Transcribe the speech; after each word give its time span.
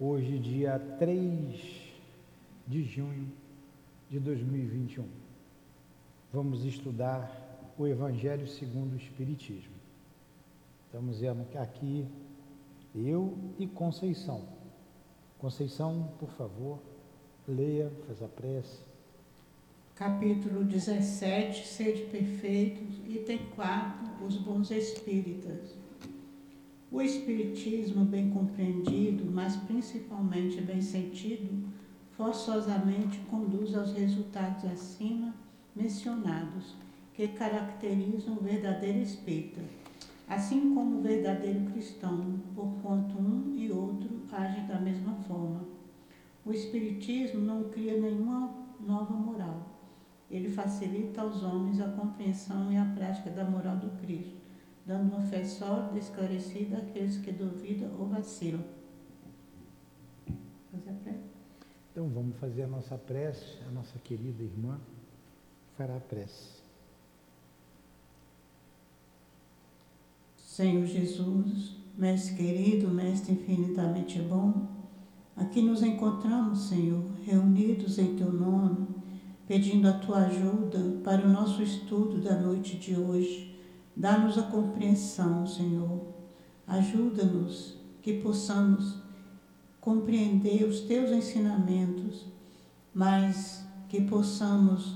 Hoje, 0.00 0.38
dia 0.38 0.78
3 0.96 1.60
de 2.68 2.84
junho 2.84 3.32
de 4.08 4.20
2021. 4.20 5.04
Vamos 6.32 6.64
estudar 6.64 7.74
o 7.76 7.84
Evangelho 7.84 8.46
segundo 8.46 8.92
o 8.92 8.96
Espiritismo. 8.96 9.74
Estamos 10.86 11.20
aqui, 11.60 12.06
eu 12.94 13.36
e 13.58 13.66
Conceição. 13.66 14.42
Conceição, 15.36 16.12
por 16.20 16.30
favor, 16.30 16.78
leia, 17.48 17.90
faz 18.06 18.22
a 18.22 18.28
prece. 18.28 18.78
Capítulo 19.96 20.62
17, 20.62 21.66
Sede 21.66 22.02
Perfeitos, 22.02 23.00
item 23.04 23.40
4, 23.56 24.24
Os 24.24 24.36
Bons 24.36 24.70
Espíritas. 24.70 25.77
O 26.90 27.02
Espiritismo, 27.02 28.06
bem 28.06 28.30
compreendido, 28.30 29.30
mas 29.30 29.56
principalmente 29.56 30.58
bem 30.62 30.80
sentido, 30.80 31.68
forçosamente 32.12 33.18
conduz 33.30 33.74
aos 33.74 33.92
resultados 33.92 34.64
acima 34.64 35.34
mencionados, 35.76 36.74
que 37.12 37.28
caracterizam 37.28 38.38
o 38.38 38.42
verdadeiro 38.42 39.00
espírita, 39.00 39.60
assim 40.26 40.74
como 40.74 40.98
o 40.98 41.02
verdadeiro 41.02 41.70
cristão, 41.72 42.40
porquanto 42.54 43.18
um 43.18 43.54
e 43.54 43.70
outro 43.70 44.08
agem 44.32 44.66
da 44.66 44.80
mesma 44.80 45.12
forma. 45.26 45.60
O 46.42 46.52
Espiritismo 46.54 47.40
não 47.40 47.64
cria 47.64 48.00
nenhuma 48.00 48.50
nova 48.80 49.12
moral. 49.12 49.76
Ele 50.30 50.50
facilita 50.50 51.20
aos 51.20 51.42
homens 51.42 51.82
a 51.82 51.88
compreensão 51.88 52.72
e 52.72 52.78
a 52.78 52.84
prática 52.86 53.28
da 53.28 53.44
moral 53.44 53.76
do 53.76 53.90
Cristo 54.00 54.37
dando 54.88 55.14
uma 55.14 55.22
fé 55.22 55.44
sólida 55.44 55.96
e 55.96 55.98
esclarecida 55.98 56.78
àqueles 56.78 57.18
que 57.18 57.30
duvidam 57.30 57.90
ou 58.00 58.08
vacilam. 58.08 58.64
Fazer 60.72 60.90
a 60.90 60.94
prece? 60.94 61.18
Então 61.92 62.08
vamos 62.08 62.36
fazer 62.38 62.62
a 62.62 62.66
nossa 62.66 62.96
prece, 62.96 63.58
a 63.68 63.70
nossa 63.70 63.98
querida 63.98 64.42
irmã 64.42 64.80
fará 65.76 65.98
a 65.98 66.00
prece. 66.00 66.62
Senhor 70.38 70.86
Jesus, 70.86 71.76
Mestre 71.96 72.36
querido, 72.36 72.88
Mestre 72.88 73.34
infinitamente 73.34 74.18
bom, 74.22 74.68
aqui 75.36 75.60
nos 75.60 75.82
encontramos, 75.82 76.68
Senhor, 76.68 77.04
reunidos 77.24 77.98
em 77.98 78.16
Teu 78.16 78.32
nome, 78.32 78.88
pedindo 79.46 79.86
a 79.86 79.92
Tua 79.92 80.26
ajuda 80.26 80.98
para 81.04 81.26
o 81.26 81.30
nosso 81.30 81.62
estudo 81.62 82.22
da 82.22 82.40
noite 82.40 82.78
de 82.78 82.96
hoje 82.96 83.47
Dá-nos 83.98 84.38
a 84.38 84.42
compreensão, 84.42 85.44
Senhor. 85.44 86.14
Ajuda-nos 86.68 87.76
que 88.00 88.12
possamos 88.12 88.94
compreender 89.80 90.62
os 90.62 90.82
teus 90.82 91.10
ensinamentos, 91.10 92.24
mas 92.94 93.66
que 93.88 94.02
possamos 94.02 94.94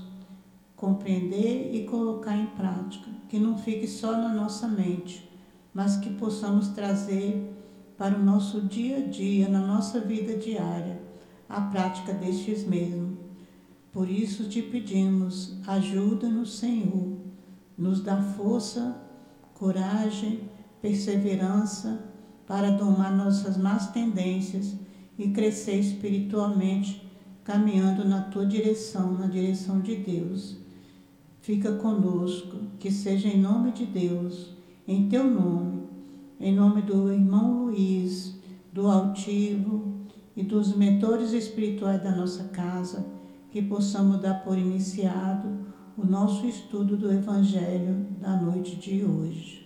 compreender 0.77 1.75
e 1.75 1.85
colocar 1.85 2.37
em 2.37 2.45
prática, 2.45 3.11
que 3.27 3.37
não 3.37 3.57
fique 3.57 3.87
só 3.87 4.13
na 4.13 4.33
nossa 4.33 4.69
mente, 4.69 5.29
mas 5.73 5.97
que 5.97 6.13
possamos 6.13 6.69
trazer 6.69 7.53
para 7.97 8.17
o 8.17 8.23
nosso 8.23 8.61
dia 8.61 8.99
a 8.99 9.01
dia, 9.01 9.49
na 9.49 9.67
nossa 9.67 9.99
vida 9.99 10.37
diária, 10.37 11.01
a 11.49 11.59
prática 11.59 12.13
destes 12.13 12.65
mesmos. 12.65 13.17
Por 13.91 14.09
isso 14.09 14.47
te 14.47 14.61
pedimos, 14.61 15.57
ajuda-nos, 15.67 16.57
Senhor 16.57 17.22
nos 17.77 18.01
dá 18.01 18.21
força, 18.21 19.01
coragem, 19.53 20.49
perseverança 20.81 22.03
para 22.45 22.71
domar 22.71 23.15
nossas 23.15 23.57
más 23.57 23.91
tendências 23.91 24.75
e 25.17 25.29
crescer 25.29 25.79
espiritualmente, 25.79 27.09
caminhando 27.43 28.05
na 28.05 28.21
tua 28.21 28.45
direção, 28.45 29.13
na 29.13 29.27
direção 29.27 29.79
de 29.79 29.95
Deus. 29.95 30.57
Fica 31.41 31.73
conosco, 31.73 32.57
que 32.79 32.91
seja 32.91 33.27
em 33.27 33.41
nome 33.41 33.71
de 33.71 33.85
Deus, 33.85 34.51
em 34.87 35.07
teu 35.09 35.23
nome, 35.23 35.83
em 36.39 36.55
nome 36.55 36.81
do 36.81 37.11
irmão 37.11 37.65
Luiz, 37.65 38.37
do 38.71 38.87
altivo 38.87 39.93
e 40.35 40.43
dos 40.43 40.75
mentores 40.75 41.31
espirituais 41.31 42.01
da 42.01 42.15
nossa 42.15 42.45
casa, 42.45 43.05
que 43.51 43.61
possamos 43.61 44.19
dar 44.19 44.43
por 44.43 44.57
iniciado 44.57 45.62
o 45.97 46.05
nosso 46.05 46.45
estudo 46.47 46.97
do 46.97 47.11
Evangelho 47.11 48.05
da 48.19 48.35
noite 48.35 48.75
de 48.75 49.03
hoje. 49.03 49.63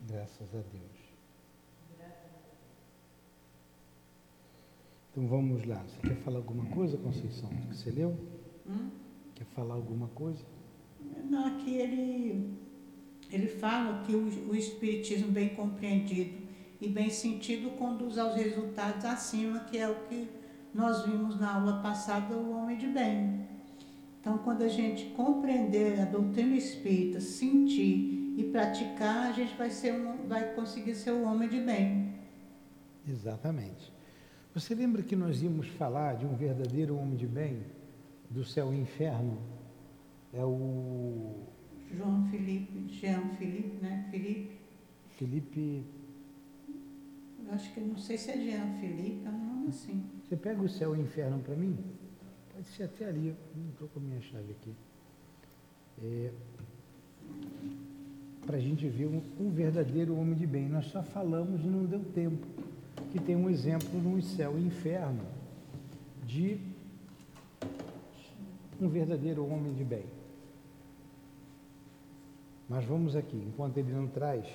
Graças 0.00 0.48
a 0.54 0.58
Deus. 0.58 0.94
Então 5.10 5.28
vamos 5.28 5.64
lá. 5.64 5.84
Você 5.86 6.08
quer 6.08 6.16
falar 6.16 6.38
alguma 6.38 6.66
coisa, 6.66 6.96
Conceição? 6.98 7.48
Você 7.70 7.90
leu? 7.90 8.16
Hum? 8.66 8.90
Quer 9.34 9.44
falar 9.46 9.74
alguma 9.74 10.08
coisa? 10.08 10.44
Não, 11.30 11.46
aqui 11.46 11.76
ele, 11.76 12.58
ele 13.30 13.46
fala 13.46 14.02
que 14.02 14.14
o, 14.14 14.50
o 14.50 14.56
Espiritismo 14.56 15.30
bem 15.30 15.50
compreendido 15.50 16.42
e 16.80 16.88
bem 16.88 17.10
sentido 17.10 17.70
conduz 17.76 18.18
aos 18.18 18.34
resultados 18.34 19.04
acima, 19.04 19.60
que 19.60 19.78
é 19.78 19.88
o 19.88 19.94
que 20.06 20.28
nós 20.74 21.06
vimos 21.06 21.38
na 21.38 21.54
aula 21.54 21.80
passada, 21.80 22.34
o 22.34 22.50
homem 22.50 22.76
de 22.76 22.88
bem. 22.88 23.43
Então, 24.24 24.38
quando 24.38 24.62
a 24.62 24.68
gente 24.68 25.10
compreender 25.10 26.00
a 26.00 26.06
doutrina 26.06 26.56
espírita, 26.56 27.20
sentir 27.20 28.32
e 28.38 28.48
praticar, 28.50 29.28
a 29.28 29.32
gente 29.32 29.54
vai, 29.54 29.68
ser 29.68 29.92
um, 29.92 30.26
vai 30.26 30.54
conseguir 30.54 30.94
ser 30.94 31.12
um 31.12 31.30
homem 31.30 31.46
de 31.46 31.60
bem. 31.60 32.14
Exatamente. 33.06 33.92
Você 34.54 34.74
lembra 34.74 35.02
que 35.02 35.14
nós 35.14 35.42
íamos 35.42 35.68
falar 35.68 36.14
de 36.14 36.24
um 36.24 36.34
verdadeiro 36.34 36.96
homem 36.96 37.16
de 37.16 37.26
bem, 37.26 37.64
do 38.30 38.42
céu 38.46 38.72
e 38.72 38.80
inferno? 38.80 39.36
É 40.32 40.42
o. 40.42 41.42
João 41.94 42.26
Felipe, 42.30 42.88
Jean 42.88 43.28
Felipe, 43.38 43.76
né? 43.82 44.08
Felipe. 44.10 44.58
Felipe. 45.18 45.84
Eu 47.46 47.52
acho 47.52 47.74
que 47.74 47.80
não 47.80 47.98
sei 47.98 48.16
se 48.16 48.30
é 48.30 48.38
Jean 48.38 48.72
Felipe, 48.80 49.26
é 49.26 49.28
um 49.28 49.54
nome 49.54 49.68
assim. 49.68 50.02
Você 50.22 50.34
pega 50.34 50.62
o 50.62 50.68
céu 50.68 50.96
e 50.96 50.98
o 51.00 51.02
inferno 51.02 51.40
para 51.40 51.54
mim? 51.54 51.76
Ser 52.64 52.84
até 52.84 53.06
ali, 53.06 53.34
não 53.54 53.70
estou 53.70 53.88
com 53.88 54.00
a 54.00 54.02
minha 54.02 54.20
chave 54.20 54.50
aqui. 54.52 54.74
É, 56.02 56.30
Para 58.46 58.56
a 58.56 58.60
gente 58.60 58.88
ver 58.88 59.06
um, 59.06 59.22
um, 59.40 59.50
verdadeiro 59.50 60.16
homem 60.16 60.34
de 60.34 60.46
bem. 60.46 60.68
Nós 60.68 60.86
só 60.86 61.02
falamos 61.02 61.62
e 61.62 61.66
não 61.66 61.84
deu 61.84 62.04
tempo. 62.12 62.46
Que 63.12 63.20
tem 63.20 63.36
um 63.36 63.48
exemplo 63.48 64.00
no 64.00 64.20
céu 64.22 64.58
e 64.58 64.62
inferno 64.62 65.22
de 66.26 66.58
um 68.80 68.88
verdadeiro 68.88 69.46
homem 69.46 69.72
de 69.72 69.84
bem. 69.84 70.04
Mas 72.68 72.84
vamos 72.84 73.14
aqui, 73.14 73.36
enquanto 73.36 73.76
ele 73.78 73.92
não 73.92 74.08
traz. 74.08 74.46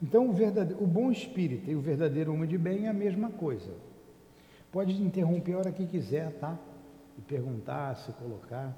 Então, 0.00 0.30
o, 0.30 0.82
o 0.82 0.86
bom 0.86 1.12
espírito 1.12 1.70
e 1.70 1.76
o 1.76 1.80
verdadeiro 1.80 2.32
homem 2.32 2.48
de 2.48 2.56
bem 2.56 2.86
é 2.86 2.88
a 2.88 2.94
mesma 2.94 3.30
coisa. 3.30 3.72
Pode 4.70 5.00
interromper 5.02 5.52
a 5.52 5.58
hora 5.58 5.72
que 5.72 5.86
quiser, 5.86 6.32
tá? 6.38 6.58
E 7.18 7.20
perguntar, 7.20 7.96
se 7.96 8.12
colocar. 8.12 8.74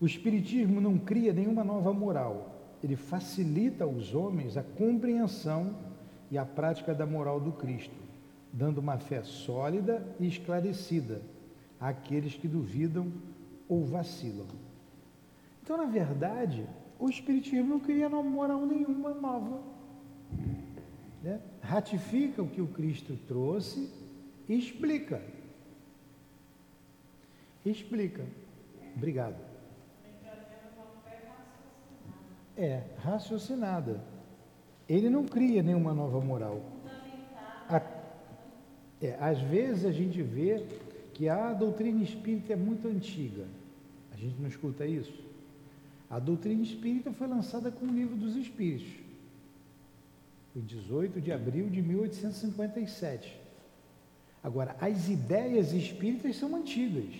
O 0.00 0.06
Espiritismo 0.06 0.80
não 0.80 0.98
cria 0.98 1.32
nenhuma 1.32 1.62
nova 1.62 1.92
moral, 1.92 2.56
ele 2.82 2.96
facilita 2.96 3.84
aos 3.84 4.14
homens 4.14 4.56
a 4.56 4.62
compreensão 4.62 5.76
e 6.30 6.38
a 6.38 6.44
prática 6.44 6.94
da 6.94 7.04
moral 7.04 7.38
do 7.38 7.52
Cristo, 7.52 7.94
dando 8.52 8.78
uma 8.78 8.96
fé 8.98 9.22
sólida 9.22 10.02
e 10.18 10.26
esclarecida 10.26 11.20
àqueles 11.78 12.34
que 12.34 12.48
duvidam 12.48 13.12
ou 13.68 13.84
vacilam. 13.84 14.46
Então, 15.62 15.76
na 15.76 15.84
verdade, 15.84 16.66
o 16.98 17.08
Espiritismo 17.08 17.68
não 17.68 17.80
cria 17.80 18.08
moral 18.08 18.64
nenhuma 18.64 19.12
nova 19.12 19.60
né? 21.22 21.40
ratifica 21.60 22.42
o 22.42 22.48
que 22.48 22.60
o 22.60 22.66
Cristo 22.66 23.16
trouxe 23.28 23.90
e 24.48 24.58
explica. 24.58 25.22
Explica. 27.64 28.24
Obrigado. 28.96 29.36
É, 32.56 32.82
raciocinada. 32.98 34.02
Ele 34.88 35.08
não 35.08 35.24
cria 35.24 35.62
nenhuma 35.62 35.94
nova 35.94 36.20
moral. 36.20 36.60
A, 37.68 37.80
é, 39.00 39.16
às 39.20 39.40
vezes 39.40 39.84
a 39.84 39.92
gente 39.92 40.20
vê 40.22 40.66
que 41.14 41.28
a 41.28 41.52
doutrina 41.52 42.02
espírita 42.02 42.54
é 42.54 42.56
muito 42.56 42.88
antiga. 42.88 43.44
A 44.12 44.16
gente 44.16 44.40
não 44.40 44.48
escuta 44.48 44.84
isso. 44.84 45.22
A 46.08 46.18
doutrina 46.18 46.62
espírita 46.62 47.12
foi 47.12 47.28
lançada 47.28 47.70
com 47.70 47.86
o 47.86 47.94
livro 47.94 48.16
dos 48.16 48.34
Espíritos 48.34 49.09
em 50.54 50.60
18 50.60 51.20
de 51.20 51.32
abril 51.32 51.68
de 51.68 51.80
1857. 51.80 53.40
Agora, 54.42 54.74
as 54.80 55.08
ideias 55.08 55.72
espíritas 55.72 56.36
são 56.36 56.56
antigas. 56.56 57.14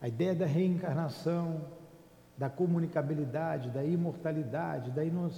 A 0.00 0.06
ideia 0.06 0.34
da 0.34 0.46
reencarnação, 0.46 1.64
da 2.36 2.48
comunicabilidade, 2.48 3.70
da 3.70 3.84
imortalidade, 3.84 4.90
da, 4.92 5.04
ino... 5.04 5.30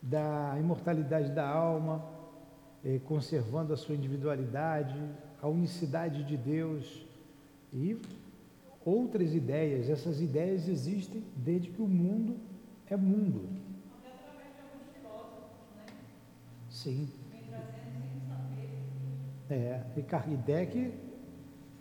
da 0.00 0.56
imortalidade 0.58 1.30
da 1.32 1.46
alma, 1.46 2.02
eh, 2.84 3.00
conservando 3.04 3.72
a 3.72 3.76
sua 3.76 3.94
individualidade, 3.94 4.98
a 5.42 5.48
unicidade 5.48 6.24
de 6.24 6.36
Deus 6.36 7.04
e 7.72 8.00
outras 8.84 9.34
ideias. 9.34 9.90
Essas 9.90 10.20
ideias 10.20 10.68
existem 10.68 11.22
desde 11.36 11.68
que 11.68 11.82
o 11.82 11.88
mundo 11.88 12.36
é 12.88 12.96
mundo. 12.96 13.65
Sim. 16.86 17.08
É, 19.50 19.80
e 19.96 20.02
Kardec 20.02 20.92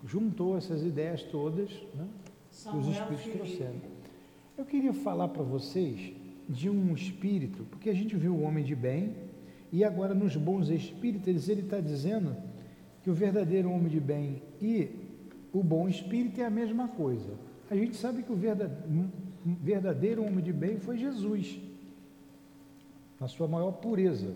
juntou 0.03 0.57
essas 0.57 0.81
ideias 0.81 1.21
todas 1.21 1.69
né, 1.93 2.07
que 2.49 2.75
os 2.75 2.87
espíritos 2.87 3.31
trouxeram. 3.31 3.81
Eu 4.57 4.65
queria 4.65 4.93
falar 4.93 5.27
para 5.27 5.43
vocês 5.43 6.11
de 6.49 6.71
um 6.71 6.91
espírito, 6.95 7.65
porque 7.65 7.91
a 7.91 7.93
gente 7.93 8.15
viu 8.15 8.33
o 8.33 8.41
homem 8.41 8.63
de 8.63 8.75
bem, 8.75 9.15
e 9.71 9.83
agora 9.83 10.15
nos 10.15 10.35
bons 10.35 10.69
espíritos 10.69 11.49
ele 11.49 11.61
está 11.61 11.79
dizendo 11.79 12.35
que 13.03 13.11
o 13.11 13.13
verdadeiro 13.13 13.69
homem 13.69 13.89
de 13.89 13.99
bem 13.99 14.41
e 14.59 14.89
o 15.53 15.61
bom 15.61 15.87
espírito 15.87 16.41
é 16.41 16.45
a 16.45 16.49
mesma 16.49 16.87
coisa. 16.87 17.37
A 17.69 17.75
gente 17.75 17.95
sabe 17.95 18.23
que 18.23 18.31
o 18.31 18.39
verdadeiro 19.61 20.25
homem 20.25 20.43
de 20.43 20.51
bem 20.51 20.79
foi 20.79 20.97
Jesus, 20.97 21.61
na 23.19 23.27
sua 23.27 23.47
maior 23.47 23.73
pureza. 23.73 24.35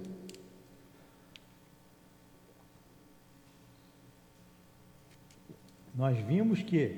Nós 5.99 6.17
vimos 6.17 6.61
que 6.61 6.95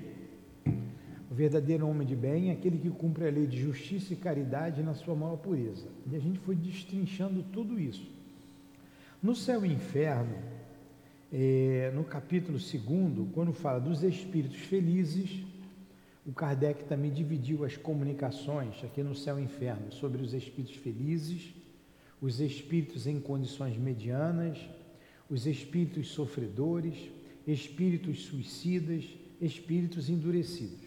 o 0.64 1.34
verdadeiro 1.34 1.88
homem 1.88 2.06
de 2.06 2.16
bem 2.16 2.50
é 2.50 2.52
aquele 2.52 2.78
que 2.78 2.92
cumpre 2.92 3.28
a 3.28 3.32
lei 3.32 3.48
de 3.48 3.60
justiça 3.60 4.14
e 4.14 4.16
caridade 4.16 4.84
na 4.84 4.94
sua 4.94 5.16
maior 5.16 5.38
pureza. 5.38 5.88
E 6.06 6.16
a 6.16 6.20
gente 6.20 6.38
foi 6.38 6.56
destrinchando 6.56 7.42
tudo 7.52 7.80
isso. 7.80 8.08
No 9.20 9.36
céu 9.36 9.66
e 9.66 9.74
inferno, 9.74 10.36
é, 11.34 11.92
no 11.96 12.04
capítulo 12.04 12.60
2, 12.60 13.32
quando 13.34 13.52
fala 13.54 13.80
dos 13.80 14.04
espíritos 14.04 14.60
felizes, 14.60 15.48
o 16.24 16.32
Kardec 16.32 16.84
também 16.84 17.12
dividiu 17.12 17.66
as 17.66 17.76
comunicações 17.76 18.84
aqui 18.84 19.02
no 19.02 19.16
céu 19.16 19.40
e 19.40 19.44
inferno 19.44 19.92
sobre 19.92 20.22
os 20.22 20.32
espíritos 20.36 20.76
felizes, 20.76 21.56
os 22.22 22.40
espíritos 22.40 23.08
em 23.08 23.20
condições 23.20 23.76
medianas, 23.80 24.60
os 25.28 25.48
espíritos 25.48 26.10
sofredores, 26.10 27.10
espíritos 27.48 28.26
suicidas, 28.26 29.06
espíritos 29.40 30.10
endurecidos. 30.10 30.80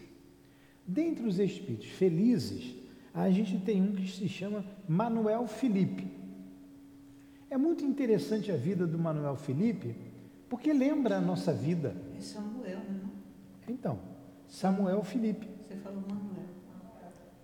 Dentre 0.87 1.27
os 1.27 1.39
espíritos 1.39 1.87
felizes, 1.87 2.75
a 3.13 3.29
gente 3.29 3.57
tem 3.59 3.81
um 3.81 3.93
que 3.93 4.09
se 4.09 4.27
chama 4.27 4.65
Manuel 4.87 5.47
Felipe. 5.47 6.07
É 7.49 7.57
muito 7.57 7.85
interessante 7.85 8.51
a 8.51 8.57
vida 8.57 8.85
do 8.85 8.97
Manuel 8.97 9.35
Felipe, 9.35 9.95
porque 10.49 10.73
lembra 10.73 11.17
a 11.17 11.21
nossa 11.21 11.53
vida. 11.53 11.95
É 12.17 12.21
Samuel, 12.21 12.79
não? 12.89 13.11
Então, 13.67 13.99
Samuel 14.47 15.03
Felipe. 15.03 15.47
Você 15.67 15.75
falou 15.77 16.01
Manuel. 16.01 16.45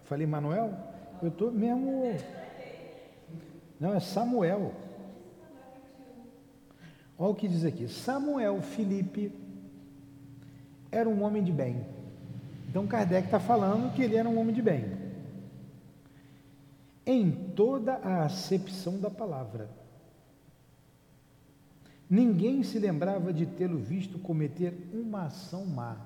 Falei 0.03 0.27
Manuel? 0.27 0.77
Eu 1.21 1.29
estou 1.29 1.51
mesmo. 1.51 2.03
Não, 3.79 3.93
é 3.93 3.99
Samuel. 3.99 4.73
Olha 7.21 7.33
o 7.33 7.35
que 7.35 7.47
diz 7.47 7.63
aqui: 7.63 7.87
Samuel 7.87 8.63
Felipe 8.63 9.31
era 10.91 11.07
um 11.07 11.21
homem 11.21 11.43
de 11.43 11.51
bem. 11.51 11.85
Então 12.67 12.87
Kardec 12.87 13.27
está 13.27 13.39
falando 13.39 13.93
que 13.93 14.01
ele 14.01 14.15
era 14.15 14.27
um 14.27 14.39
homem 14.39 14.55
de 14.55 14.61
bem. 14.61 14.85
Em 17.05 17.31
toda 17.55 17.93
a 17.97 18.25
acepção 18.25 18.99
da 18.99 19.11
palavra. 19.11 19.69
Ninguém 22.09 22.63
se 22.63 22.79
lembrava 22.79 23.31
de 23.31 23.45
tê-lo 23.45 23.77
visto 23.77 24.17
cometer 24.17 24.89
uma 24.91 25.25
ação 25.25 25.63
má, 25.65 25.97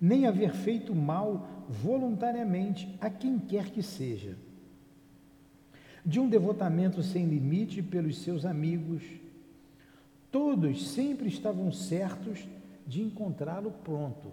nem 0.00 0.26
haver 0.26 0.54
feito 0.54 0.94
mal 0.94 1.46
voluntariamente 1.68 2.96
a 2.98 3.10
quem 3.10 3.38
quer 3.38 3.70
que 3.70 3.82
seja 3.82 4.38
de 6.06 6.20
um 6.20 6.28
devotamento 6.28 7.02
sem 7.02 7.26
limite 7.26 7.82
pelos 7.82 8.18
seus 8.18 8.44
amigos. 8.44 9.02
Todos 10.30 10.90
sempre 10.90 11.28
estavam 11.28 11.72
certos 11.72 12.46
de 12.86 13.02
encontrá-lo 13.02 13.72
pronto. 13.72 14.30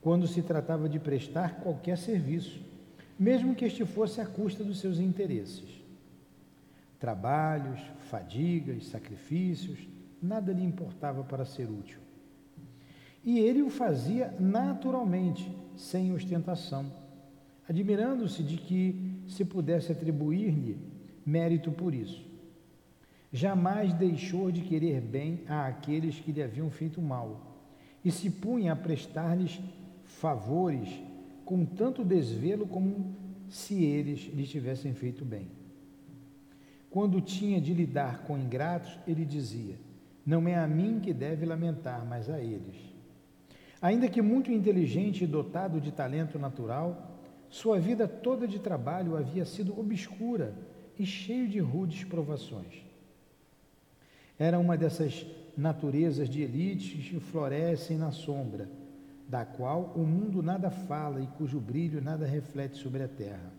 Quando 0.00 0.26
se 0.26 0.40
tratava 0.40 0.88
de 0.88 0.98
prestar 0.98 1.56
qualquer 1.56 1.98
serviço, 1.98 2.62
mesmo 3.18 3.54
que 3.54 3.66
este 3.66 3.84
fosse 3.84 4.22
à 4.22 4.26
custa 4.26 4.64
dos 4.64 4.80
seus 4.80 4.98
interesses. 4.98 5.82
Trabalhos, 6.98 7.78
fadigas, 8.08 8.86
sacrifícios, 8.86 9.86
nada 10.22 10.50
lhe 10.50 10.64
importava 10.64 11.22
para 11.22 11.44
ser 11.44 11.68
útil. 11.70 11.98
E 13.22 13.38
ele 13.38 13.60
o 13.60 13.68
fazia 13.68 14.34
naturalmente, 14.40 15.54
sem 15.76 16.12
ostentação, 16.12 16.90
admirando-se 17.68 18.42
de 18.42 18.56
que 18.56 19.03
se 19.26 19.44
pudesse 19.44 19.92
atribuir-lhe 19.92 20.76
mérito 21.24 21.70
por 21.70 21.94
isso. 21.94 22.24
Jamais 23.32 23.92
deixou 23.94 24.50
de 24.50 24.60
querer 24.60 25.00
bem 25.00 25.40
a 25.48 25.66
aqueles 25.66 26.20
que 26.20 26.32
lhe 26.32 26.42
haviam 26.42 26.70
feito 26.70 27.02
mal, 27.02 27.58
e 28.04 28.10
se 28.10 28.30
punha 28.30 28.72
a 28.72 28.76
prestar-lhes 28.76 29.60
favores 30.04 30.88
com 31.44 31.64
tanto 31.64 32.04
desvelo 32.04 32.66
como 32.66 33.14
se 33.48 33.82
eles 33.82 34.30
lhe 34.32 34.46
tivessem 34.46 34.94
feito 34.94 35.24
bem. 35.24 35.48
Quando 36.90 37.20
tinha 37.20 37.60
de 37.60 37.74
lidar 37.74 38.22
com 38.22 38.38
ingratos, 38.38 38.98
ele 39.06 39.24
dizia: 39.24 39.74
Não 40.24 40.46
é 40.46 40.54
a 40.54 40.66
mim 40.66 41.00
que 41.00 41.12
deve 41.12 41.44
lamentar, 41.44 42.06
mas 42.06 42.30
a 42.30 42.40
eles. 42.40 42.76
Ainda 43.82 44.08
que 44.08 44.22
muito 44.22 44.52
inteligente 44.52 45.24
e 45.24 45.26
dotado 45.26 45.80
de 45.80 45.90
talento 45.90 46.38
natural, 46.38 47.13
sua 47.54 47.78
vida 47.78 48.08
toda 48.08 48.48
de 48.48 48.58
trabalho 48.58 49.16
havia 49.16 49.44
sido 49.44 49.78
obscura 49.78 50.56
e 50.98 51.06
cheio 51.06 51.46
de 51.46 51.60
rudes 51.60 52.02
provações. 52.02 52.84
Era 54.36 54.58
uma 54.58 54.76
dessas 54.76 55.24
naturezas 55.56 56.28
de 56.28 56.42
elites 56.42 57.08
que 57.08 57.20
florescem 57.20 57.96
na 57.96 58.10
sombra, 58.10 58.68
da 59.28 59.44
qual 59.44 59.92
o 59.94 60.00
mundo 60.00 60.42
nada 60.42 60.68
fala 60.68 61.20
e 61.20 61.28
cujo 61.38 61.60
brilho 61.60 62.02
nada 62.02 62.26
reflete 62.26 62.76
sobre 62.76 63.04
a 63.04 63.08
terra. 63.08 63.52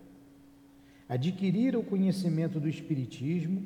Adquirira 1.07 1.79
o 1.79 1.83
conhecimento 1.83 2.59
do 2.59 2.67
Espiritismo, 2.67 3.63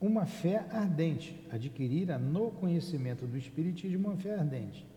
uma 0.00 0.24
fé 0.24 0.64
ardente, 0.70 1.36
adquirira 1.50 2.16
no 2.16 2.52
conhecimento 2.52 3.26
do 3.26 3.36
Espiritismo 3.36 4.06
uma 4.06 4.16
fé 4.16 4.36
ardente 4.36 4.91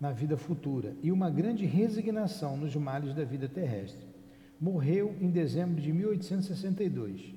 na 0.00 0.12
vida 0.12 0.36
futura 0.36 0.94
e 1.02 1.10
uma 1.10 1.30
grande 1.30 1.64
resignação 1.64 2.56
nos 2.56 2.74
males 2.76 3.14
da 3.14 3.24
vida 3.24 3.48
terrestre. 3.48 4.06
Morreu 4.60 5.14
em 5.20 5.30
dezembro 5.30 5.80
de 5.80 5.92
1862, 5.92 7.34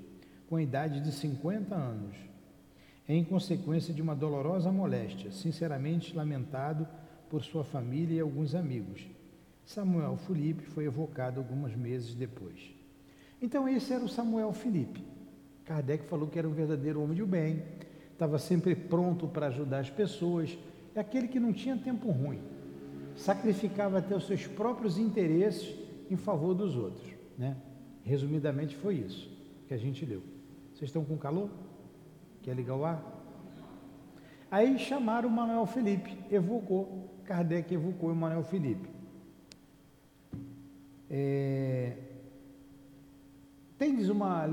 com 0.49 0.55
a 0.55 0.61
idade 0.61 0.99
de 1.01 1.11
50 1.11 1.75
anos, 1.75 2.15
em 3.07 3.23
consequência 3.23 3.93
de 3.93 4.01
uma 4.01 4.15
dolorosa 4.15 4.71
moléstia, 4.71 5.31
sinceramente 5.31 6.15
lamentado 6.15 6.87
por 7.29 7.43
sua 7.43 7.63
família 7.63 8.17
e 8.17 8.19
alguns 8.19 8.55
amigos. 8.55 9.07
Samuel 9.65 10.17
Felipe 10.17 10.63
foi 10.63 10.85
evocado 10.85 11.39
alguns 11.39 11.75
meses 11.75 12.13
depois. 12.13 12.73
Então, 13.41 13.67
esse 13.67 13.93
era 13.93 14.03
o 14.03 14.09
Samuel 14.09 14.53
Felipe. 14.53 15.03
Kardec 15.65 16.05
falou 16.05 16.27
que 16.27 16.39
era 16.39 16.47
um 16.47 16.53
verdadeiro 16.53 17.01
homem 17.01 17.15
de 17.15 17.25
bem, 17.25 17.61
estava 18.13 18.39
sempre 18.39 18.73
pronto 18.73 19.27
para 19.27 19.47
ajudar 19.47 19.79
as 19.79 19.89
pessoas, 19.89 20.57
é 20.99 21.01
aquele 21.01 21.27
que 21.27 21.39
não 21.39 21.53
tinha 21.53 21.77
tempo 21.77 22.09
ruim 22.11 22.39
sacrificava 23.15 23.97
até 23.97 24.15
os 24.15 24.27
seus 24.27 24.45
próprios 24.45 24.97
interesses 24.97 25.75
em 26.09 26.15
favor 26.15 26.53
dos 26.53 26.75
outros. 26.75 27.07
Né? 27.37 27.57
Resumidamente 28.03 28.75
foi 28.75 28.95
isso 28.95 29.29
que 29.67 29.73
a 29.73 29.77
gente 29.77 30.05
leu. 30.05 30.21
Vocês 30.73 30.89
estão 30.89 31.03
com 31.03 31.17
calor? 31.17 31.49
Quer 32.43 32.55
ligar 32.55 32.75
o 32.75 32.85
ar? 32.85 33.03
Aí 34.49 34.77
chamaram 34.79 35.27
o 35.27 35.31
Manuel 35.31 35.65
Felipe, 35.65 36.17
evocou, 36.31 37.09
Kardec 37.25 37.73
evocou 37.73 38.11
o 38.11 38.15
Manuel 38.15 38.43
Felipe. 38.43 38.87
É, 41.09 41.97
Tendes 43.77 44.09
uma, 44.09 44.47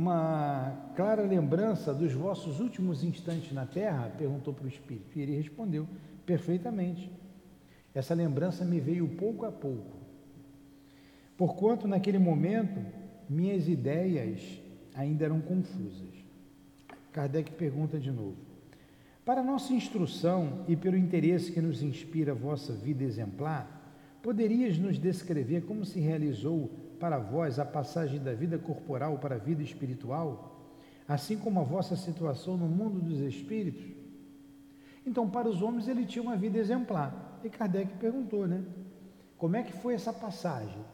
uma 0.00 0.92
clara 0.96 1.20
lembrança 1.20 1.92
dos 1.92 2.14
vossos 2.14 2.58
últimos 2.58 3.04
instantes 3.04 3.52
na 3.52 3.66
terra? 3.66 4.10
Perguntou 4.16 4.54
para 4.54 4.64
o 4.64 4.68
Espírito. 4.68 5.18
E 5.18 5.20
ele 5.20 5.36
respondeu: 5.36 5.86
perfeitamente. 6.24 7.12
Essa 7.94 8.14
lembrança 8.14 8.64
me 8.64 8.80
veio 8.80 9.06
pouco 9.06 9.44
a 9.44 9.52
pouco. 9.52 9.98
Porquanto 11.36 11.86
naquele 11.86 12.18
momento 12.18 12.80
minhas 13.28 13.68
ideias 13.68 14.40
ainda 14.94 15.26
eram 15.26 15.38
confusas. 15.38 16.14
Kardec 17.12 17.50
pergunta 17.52 17.98
de 17.98 18.10
novo: 18.10 18.38
Para 19.22 19.42
nossa 19.42 19.74
instrução 19.74 20.64
e 20.66 20.76
pelo 20.76 20.96
interesse 20.96 21.52
que 21.52 21.60
nos 21.60 21.82
inspira 21.82 22.32
a 22.32 22.34
vossa 22.34 22.72
vida 22.72 23.04
exemplar, 23.04 23.98
poderias 24.22 24.78
nos 24.78 24.98
descrever 24.98 25.66
como 25.66 25.84
se 25.84 26.00
realizou 26.00 26.70
para 27.00 27.18
vós 27.18 27.58
a 27.58 27.64
passagem 27.64 28.20
da 28.20 28.34
vida 28.34 28.58
corporal 28.58 29.18
para 29.18 29.34
a 29.34 29.38
vida 29.38 29.62
espiritual, 29.62 30.60
assim 31.08 31.36
como 31.38 31.58
a 31.58 31.64
vossa 31.64 31.96
situação 31.96 32.56
no 32.56 32.68
mundo 32.68 33.00
dos 33.00 33.18
espíritos? 33.20 33.84
Então, 35.04 35.28
para 35.28 35.48
os 35.48 35.62
homens, 35.62 35.88
ele 35.88 36.04
tinha 36.04 36.22
uma 36.22 36.36
vida 36.36 36.58
exemplar. 36.58 37.40
E 37.42 37.48
Kardec 37.48 37.94
perguntou, 37.94 38.46
né? 38.46 38.62
Como 39.38 39.56
é 39.56 39.62
que 39.62 39.72
foi 39.72 39.94
essa 39.94 40.12
passagem 40.12 40.84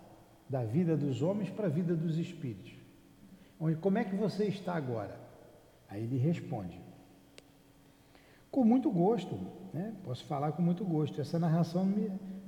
da 0.48 0.64
vida 0.64 0.96
dos 0.96 1.20
homens 1.20 1.50
para 1.50 1.66
a 1.66 1.70
vida 1.70 1.94
dos 1.94 2.16
espíritos? 2.16 2.72
Como 3.80 3.98
é 3.98 4.04
que 4.04 4.14
você 4.14 4.44
está 4.44 4.74
agora? 4.74 5.18
Aí 5.88 6.04
ele 6.04 6.18
responde: 6.18 6.80
com 8.50 8.64
muito 8.64 8.90
gosto, 8.90 9.36
né? 9.74 9.92
posso 10.04 10.24
falar 10.24 10.52
com 10.52 10.62
muito 10.62 10.84
gosto. 10.84 11.20
Essa 11.20 11.38
narração 11.38 11.92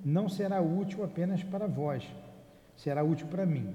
não 0.05 0.29
será 0.29 0.61
útil 0.61 1.03
apenas 1.05 1.43
para 1.43 1.67
vós, 1.67 2.09
será 2.79 3.03
útil 3.03 3.27
para 3.27 3.45
mim. 3.45 3.75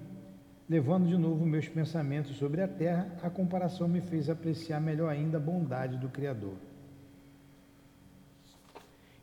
Levando 0.68 1.08
de 1.08 1.18
novo 1.18 1.46
meus 1.46 1.68
pensamentos 1.68 2.38
sobre 2.38 2.62
a 2.62 2.68
terra, 2.68 3.16
a 3.22 3.30
comparação 3.30 3.88
me 3.88 4.02
fez 4.02 4.30
apreciar 4.30 4.80
melhor 4.80 5.10
ainda 5.10 5.38
a 5.38 5.42
bondade 5.42 5.98
do 5.98 6.10
Criador. 6.10 6.56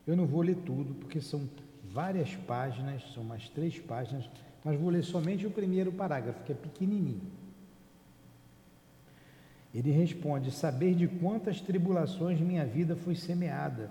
Eu 0.05 0.15
não 0.15 0.25
vou 0.25 0.41
ler 0.41 0.57
tudo, 0.57 0.93
porque 0.93 1.19
são 1.19 1.49
várias 1.83 2.35
páginas, 2.35 3.03
são 3.13 3.23
mais 3.23 3.49
três 3.49 3.79
páginas, 3.79 4.29
mas 4.63 4.79
vou 4.79 4.89
ler 4.89 5.03
somente 5.03 5.47
o 5.47 5.51
primeiro 5.51 5.91
parágrafo, 5.91 6.43
que 6.43 6.51
é 6.51 6.55
pequenininho. 6.55 7.21
Ele 9.73 9.91
responde: 9.91 10.51
Saber 10.51 10.93
de 10.93 11.07
quantas 11.07 11.59
tribulações 11.59 12.39
minha 12.39 12.65
vida 12.65 12.95
foi 12.95 13.15
semeada. 13.15 13.89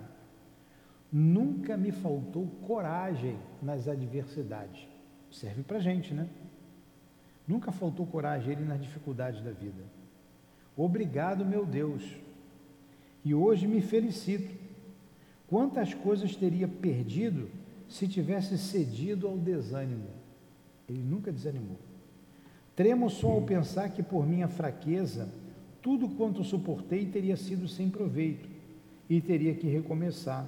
Nunca 1.11 1.75
me 1.75 1.91
faltou 1.91 2.47
coragem 2.65 3.37
nas 3.61 3.87
adversidades. 3.89 4.90
Serve 5.31 5.63
para 5.63 5.79
gente, 5.79 6.13
né? 6.13 6.27
Nunca 7.47 7.71
faltou 7.71 8.05
coragem 8.05 8.51
ele 8.51 8.65
nas 8.65 8.81
dificuldades 8.81 9.41
da 9.41 9.51
vida. 9.51 9.83
Obrigado, 10.75 11.45
meu 11.45 11.65
Deus. 11.65 12.03
E 13.23 13.33
hoje 13.33 13.67
me 13.67 13.81
felicito. 13.81 14.53
Quantas 15.47 15.93
coisas 15.93 16.35
teria 16.35 16.67
perdido 16.67 17.49
se 17.89 18.07
tivesse 18.07 18.57
cedido 18.57 19.27
ao 19.27 19.37
desânimo? 19.37 20.07
Ele 20.87 21.01
nunca 21.01 21.31
desanimou. 21.31 21.77
Tremo 22.75 23.09
só 23.09 23.31
ao 23.31 23.41
pensar 23.41 23.89
que 23.89 24.01
por 24.01 24.25
minha 24.25 24.47
fraqueza 24.47 25.29
tudo 25.81 26.07
quanto 26.09 26.43
suportei 26.43 27.05
teria 27.05 27.35
sido 27.35 27.67
sem 27.67 27.89
proveito 27.89 28.47
e 29.09 29.19
teria 29.19 29.53
que 29.53 29.67
recomeçar. 29.67 30.47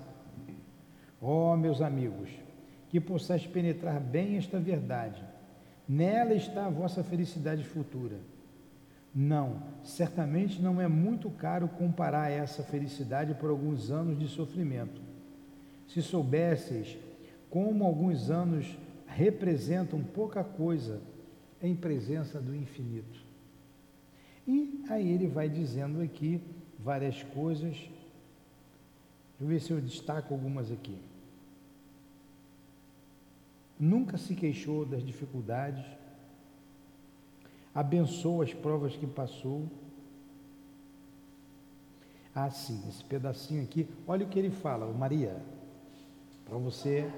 Oh, 1.20 1.56
meus 1.58 1.82
amigos, 1.82 2.30
que 2.94 3.02
possais 3.02 3.48
penetrar 3.48 4.00
bem 4.00 4.38
esta 4.38 4.60
verdade. 4.60 5.20
Nela 5.90 6.36
está 6.36 6.68
a 6.68 6.70
vossa 6.70 7.04
felicidade 7.04 7.64
futura. 7.64 8.18
Não, 9.16 9.64
certamente 9.84 10.62
não 10.62 10.80
é 10.80 10.88
muito 10.88 11.28
caro 11.32 11.68
comparar 11.68 12.30
essa 12.30 12.62
felicidade 12.62 13.34
por 13.34 13.50
alguns 13.50 13.90
anos 13.90 14.20
de 14.20 14.28
sofrimento. 14.28 15.02
Se 15.88 16.04
soubesseis 16.04 16.96
como 17.50 17.84
alguns 17.84 18.30
anos 18.30 18.78
representam 19.08 20.04
pouca 20.04 20.44
coisa 20.44 21.02
em 21.64 21.76
presença 21.76 22.40
do 22.40 22.56
infinito. 22.56 23.26
E 24.48 24.84
aí 24.88 25.12
ele 25.12 25.26
vai 25.26 25.50
dizendo 25.50 26.00
aqui 26.00 26.40
várias 26.78 27.24
coisas. 27.24 27.74
Deixa 27.74 27.92
eu 29.42 29.48
ver 29.48 29.60
se 29.60 29.72
eu 29.72 29.82
destaco 29.82 30.32
algumas 30.36 30.72
aqui. 30.72 30.96
Nunca 33.84 34.18
se 34.18 34.34
queixou 34.34 34.86
das 34.86 35.04
dificuldades, 35.04 35.84
abençoa 37.76 38.46
as 38.46 38.54
provas 38.54 38.96
que 38.96 39.06
passou. 39.06 39.70
Ah, 42.34 42.50
sim, 42.50 42.82
esse 42.88 43.04
pedacinho 43.04 43.62
aqui, 43.62 43.86
olha 44.08 44.26
o 44.26 44.30
que 44.30 44.40
ele 44.40 44.52
fala, 44.52 44.90
Maria, 44.94 45.36
para 46.46 46.58
você, 46.58 47.12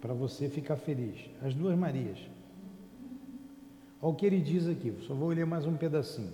para 0.00 0.12
você 0.12 0.48
ficar 0.48 0.74
feliz. 0.74 1.30
As 1.40 1.54
duas 1.54 1.78
Marias. 1.78 2.18
Olha 4.02 4.12
o 4.12 4.16
que 4.16 4.26
ele 4.26 4.40
diz 4.40 4.66
aqui, 4.66 4.92
só 5.06 5.14
vou 5.14 5.28
ler 5.28 5.46
mais 5.46 5.64
um 5.64 5.76
pedacinho. 5.76 6.32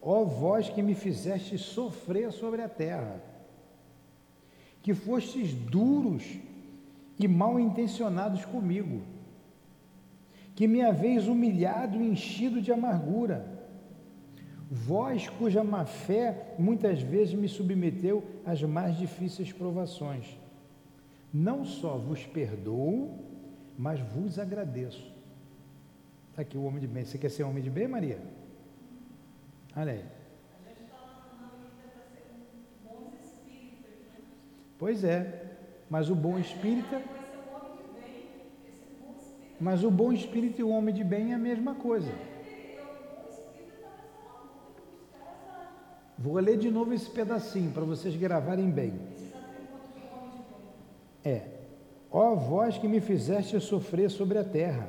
Ó 0.00 0.24
vós 0.24 0.68
que 0.68 0.82
me 0.82 0.96
fizeste 0.96 1.56
sofrer 1.58 2.32
sobre 2.32 2.60
a 2.60 2.68
terra, 2.68 3.22
que 4.82 4.92
fostes 4.92 5.54
duros 5.54 6.24
e 7.20 7.28
mal 7.28 7.60
intencionados 7.60 8.44
comigo, 8.44 9.11
que 10.54 10.66
me 10.66 10.82
haveis 10.82 11.26
humilhado 11.26 12.00
e 12.00 12.08
enchido 12.08 12.60
de 12.60 12.72
amargura, 12.72 13.46
vós 14.70 15.28
cuja 15.28 15.64
má 15.64 15.84
fé 15.84 16.54
muitas 16.58 17.00
vezes 17.00 17.34
me 17.34 17.48
submeteu 17.48 18.24
às 18.44 18.62
mais 18.62 18.96
difíceis 18.96 19.52
provações. 19.52 20.38
Não 21.32 21.64
só 21.64 21.96
vos 21.96 22.26
perdoo, 22.26 23.18
mas 23.78 24.00
vos 24.00 24.38
agradeço. 24.38 25.10
Está 26.30 26.42
aqui 26.42 26.56
o 26.56 26.64
homem 26.64 26.80
de 26.80 26.86
bem. 26.86 27.04
Você 27.04 27.18
quer 27.18 27.30
ser 27.30 27.42
homem 27.42 27.62
de 27.62 27.70
bem, 27.70 27.88
Maria? 27.88 28.18
Olha 29.76 29.92
aí. 29.92 30.04
Pois 34.78 35.04
é, 35.04 35.56
mas 35.88 36.10
o 36.10 36.14
bom 36.14 36.38
espírita. 36.38 37.00
Mas 39.60 39.84
o 39.84 39.90
bom 39.90 40.12
espírito 40.12 40.60
e 40.60 40.64
o 40.64 40.70
homem 40.70 40.94
de 40.94 41.04
bem 41.04 41.32
é 41.32 41.34
a 41.34 41.38
mesma 41.38 41.74
coisa. 41.74 42.12
Vou 46.18 46.34
ler 46.34 46.58
de 46.58 46.70
novo 46.70 46.92
esse 46.92 47.10
pedacinho 47.10 47.70
para 47.70 47.84
vocês 47.84 48.14
gravarem 48.16 48.70
bem. 48.70 48.94
É. 51.24 51.42
Ó 52.10 52.34
vós 52.34 52.76
que 52.78 52.86
me 52.86 53.00
fizeste 53.00 53.58
sofrer 53.60 54.10
sobre 54.10 54.38
a 54.38 54.44
terra, 54.44 54.88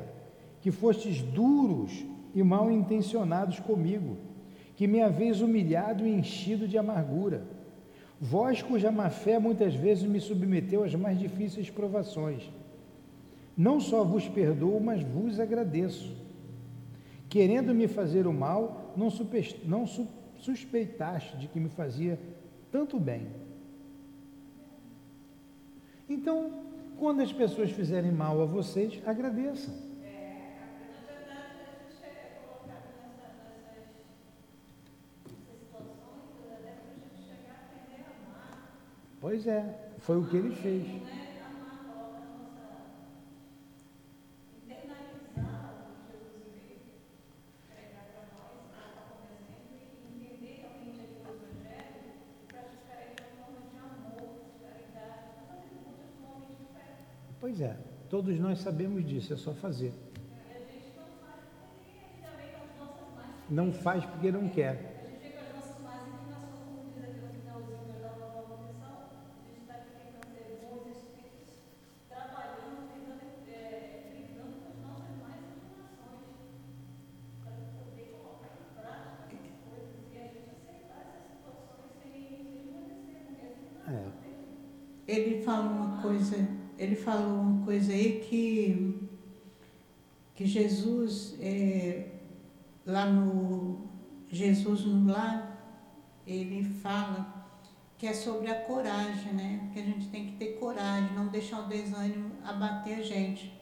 que 0.62 0.72
fostes 0.72 1.22
duros 1.22 2.04
e 2.36 2.44
mal 2.44 2.70
intencionados 2.70 3.60
comigo 3.60 4.18
que 4.76 4.88
me 4.88 5.02
haveis 5.02 5.42
humilhado 5.42 6.06
e 6.06 6.12
enchido 6.12 6.68
de 6.68 6.78
amargura. 6.78 7.44
Vós, 8.20 8.62
cuja 8.62 8.92
má 8.92 9.10
fé 9.10 9.38
muitas 9.38 9.74
vezes 9.76 10.04
me 10.04 10.20
submeteu 10.20 10.84
às 10.84 10.96
mais 10.96 11.20
difíceis 11.20 11.70
provações. 11.70 12.50
Não 13.56 13.80
só 13.80 14.04
vos 14.04 14.28
perdoo, 14.28 14.80
mas 14.80 15.04
vos 15.04 15.40
agradeço. 15.40 16.16
Querendo 17.30 17.74
me 17.74 17.88
fazer 17.88 18.28
o 18.28 18.34
mal, 18.34 18.94
não, 18.98 19.10
não 19.66 19.86
suspeitaste 20.38 21.38
de 21.38 21.48
que 21.48 21.60
me 21.60 21.70
fazia 21.70 22.20
tanto 22.72 23.00
bem. 23.00 23.28
Então, 26.10 26.64
quando 26.98 27.22
as 27.22 27.32
pessoas 27.32 27.72
fizerem 27.72 28.12
mal 28.12 28.42
a 28.42 28.46
vocês, 28.46 29.02
agradeçam. 29.06 29.74
Pois 39.20 39.48
é, 39.48 39.64
foi 40.00 40.18
o 40.18 40.26
que 40.26 40.36
ele 40.36 40.54
fez. 40.54 41.23
Pois 57.56 57.62
é, 57.62 57.78
todos 58.10 58.40
nós 58.40 58.58
sabemos 58.62 59.06
disso, 59.06 59.32
é 59.32 59.38
só 59.38 59.54
fazer. 59.54 59.94
Não 63.48 63.72
faz 63.72 64.04
porque 64.04 64.32
não 64.32 64.50
quer. 64.50 65.04
ele 85.06 85.44
falou 86.96 87.42
uma 87.42 87.66
coisa 87.66 87.94
aí 87.94 88.20
que, 88.28 89.08
que 90.36 90.46
Jesus, 90.46 91.36
é, 91.40 92.08
lá 92.86 93.06
no 93.06 93.88
Jesus 94.30 94.86
no 94.86 95.12
lar, 95.12 95.54
ele 96.26 96.64
fala 96.64 97.48
que 97.98 98.08
é 98.08 98.14
sobre 98.14 98.50
a 98.50 98.62
coragem, 98.62 99.34
né? 99.34 99.70
Que 99.74 99.80
a 99.80 99.84
gente 99.84 100.08
tem 100.08 100.28
que 100.28 100.34
ter 100.34 100.60
coragem, 100.60 101.14
não 101.16 101.28
deixar 101.28 101.62
o 101.62 101.68
desânimo 101.68 102.32
abater 102.44 103.00
a 103.00 103.02
gente. 103.02 103.54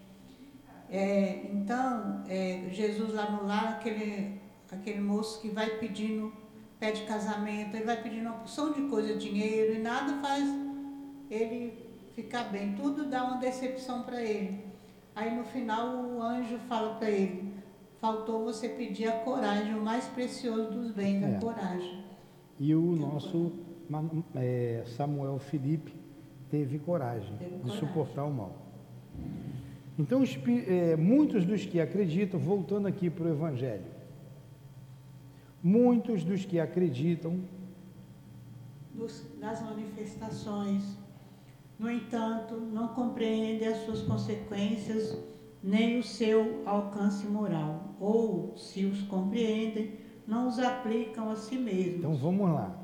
É, 0.90 1.50
então, 1.52 2.24
é, 2.28 2.70
Jesus 2.72 3.14
lá 3.14 3.30
no 3.32 3.46
lar, 3.46 3.76
aquele, 3.80 4.40
aquele 4.72 5.00
moço 5.00 5.42
que 5.42 5.50
vai 5.50 5.70
pedindo, 5.78 6.34
pede 6.80 7.04
casamento, 7.04 7.76
ele 7.76 7.86
vai 7.86 8.02
pedindo 8.02 8.28
uma 8.28 8.40
porção 8.40 8.74
de 8.74 8.82
coisa, 8.84 9.16
dinheiro, 9.16 9.76
e 9.76 9.80
nada 9.80 10.22
faz 10.22 10.46
ele 11.32 11.91
ficar 12.22 12.46
bem. 12.46 12.74
Tudo 12.74 13.06
dá 13.10 13.24
uma 13.24 13.38
decepção 13.38 14.04
para 14.04 14.22
ele. 14.22 14.64
Aí 15.16 15.36
no 15.36 15.44
final 15.44 16.06
o 16.06 16.22
anjo 16.22 16.58
fala 16.70 16.96
para 16.96 17.10
ele, 17.10 17.54
faltou 18.00 18.46
você 18.46 18.70
pedir 18.70 19.08
a 19.08 19.20
coragem, 19.20 19.74
o 19.76 19.82
mais 19.82 20.06
precioso 20.06 20.72
dos 20.72 20.92
bens, 20.92 21.22
é. 21.22 21.36
a 21.36 21.40
coragem. 21.40 22.04
E 22.60 22.74
o 22.74 22.96
nosso 22.96 23.52
é, 24.36 24.84
Samuel 24.96 25.38
Felipe 25.40 25.94
teve 26.50 26.80
coragem 26.80 27.36
teve 27.38 27.56
de 27.56 27.62
coragem. 27.62 27.80
suportar 27.80 28.24
o 28.24 28.34
mal. 28.34 28.56
Então, 30.00 30.24
é, 30.68 30.96
muitos 30.96 31.46
dos 31.46 31.66
que 31.66 31.80
acreditam, 31.80 32.40
voltando 32.40 32.88
aqui 32.88 33.10
para 33.10 33.26
o 33.26 33.30
Evangelho, 33.30 33.86
muitos 35.62 36.24
dos 36.24 36.46
que 36.46 36.60
acreditam 36.60 37.42
dos, 38.94 39.26
das 39.40 39.62
manifestações, 39.62 40.98
no 41.82 41.90
entanto, 41.90 42.58
não 42.58 42.90
compreendem 42.90 43.68
as 43.68 43.78
suas 43.86 44.04
consequências 44.04 45.18
nem 45.64 45.98
o 45.98 46.04
seu 46.04 46.62
alcance 46.64 47.26
moral, 47.26 47.96
ou, 48.00 48.56
se 48.56 48.86
os 48.86 49.02
compreendem, 49.02 49.96
não 50.28 50.48
os 50.48 50.60
aplicam 50.60 51.32
a 51.32 51.36
si 51.36 51.58
mesmos. 51.58 51.98
Então 51.98 52.14
vamos 52.14 52.52
lá. 52.52 52.80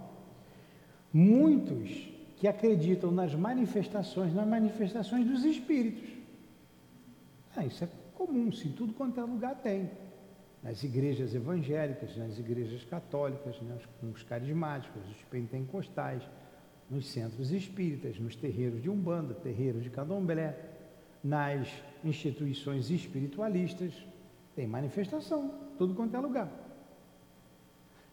Muitos 1.14 2.10
que 2.38 2.48
acreditam 2.48 3.12
nas 3.12 3.36
manifestações, 3.36 4.34
nas 4.34 4.48
manifestações 4.48 5.28
dos 5.28 5.46
espíritos. 5.46 6.10
Ah, 7.56 7.66
isso 7.66 7.84
é 7.84 7.90
comum, 8.16 8.52
se 8.52 8.70
tudo 8.70 8.94
quanto 8.94 9.20
é 9.20 9.24
lugar 9.24 9.56
tem. 9.62 9.92
Nas 10.64 10.84
igrejas 10.84 11.36
evangélicas, 11.36 12.18
nas 12.18 12.40
igrejas 12.40 12.84
católicas, 12.84 13.62
nos, 13.62 13.84
nos 14.02 14.24
carismáticos, 14.24 15.04
nos 15.08 15.22
pentecostais, 15.30 16.24
nos 16.90 17.08
centros 17.08 17.52
espíritas, 17.52 18.18
nos 18.20 18.36
terreiros 18.36 18.82
de 18.82 18.90
Umbanda, 18.90 19.34
terreiros 19.34 19.84
de 19.84 19.90
Candomblé, 19.90 20.56
nas 21.24 21.68
instituições 22.04 22.90
espiritualistas, 22.90 23.94
tem 24.56 24.66
manifestação, 24.66 25.54
tudo 25.78 25.94
quanto 25.94 26.16
é 26.16 26.20
lugar. 26.20 26.50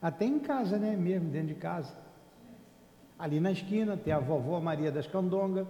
Até 0.03 0.27
em 0.27 0.39
casa, 0.39 0.79
né? 0.79 0.97
Mesmo 0.97 1.31
dentro 1.31 1.49
de 1.49 1.55
casa. 1.55 1.97
Ali 3.19 3.41
na 3.41 3.53
esquina 3.53 3.97
tem 3.97 4.13
a 4.13 4.19
vovó 4.19 4.61
Maria 4.61 4.93
das 4.93 5.07
Candongas. 5.07 5.67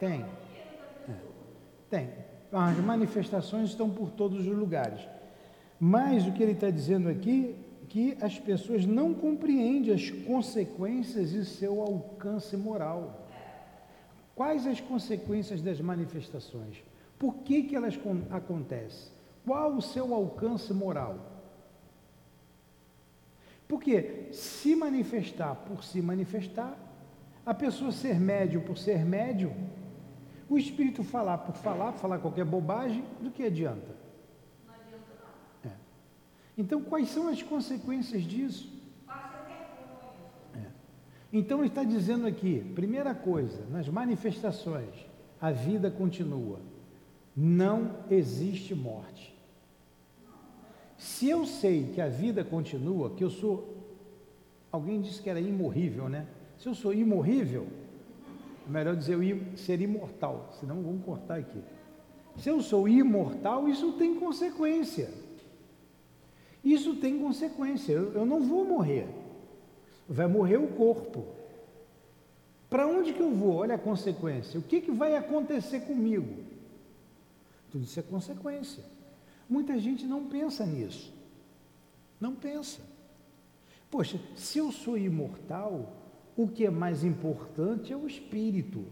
Tem. 0.00 0.24
É. 1.08 1.14
Tem. 1.88 2.10
As 2.52 2.78
manifestações 2.78 3.70
estão 3.70 3.88
por 3.90 4.10
todos 4.10 4.40
os 4.40 4.56
lugares. 4.56 5.00
Mas 5.78 6.26
o 6.26 6.32
que 6.32 6.42
ele 6.42 6.52
está 6.52 6.70
dizendo 6.70 7.08
aqui 7.08 7.54
que 7.88 8.16
as 8.20 8.38
pessoas 8.38 8.84
não 8.84 9.14
compreendem 9.14 9.94
as 9.94 10.10
consequências 10.10 11.32
e 11.32 11.44
seu 11.44 11.80
alcance 11.80 12.56
moral. 12.56 13.28
Quais 14.34 14.66
as 14.66 14.80
consequências 14.80 15.62
das 15.62 15.80
manifestações? 15.80 16.82
Por 17.18 17.36
que, 17.36 17.62
que 17.62 17.76
elas 17.76 17.98
acontecem? 18.30 19.12
Qual 19.44 19.74
o 19.74 19.82
seu 19.82 20.12
alcance 20.12 20.74
moral? 20.74 21.18
Porque 23.68 24.28
se 24.32 24.76
manifestar 24.76 25.54
por 25.54 25.82
se 25.82 26.00
manifestar, 26.00 26.76
a 27.44 27.54
pessoa 27.54 27.92
ser 27.92 28.20
médio 28.20 28.60
por 28.62 28.76
ser 28.76 29.04
médio, 29.04 29.54
o 30.48 30.56
espírito 30.56 31.02
falar 31.02 31.38
por 31.38 31.54
falar, 31.54 31.92
falar 31.92 32.18
qualquer 32.18 32.44
bobagem, 32.44 33.04
do 33.20 33.30
que 33.30 33.44
adianta? 33.44 33.96
Não 34.66 34.74
adianta 34.74 35.12
nada. 35.20 35.74
É. 35.74 35.76
Então, 36.56 36.82
quais 36.82 37.08
são 37.08 37.28
as 37.28 37.42
consequências 37.42 38.22
disso? 38.22 38.72
É. 40.54 40.66
Então, 41.32 41.58
ele 41.58 41.68
está 41.68 41.84
dizendo 41.84 42.26
aqui, 42.26 42.60
primeira 42.74 43.14
coisa, 43.14 43.64
nas 43.70 43.88
manifestações, 43.88 44.94
a 45.40 45.50
vida 45.50 45.90
continua. 45.90 46.58
Não 47.36 47.96
existe 48.10 48.74
morte. 48.74 49.36
Se 50.96 51.28
eu 51.28 51.44
sei 51.44 51.90
que 51.94 52.00
a 52.00 52.08
vida 52.08 52.42
continua, 52.42 53.10
que 53.10 53.22
eu 53.22 53.30
sou. 53.30 53.76
Alguém 54.72 55.00
disse 55.00 55.22
que 55.22 55.28
era 55.28 55.40
imorrível, 55.40 56.08
né? 56.08 56.26
Se 56.58 56.68
eu 56.68 56.74
sou 56.74 56.92
imorrível, 56.92 57.66
é 58.66 58.70
melhor 58.70 58.96
dizer 58.96 59.18
ser 59.56 59.80
imortal, 59.80 60.50
senão 60.58 60.82
vamos 60.82 61.04
cortar 61.04 61.38
aqui. 61.38 61.60
Se 62.38 62.48
eu 62.48 62.62
sou 62.62 62.88
imortal, 62.88 63.68
isso 63.68 63.92
tem 63.92 64.14
consequência. 64.14 65.10
Isso 66.66 66.96
tem 66.96 67.16
consequência. 67.20 67.92
Eu, 67.92 68.12
eu 68.12 68.26
não 68.26 68.42
vou 68.42 68.64
morrer. 68.64 69.06
Vai 70.08 70.26
morrer 70.26 70.56
o 70.56 70.66
corpo. 70.66 71.24
Para 72.68 72.88
onde 72.88 73.12
que 73.12 73.20
eu 73.20 73.30
vou? 73.32 73.58
Olha 73.58 73.76
a 73.76 73.78
consequência. 73.78 74.58
O 74.58 74.62
que, 74.64 74.80
que 74.80 74.90
vai 74.90 75.14
acontecer 75.16 75.82
comigo? 75.82 76.42
Tudo 77.70 77.84
isso 77.84 78.00
é 78.00 78.02
consequência. 78.02 78.82
Muita 79.48 79.78
gente 79.78 80.06
não 80.06 80.26
pensa 80.26 80.66
nisso. 80.66 81.14
Não 82.20 82.34
pensa. 82.34 82.80
Poxa, 83.88 84.18
se 84.34 84.58
eu 84.58 84.72
sou 84.72 84.98
imortal, 84.98 85.92
o 86.36 86.48
que 86.48 86.66
é 86.66 86.70
mais 86.70 87.04
importante 87.04 87.92
é 87.92 87.96
o 87.96 88.08
espírito. 88.08 88.84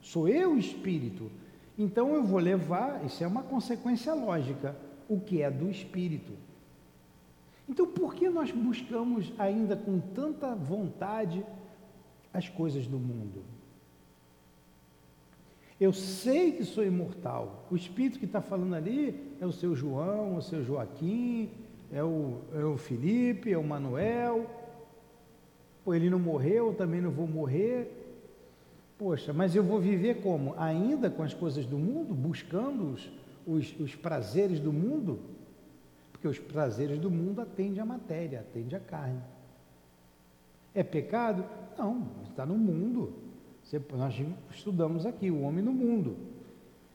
Sou 0.00 0.28
eu 0.28 0.52
o 0.52 0.58
espírito. 0.58 1.28
Então 1.76 2.14
eu 2.14 2.22
vou 2.22 2.38
levar, 2.38 3.04
isso 3.04 3.24
é 3.24 3.26
uma 3.26 3.42
consequência 3.42 4.14
lógica, 4.14 4.76
o 5.08 5.18
que 5.18 5.42
é 5.42 5.50
do 5.50 5.68
espírito. 5.68 6.45
Então 7.68 7.86
por 7.86 8.14
que 8.14 8.28
nós 8.28 8.50
buscamos 8.50 9.32
ainda 9.38 9.76
com 9.76 9.98
tanta 9.98 10.54
vontade 10.54 11.44
as 12.32 12.48
coisas 12.48 12.86
do 12.86 12.98
mundo? 12.98 13.42
Eu 15.80 15.92
sei 15.92 16.52
que 16.52 16.64
sou 16.64 16.84
imortal. 16.84 17.66
O 17.70 17.76
espírito 17.76 18.18
que 18.18 18.24
está 18.24 18.40
falando 18.40 18.74
ali 18.74 19.36
é 19.40 19.46
o 19.46 19.52
seu 19.52 19.74
João, 19.74 20.36
o 20.36 20.42
seu 20.42 20.64
Joaquim, 20.64 21.50
é 21.92 22.02
o, 22.02 22.40
é 22.54 22.64
o 22.64 22.78
Felipe, 22.78 23.52
é 23.52 23.58
o 23.58 23.64
Manuel, 23.64 24.46
Pô, 25.86 25.94
ele 25.94 26.10
não 26.10 26.18
morreu, 26.18 26.66
eu 26.66 26.74
também 26.74 27.00
não 27.00 27.12
vou 27.12 27.28
morrer. 27.28 27.88
Poxa, 28.98 29.32
mas 29.32 29.54
eu 29.54 29.62
vou 29.62 29.78
viver 29.78 30.20
como? 30.20 30.52
Ainda 30.58 31.08
com 31.08 31.22
as 31.22 31.32
coisas 31.32 31.64
do 31.64 31.78
mundo, 31.78 32.12
buscando 32.12 32.92
os, 32.92 33.08
os, 33.46 33.78
os 33.78 33.94
prazeres 33.94 34.58
do 34.58 34.72
mundo? 34.72 35.20
Porque 36.26 36.40
os 36.40 36.40
prazeres 36.40 36.98
do 36.98 37.08
mundo 37.08 37.40
atendem 37.40 37.80
à 37.80 37.84
matéria, 37.84 38.40
atendem 38.40 38.76
à 38.76 38.80
carne. 38.80 39.22
É 40.74 40.82
pecado? 40.82 41.44
Não, 41.78 42.08
está 42.28 42.44
no 42.44 42.58
mundo. 42.58 43.14
Nós 43.92 44.14
estudamos 44.50 45.06
aqui, 45.06 45.30
o 45.30 45.42
homem 45.42 45.62
no 45.62 45.72
mundo. 45.72 46.16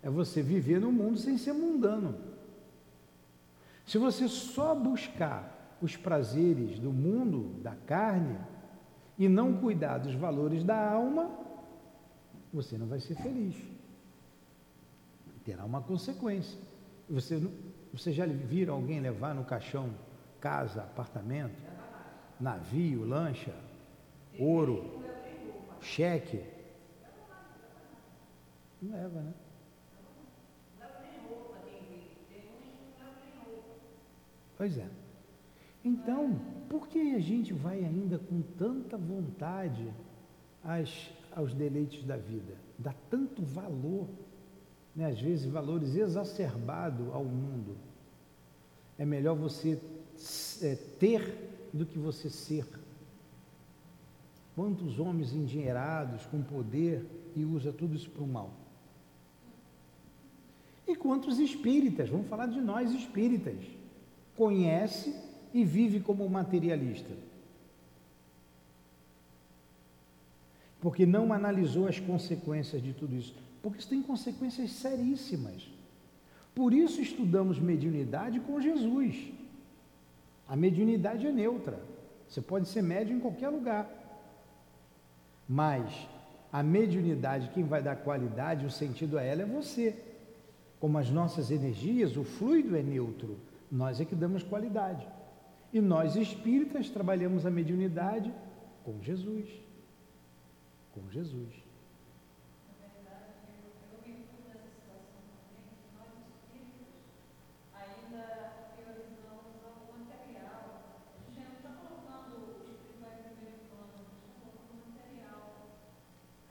É 0.03 0.09
você 0.09 0.41
viver 0.41 0.81
no 0.81 0.91
mundo 0.91 1.17
sem 1.17 1.37
ser 1.37 1.53
mundano. 1.53 2.15
Se 3.85 3.97
você 3.97 4.27
só 4.27 4.75
buscar 4.75 5.77
os 5.81 5.95
prazeres 5.95 6.77
do 6.77 6.91
mundo, 6.91 7.61
da 7.61 7.75
carne, 7.75 8.37
e 9.17 9.29
não 9.29 9.57
cuidar 9.57 9.99
dos 9.99 10.13
valores 10.13 10.63
da 10.63 10.91
alma, 10.91 11.31
você 12.53 12.77
não 12.77 12.87
vai 12.87 12.99
ser 12.99 13.15
feliz. 13.15 13.55
Terá 15.45 15.63
uma 15.63 15.81
consequência. 15.81 16.59
Você, 17.09 17.41
você 17.91 18.11
já 18.11 18.25
viram 18.25 18.75
alguém 18.75 18.99
levar 18.99 19.35
no 19.35 19.43
caixão 19.43 19.89
casa, 20.39 20.81
apartamento, 20.81 21.61
navio, 22.39 23.05
lancha, 23.05 23.53
ouro, 24.39 25.03
cheque? 25.79 26.43
Não 28.81 28.97
leva, 28.97 29.21
né? 29.21 29.33
Pois 34.57 34.77
é. 34.77 34.87
Então, 35.83 36.39
por 36.69 36.87
que 36.87 37.15
a 37.15 37.19
gente 37.19 37.51
vai 37.53 37.83
ainda 37.83 38.19
com 38.19 38.41
tanta 38.57 38.97
vontade 38.97 39.91
às, 40.63 41.11
aos 41.35 41.53
deleites 41.53 42.03
da 42.03 42.15
vida? 42.15 42.55
Dá 42.77 42.93
tanto 43.09 43.43
valor, 43.43 44.07
né? 44.95 45.07
às 45.07 45.19
vezes 45.19 45.45
valores 45.45 45.95
exacerbados 45.95 47.07
ao 47.13 47.23
mundo. 47.23 47.75
É 48.97 49.05
melhor 49.05 49.35
você 49.35 49.79
é, 50.61 50.75
ter 50.99 51.69
do 51.73 51.85
que 51.85 51.97
você 51.97 52.29
ser. 52.29 52.65
Quantos 54.55 54.99
homens 54.99 55.33
endinheirados, 55.33 56.25
com 56.25 56.41
poder, 56.41 57.05
e 57.35 57.45
usa 57.45 57.71
tudo 57.71 57.95
isso 57.95 58.09
para 58.09 58.23
o 58.23 58.27
mal? 58.27 58.51
E 60.87 60.95
quantos 60.95 61.39
espíritas, 61.39 62.09
vamos 62.09 62.27
falar 62.27 62.47
de 62.47 62.59
nós 62.59 62.91
espíritas 62.91 63.55
conhece 64.35 65.15
e 65.53 65.63
vive 65.63 65.99
como 65.99 66.27
materialista. 66.29 67.11
Porque 70.79 71.05
não 71.05 71.31
analisou 71.31 71.87
as 71.87 71.99
consequências 71.99 72.81
de 72.81 72.93
tudo 72.93 73.15
isso. 73.15 73.40
Porque 73.61 73.79
isso 73.79 73.89
tem 73.89 74.01
consequências 74.01 74.71
seríssimas. 74.71 75.69
Por 76.55 76.73
isso 76.73 77.01
estudamos 77.01 77.59
mediunidade 77.59 78.39
com 78.39 78.59
Jesus. 78.59 79.31
A 80.47 80.55
mediunidade 80.55 81.27
é 81.27 81.31
neutra. 81.31 81.79
Você 82.27 82.41
pode 82.41 82.67
ser 82.67 82.81
médium 82.81 83.17
em 83.17 83.19
qualquer 83.19 83.49
lugar. 83.49 83.89
Mas 85.47 86.07
a 86.51 86.61
mediunidade, 86.61 87.51
quem 87.53 87.63
vai 87.63 87.81
dar 87.81 87.95
qualidade, 87.95 88.65
o 88.65 88.71
sentido 88.71 89.17
a 89.17 89.21
ela 89.21 89.43
é 89.43 89.45
você. 89.45 89.95
Como 90.79 90.97
as 90.97 91.09
nossas 91.09 91.51
energias, 91.51 92.17
o 92.17 92.23
fluido 92.23 92.75
é 92.75 92.81
neutro, 92.81 93.37
nós 93.71 94.01
é 94.01 94.05
que 94.05 94.15
damos 94.15 94.43
qualidade. 94.43 95.07
E 95.71 95.79
nós 95.79 96.15
espíritas 96.15 96.89
trabalhamos 96.89 97.45
a 97.45 97.51
mediunidade 97.51 98.33
com 98.83 99.01
Jesus. 99.01 99.47
Com 100.93 101.09
Jesus. 101.09 101.71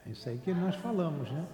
isso 0.11 0.27
aí 0.27 0.37
que 0.37 0.53
nós 0.53 0.75
falamos, 0.75 1.31
né? 1.31 1.47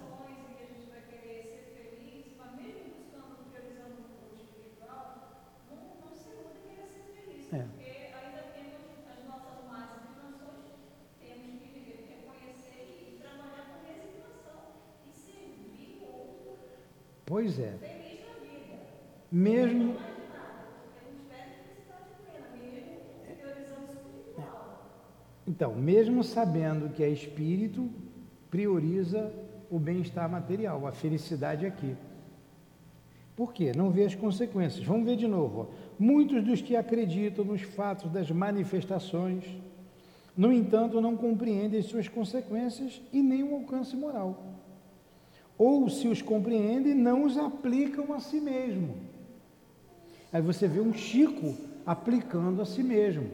É. 7.52 7.64
Pois 17.24 17.58
é. 17.58 17.74
Mesmo, 19.30 19.96
espiritual. 24.38 24.90
então, 25.46 25.74
mesmo 25.74 26.24
sabendo 26.24 26.90
que 26.90 27.02
é 27.02 27.08
espírito, 27.10 27.90
prioriza 28.50 29.32
o 29.70 29.78
bem-estar 29.78 30.28
material, 30.30 30.86
a 30.86 30.92
felicidade 30.92 31.66
aqui. 31.66 31.94
Por 33.36 33.52
quê? 33.52 33.72
Não 33.76 33.90
vê 33.90 34.04
as 34.04 34.14
consequências. 34.14 34.84
Vamos 34.84 35.06
ver 35.06 35.16
de 35.16 35.28
novo. 35.28 35.68
Muitos 35.98 36.42
dos 36.42 36.60
que 36.60 36.74
acreditam 36.74 37.44
nos 37.44 37.62
fatos 37.62 38.10
das 38.10 38.30
manifestações, 38.30 39.44
no 40.36 40.52
entanto, 40.52 41.00
não 41.00 41.16
compreendem 41.16 41.82
suas 41.82 42.08
consequências 42.08 43.00
e 43.12 43.22
nem 43.22 43.42
o 43.42 43.54
alcance 43.54 43.94
moral. 43.96 44.42
Ou, 45.56 45.88
se 45.88 46.08
os 46.08 46.22
compreendem, 46.22 46.94
não 46.94 47.24
os 47.24 47.36
aplicam 47.36 48.12
a 48.12 48.20
si 48.20 48.40
mesmo. 48.40 48.96
Aí 50.32 50.40
você 50.40 50.68
vê 50.68 50.80
um 50.80 50.92
Chico 50.92 51.56
aplicando 51.84 52.62
a 52.62 52.64
si 52.64 52.82
mesmo. 52.82 53.28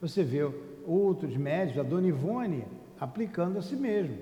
Você 0.00 0.22
vê 0.22 0.48
outros 0.86 1.36
médicos, 1.36 1.80
a 1.80 1.88
Dona 1.88 2.08
Ivone, 2.08 2.64
aplicando 3.00 3.58
a 3.58 3.62
si 3.62 3.74
mesmo. 3.74 4.18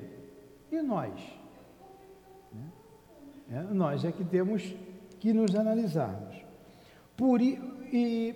E 0.71 0.81
nós? 0.81 1.13
É, 3.51 3.63
nós 3.63 4.05
é 4.05 4.13
que 4.13 4.25
temos 4.25 4.75
que 5.19 5.33
nos 5.33 5.55
analisarmos. 5.55 6.37
Por, 7.17 7.41
i- 7.41 7.59
e, 7.93 8.35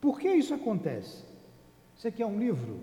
por 0.00 0.18
que 0.20 0.28
isso 0.28 0.52
acontece? 0.52 1.24
Você 1.96 2.10
quer 2.10 2.26
um 2.26 2.38
livro? 2.38 2.80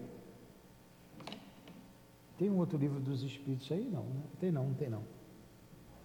Tem 2.37 2.49
um 2.49 2.57
outro 2.57 2.77
livro 2.77 2.99
dos 3.01 3.21
Espíritos 3.21 3.69
aí? 3.71 3.83
Não, 3.91 4.03
né? 4.03 4.21
tem 4.39 4.49
não, 4.51 4.67
não 4.67 4.73
tem 4.73 4.89
não. 4.89 5.03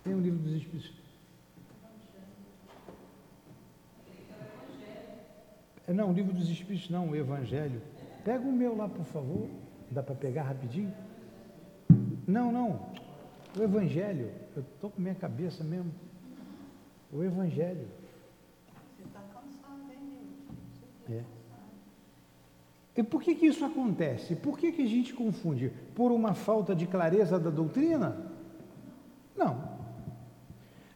Tem 0.03 0.15
um 0.15 0.21
livro 0.21 0.39
dos 0.41 0.53
Espíritos. 0.53 0.93
É, 5.87 5.93
Não, 5.93 6.11
o 6.11 6.13
livro 6.13 6.33
dos 6.33 6.49
Espíritos 6.49 6.89
não, 6.91 7.11
o 7.11 7.17
Evangelho. 7.17 7.81
Pega 8.25 8.41
o 8.43 8.53
meu 8.53 8.75
lá, 8.77 8.89
por 8.89 9.05
favor. 9.05 9.49
Dá 9.91 10.03
para 10.03 10.15
pegar 10.15 10.45
rapidinho? 10.45 10.93
Não, 12.27 12.51
não. 12.51 12.81
O 13.59 13.63
Evangelho. 13.63 14.31
Eu 14.57 14.63
estou 14.63 14.91
com 14.91 15.01
minha 15.01 15.15
cabeça 15.15 15.63
mesmo. 15.63 15.93
O 17.13 17.23
Evangelho. 17.23 17.87
Você 18.97 19.03
está 19.05 19.21
cansado, 19.21 19.93
hein, 19.93 19.99
Nilton? 21.09 21.21
É. 21.21 21.25
E 22.97 23.03
por 23.03 23.23
que, 23.23 23.35
que 23.35 23.47
isso 23.47 23.65
acontece? 23.65 24.37
Por 24.37 24.59
que, 24.59 24.73
que 24.73 24.83
a 24.83 24.87
gente 24.87 25.13
confunde? 25.13 25.73
Por 25.95 26.13
uma 26.13 26.35
falta 26.35 26.75
de 26.75 26.87
clareza 26.87 27.39
da 27.39 27.51
doutrina? 27.51 28.31
Não. 29.37 29.75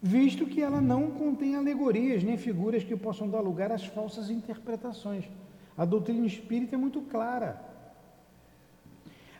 Visto 0.01 0.47
que 0.47 0.63
ela 0.63 0.81
não 0.81 1.11
contém 1.11 1.57
alegorias 1.57 2.23
nem 2.23 2.37
figuras 2.37 2.85
que 2.85 2.97
possam 2.97 3.29
dar 3.29 3.41
lugar 3.41 3.73
às 3.73 3.85
falsas 3.85 4.31
interpretações. 4.31 5.29
A 5.77 5.85
doutrina 5.85 6.25
espírita 6.25 6.77
é 6.77 6.79
muito 6.79 7.01
clara. 7.03 7.61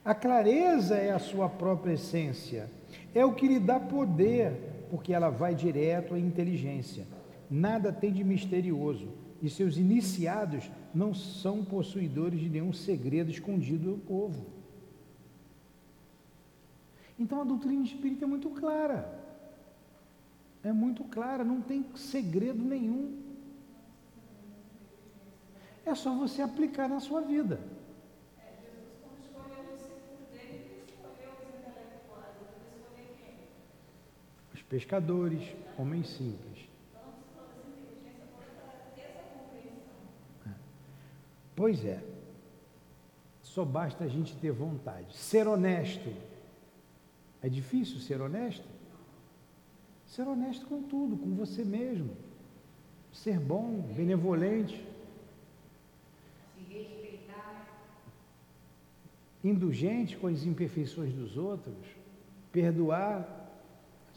A 0.09 0.15
clareza 0.15 0.97
é 0.97 1.11
a 1.11 1.19
sua 1.19 1.51
própria 1.51 1.93
essência, 1.93 2.71
é 3.15 3.27
o 3.27 3.35
que 3.35 3.47
lhe 3.47 3.61
dá 3.61 3.79
poder, 3.79 4.87
porque 4.89 5.13
ela 5.13 5.29
vai 5.29 5.55
direto 5.55 6.15
à 6.15 6.19
inteligência. 6.19 7.07
Nada 7.51 7.93
tem 7.93 8.11
de 8.11 8.25
misterioso, 8.25 9.09
e 9.43 9.51
seus 9.51 9.77
iniciados 9.77 10.71
não 10.95 11.13
são 11.13 11.63
possuidores 11.63 12.41
de 12.41 12.49
nenhum 12.49 12.73
segredo 12.73 13.31
escondido 13.31 13.91
do 13.91 13.99
povo. 13.99 14.47
Então 17.19 17.43
a 17.43 17.45
doutrina 17.45 17.85
espírita 17.85 18.25
é 18.25 18.29
muito 18.29 18.49
clara. 18.49 19.15
É 20.65 20.73
muito 20.73 21.05
clara, 21.05 21.45
não 21.45 21.61
tem 21.61 21.85
segredo 21.95 22.65
nenhum. 22.65 23.21
É 25.85 25.95
só 25.95 26.15
você 26.15 26.41
aplicar 26.41 26.89
na 26.89 26.99
sua 26.99 27.21
vida. 27.21 27.61
Quando 29.03 29.19
escolheu 29.21 29.61
o 29.65 29.77
discípulo 29.77 30.27
dele, 30.31 30.67
ele 30.71 30.85
escolheu 30.87 31.31
os 31.33 31.49
intelectuais, 31.59 32.35
ele 32.41 32.51
escolheu 32.61 33.09
quem? 33.19 33.35
Os 34.55 34.58
pescadores, 34.69 35.55
homens 35.79 36.09
simples. 36.09 36.69
Então, 36.91 37.13
toda 37.35 37.53
essa 37.53 37.69
inteligência 37.69 38.25
toda 38.31 38.47
para 38.61 38.79
ter 38.95 39.01
essa 39.03 39.23
compreensão. 39.39 40.55
Pois 41.57 41.85
é. 41.85 42.03
Só 43.43 43.65
basta 43.65 44.05
a 44.05 44.09
gente 44.09 44.37
ter 44.37 44.53
vontade. 44.53 45.17
Ser 45.17 45.49
honesto. 45.49 46.13
É 47.43 47.49
difícil 47.49 47.99
ser 47.99 48.21
honesto? 48.21 48.67
Ser 50.07 50.23
honesto 50.23 50.67
com 50.67 50.83
tudo, 50.83 51.17
com 51.17 51.35
você 51.35 51.65
mesmo. 51.65 52.17
Ser 53.13 53.39
bom, 53.39 53.81
benevolente. 53.97 54.87
Indulgente 59.43 60.17
com 60.17 60.27
as 60.27 60.45
imperfeições 60.45 61.13
dos 61.13 61.37
outros. 61.37 61.87
Perdoar. 62.53 63.38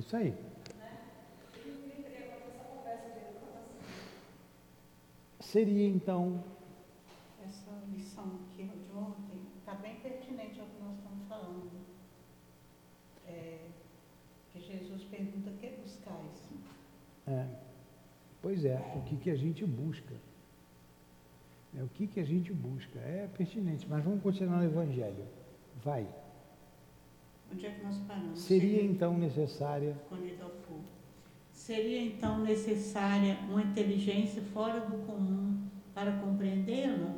Isso 0.00 0.16
aí. 0.16 0.34
Seria 5.40 5.88
então. 5.88 6.42
Essa 7.44 7.70
lição 7.94 8.24
aqui 8.24 8.64
de 8.64 8.96
ontem 8.96 9.42
está 9.58 9.74
bem 9.74 9.96
pertinente 9.96 10.58
ao 10.58 10.66
que 10.68 10.82
nós 10.82 10.96
estamos 10.96 11.28
falando. 11.28 11.70
É, 13.28 13.58
que 14.50 14.60
Jesus 14.60 15.04
pergunta: 15.04 15.50
o 15.50 15.56
que 15.58 15.68
buscais? 15.68 16.48
É. 17.26 17.46
Pois 18.40 18.64
é, 18.64 18.78
o 18.96 19.02
que, 19.02 19.16
que 19.16 19.30
a 19.30 19.36
gente 19.36 19.66
busca? 19.66 20.14
É, 21.76 21.82
o 21.82 21.88
que, 21.88 22.06
que 22.06 22.20
a 22.20 22.24
gente 22.24 22.54
busca? 22.54 22.98
É 23.00 23.28
pertinente, 23.36 23.86
mas 23.86 24.02
vamos 24.02 24.22
continuar 24.22 24.60
no 24.60 24.64
Evangelho. 24.64 25.26
Vai. 25.84 26.08
Onde 27.52 27.66
é 27.66 27.70
que 27.70 27.84
nós 27.84 27.98
paramos? 28.06 28.38
Seria 28.38 28.82
então 28.82 29.18
necessária. 29.18 29.96
Seria 31.52 32.02
então 32.02 32.38
necessária 32.40 33.38
uma 33.48 33.62
inteligência 33.62 34.42
fora 34.42 34.80
do 34.80 34.98
comum 35.06 35.58
para 35.94 36.12
compreendê-la? 36.12 37.14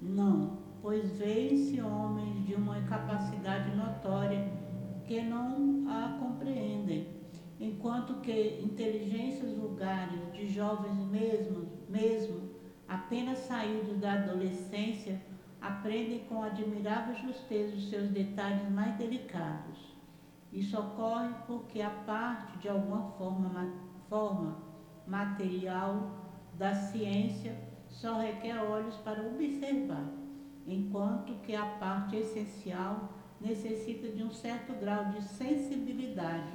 Não, 0.00 0.58
pois 0.82 1.18
veem-se 1.18 1.80
homens 1.80 2.46
de 2.46 2.54
uma 2.54 2.80
capacidade 2.82 3.74
notória 3.76 4.50
que 5.06 5.22
não 5.22 5.88
a 5.88 6.18
compreendem, 6.18 7.06
enquanto 7.60 8.20
que 8.20 8.60
inteligências 8.62 9.52
vulgares 9.52 10.20
de 10.32 10.48
jovens 10.48 10.98
mesmo, 11.08 11.66
mesmo 11.88 12.50
apenas 12.88 13.38
saídos 13.38 13.98
da 13.98 14.14
adolescência, 14.14 15.20
aprendem 15.66 16.20
com 16.28 16.42
admirável 16.42 17.14
justeza 17.16 17.74
os 17.74 17.90
seus 17.90 18.08
detalhes 18.10 18.70
mais 18.70 18.96
delicados. 18.96 19.96
Isso 20.52 20.78
ocorre 20.78 21.34
porque 21.46 21.82
a 21.82 21.90
parte, 21.90 22.56
de 22.58 22.68
alguma 22.68 23.10
forma, 23.12 23.72
forma 24.08 24.58
material 25.06 26.12
da 26.54 26.72
ciência 26.74 27.56
só 27.88 28.18
requer 28.18 28.58
olhos 28.58 28.96
para 28.96 29.22
observar, 29.22 30.06
enquanto 30.66 31.34
que 31.42 31.54
a 31.54 31.66
parte 31.66 32.16
essencial 32.16 33.12
necessita 33.40 34.08
de 34.08 34.22
um 34.22 34.30
certo 34.30 34.72
grau 34.74 35.06
de 35.06 35.22
sensibilidade, 35.22 36.52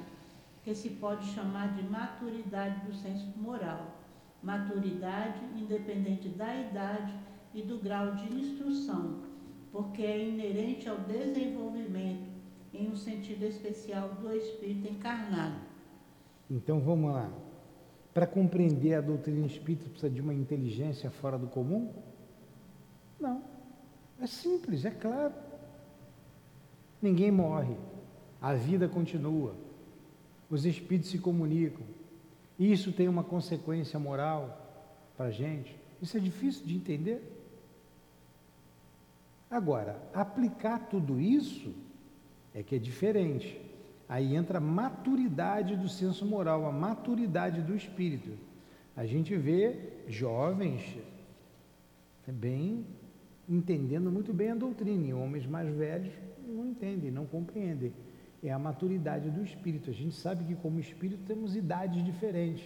que 0.64 0.74
se 0.74 0.90
pode 0.90 1.26
chamar 1.26 1.74
de 1.74 1.82
maturidade 1.82 2.80
do 2.86 2.94
senso 2.94 3.32
moral. 3.36 3.98
Maturidade 4.42 5.40
independente 5.56 6.28
da 6.28 6.54
idade 6.54 7.12
e 7.54 7.62
do 7.62 7.78
grau 7.78 8.14
de 8.14 8.34
instrução, 8.34 9.20
porque 9.70 10.02
é 10.02 10.28
inerente 10.28 10.88
ao 10.88 10.98
desenvolvimento, 10.98 12.30
em 12.72 12.88
um 12.88 12.96
sentido 12.96 13.44
especial, 13.44 14.10
do 14.20 14.34
espírito 14.34 14.90
encarnado. 14.90 15.56
Então 16.50 16.80
vamos 16.80 17.12
lá. 17.12 17.30
Para 18.14 18.26
compreender 18.26 18.94
a 18.94 19.00
doutrina 19.00 19.46
espírita 19.46 19.88
precisa 19.88 20.10
de 20.10 20.20
uma 20.20 20.34
inteligência 20.34 21.10
fora 21.10 21.38
do 21.38 21.46
comum? 21.46 21.92
Não. 23.18 23.42
É 24.20 24.26
simples, 24.26 24.84
é 24.84 24.90
claro. 24.90 25.32
Ninguém 27.00 27.30
morre. 27.30 27.76
A 28.40 28.54
vida 28.54 28.88
continua. 28.88 29.54
Os 30.50 30.66
espíritos 30.66 31.10
se 31.10 31.18
comunicam. 31.18 31.84
Isso 32.58 32.92
tem 32.92 33.08
uma 33.08 33.24
consequência 33.24 33.98
moral 33.98 34.58
para 35.16 35.26
a 35.26 35.30
gente. 35.30 35.74
Isso 36.00 36.16
é 36.16 36.20
difícil 36.20 36.66
de 36.66 36.76
entender. 36.76 37.41
Agora, 39.52 40.02
aplicar 40.14 40.88
tudo 40.88 41.20
isso 41.20 41.74
é 42.54 42.62
que 42.62 42.74
é 42.74 42.78
diferente. 42.78 43.60
Aí 44.08 44.34
entra 44.34 44.56
a 44.56 44.60
maturidade 44.62 45.76
do 45.76 45.90
senso 45.90 46.24
moral, 46.24 46.64
a 46.64 46.72
maturidade 46.72 47.60
do 47.60 47.76
espírito. 47.76 48.30
A 48.96 49.04
gente 49.04 49.36
vê 49.36 49.90
jovens 50.08 50.96
bem 52.26 52.86
entendendo 53.46 54.10
muito 54.10 54.32
bem 54.32 54.52
a 54.52 54.54
doutrina, 54.54 55.06
e 55.06 55.12
homens 55.12 55.46
mais 55.46 55.68
velhos 55.76 56.14
não 56.48 56.64
entendem, 56.64 57.10
não 57.10 57.26
compreendem. 57.26 57.92
É 58.42 58.50
a 58.50 58.58
maturidade 58.58 59.30
do 59.30 59.44
espírito. 59.44 59.90
A 59.90 59.92
gente 59.92 60.14
sabe 60.14 60.44
que, 60.44 60.54
como 60.54 60.80
espírito, 60.80 61.24
temos 61.26 61.54
idades 61.54 62.02
diferentes, 62.02 62.64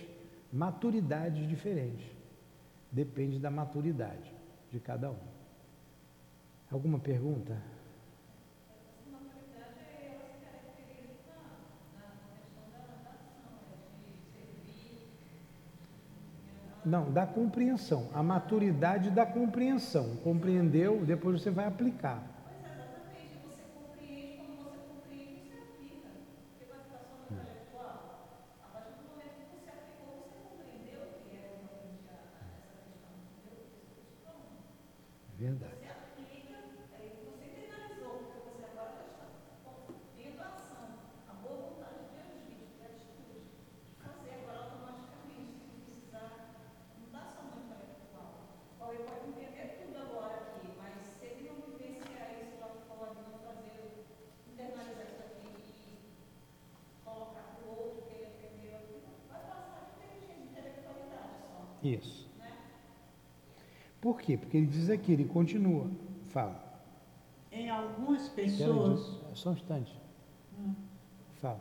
maturidades 0.53 1.49
diferentes. 1.49 2.07
Depende 2.93 3.41
da 3.41 3.51
maturidade 3.51 4.33
de 4.71 4.79
cada 4.79 5.11
um. 5.11 5.36
Alguma 6.71 6.99
pergunta? 6.99 7.57
Não, 16.85 17.11
da 17.13 17.27
compreensão. 17.27 18.09
A 18.15 18.23
maturidade 18.23 19.11
da 19.11 19.27
compreensão. 19.27 20.17
Compreendeu, 20.23 21.05
depois 21.05 21.43
você 21.43 21.51
vai 21.51 21.67
aplicar. 21.67 22.23
Isso. 61.87 62.27
Por 64.07 64.21
quê? 64.21 64.37
Porque 64.37 64.57
ele 64.57 64.67
diz 64.67 64.89
aqui, 64.89 65.15
ele 65.15 65.25
continua. 65.25 65.91
Fala. 66.29 66.81
Em 67.51 67.69
algumas 67.69 68.29
pessoas. 68.29 69.21
Só 69.35 69.51
um 69.51 69.55
instante. 69.55 70.01
Hum. 70.57 70.75
Fala. 71.41 71.61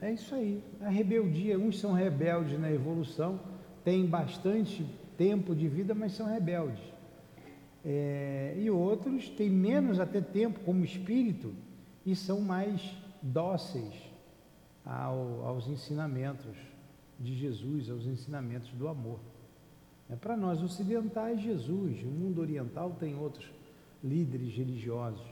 É 0.00 0.12
isso 0.12 0.34
aí. 0.34 0.64
A 0.80 0.88
rebeldia, 0.88 1.56
uns 1.56 1.78
são 1.78 1.92
rebeldes 1.92 2.58
na 2.58 2.72
evolução, 2.72 3.38
têm 3.84 4.04
bastante 4.04 4.84
tempo 5.16 5.54
de 5.54 5.68
vida, 5.68 5.94
mas 5.94 6.12
são 6.12 6.26
rebeldes. 6.26 6.82
É, 7.84 8.54
e 8.58 8.68
outros 8.70 9.28
têm 9.30 9.48
menos 9.48 10.00
até 10.00 10.20
tempo 10.20 10.60
como 10.60 10.84
espírito 10.84 11.54
e 12.04 12.16
são 12.16 12.40
mais 12.40 12.96
dóceis 13.22 13.94
ao, 14.84 15.44
aos 15.46 15.68
ensinamentos 15.68 16.56
de 17.18 17.34
Jesus, 17.34 17.88
aos 17.88 18.06
ensinamentos 18.06 18.70
do 18.72 18.88
amor. 18.88 19.20
É, 20.10 20.16
Para 20.16 20.36
nós 20.36 20.62
ocidentais, 20.62 21.40
Jesus, 21.40 22.02
o 22.02 22.08
mundo 22.08 22.40
oriental 22.40 22.96
tem 22.98 23.16
outros 23.16 23.50
líderes 24.02 24.54
religiosos. 24.54 25.26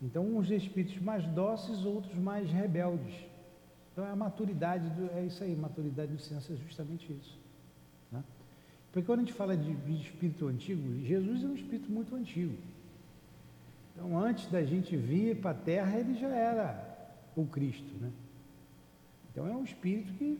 Então, 0.00 0.24
uns 0.36 0.50
espíritos 0.50 1.00
mais 1.00 1.26
dóceis, 1.28 1.84
outros 1.84 2.16
mais 2.16 2.50
rebeldes. 2.50 3.28
Então 3.98 4.06
é 4.06 4.12
a 4.12 4.16
maturidade, 4.16 4.88
do, 4.90 5.10
é 5.10 5.24
isso 5.24 5.42
aí, 5.42 5.56
maturidade 5.56 6.12
do 6.12 6.20
senso 6.20 6.52
é 6.52 6.56
justamente 6.56 7.12
isso. 7.12 7.36
Porque 8.92 9.06
quando 9.06 9.20
a 9.20 9.22
gente 9.22 9.34
fala 9.34 9.56
de, 9.56 9.74
de 9.74 10.02
espírito 10.02 10.46
antigo, 10.46 10.82
Jesus 11.04 11.44
é 11.44 11.46
um 11.46 11.54
espírito 11.54 11.90
muito 11.90 12.14
antigo. 12.14 12.54
Então 13.94 14.18
antes 14.18 14.46
da 14.50 14.62
gente 14.64 14.96
vir 14.96 15.36
para 15.36 15.50
a 15.50 15.54
terra, 15.54 15.98
ele 15.98 16.14
já 16.14 16.28
era 16.28 17.12
o 17.36 17.44
Cristo. 17.44 17.94
Né? 18.00 18.10
Então 19.30 19.46
é 19.46 19.54
um 19.54 19.64
espírito 19.64 20.12
que 20.14 20.38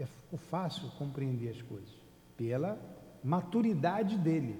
é 0.00 0.06
fácil 0.36 0.88
compreender 0.98 1.50
as 1.50 1.62
coisas, 1.62 1.88
pela 2.36 2.78
maturidade 3.22 4.18
dele. 4.18 4.58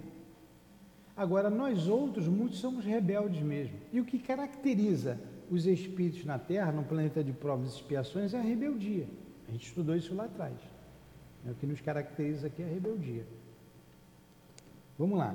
Agora, 1.17 1.49
nós 1.49 1.87
outros, 1.87 2.27
muitos 2.27 2.59
somos 2.59 2.85
rebeldes 2.85 3.43
mesmo. 3.43 3.77
E 3.93 4.01
o 4.01 4.05
que 4.05 4.19
caracteriza 4.19 5.19
os 5.51 5.67
espíritos 5.67 6.25
na 6.25 6.39
Terra, 6.39 6.73
no 6.73 6.83
planeta 6.83 7.23
de 7.23 7.33
provas 7.33 7.73
e 7.73 7.77
expiações, 7.77 8.35
é 8.35 8.39
a 8.39 8.43
rebeldia. 8.43 9.07
A 9.49 9.53
gente 9.53 9.67
estudou 9.67 9.95
isso 9.95 10.15
lá 10.15 10.25
atrás. 10.25 10.55
É 11.47 11.51
o 11.51 11.55
que 11.55 11.67
nos 11.67 11.81
caracteriza 11.81 12.47
aqui 12.47 12.63
é 12.63 12.67
a 12.67 12.69
rebeldia. 12.69 13.27
Vamos 14.99 15.19
lá. 15.19 15.35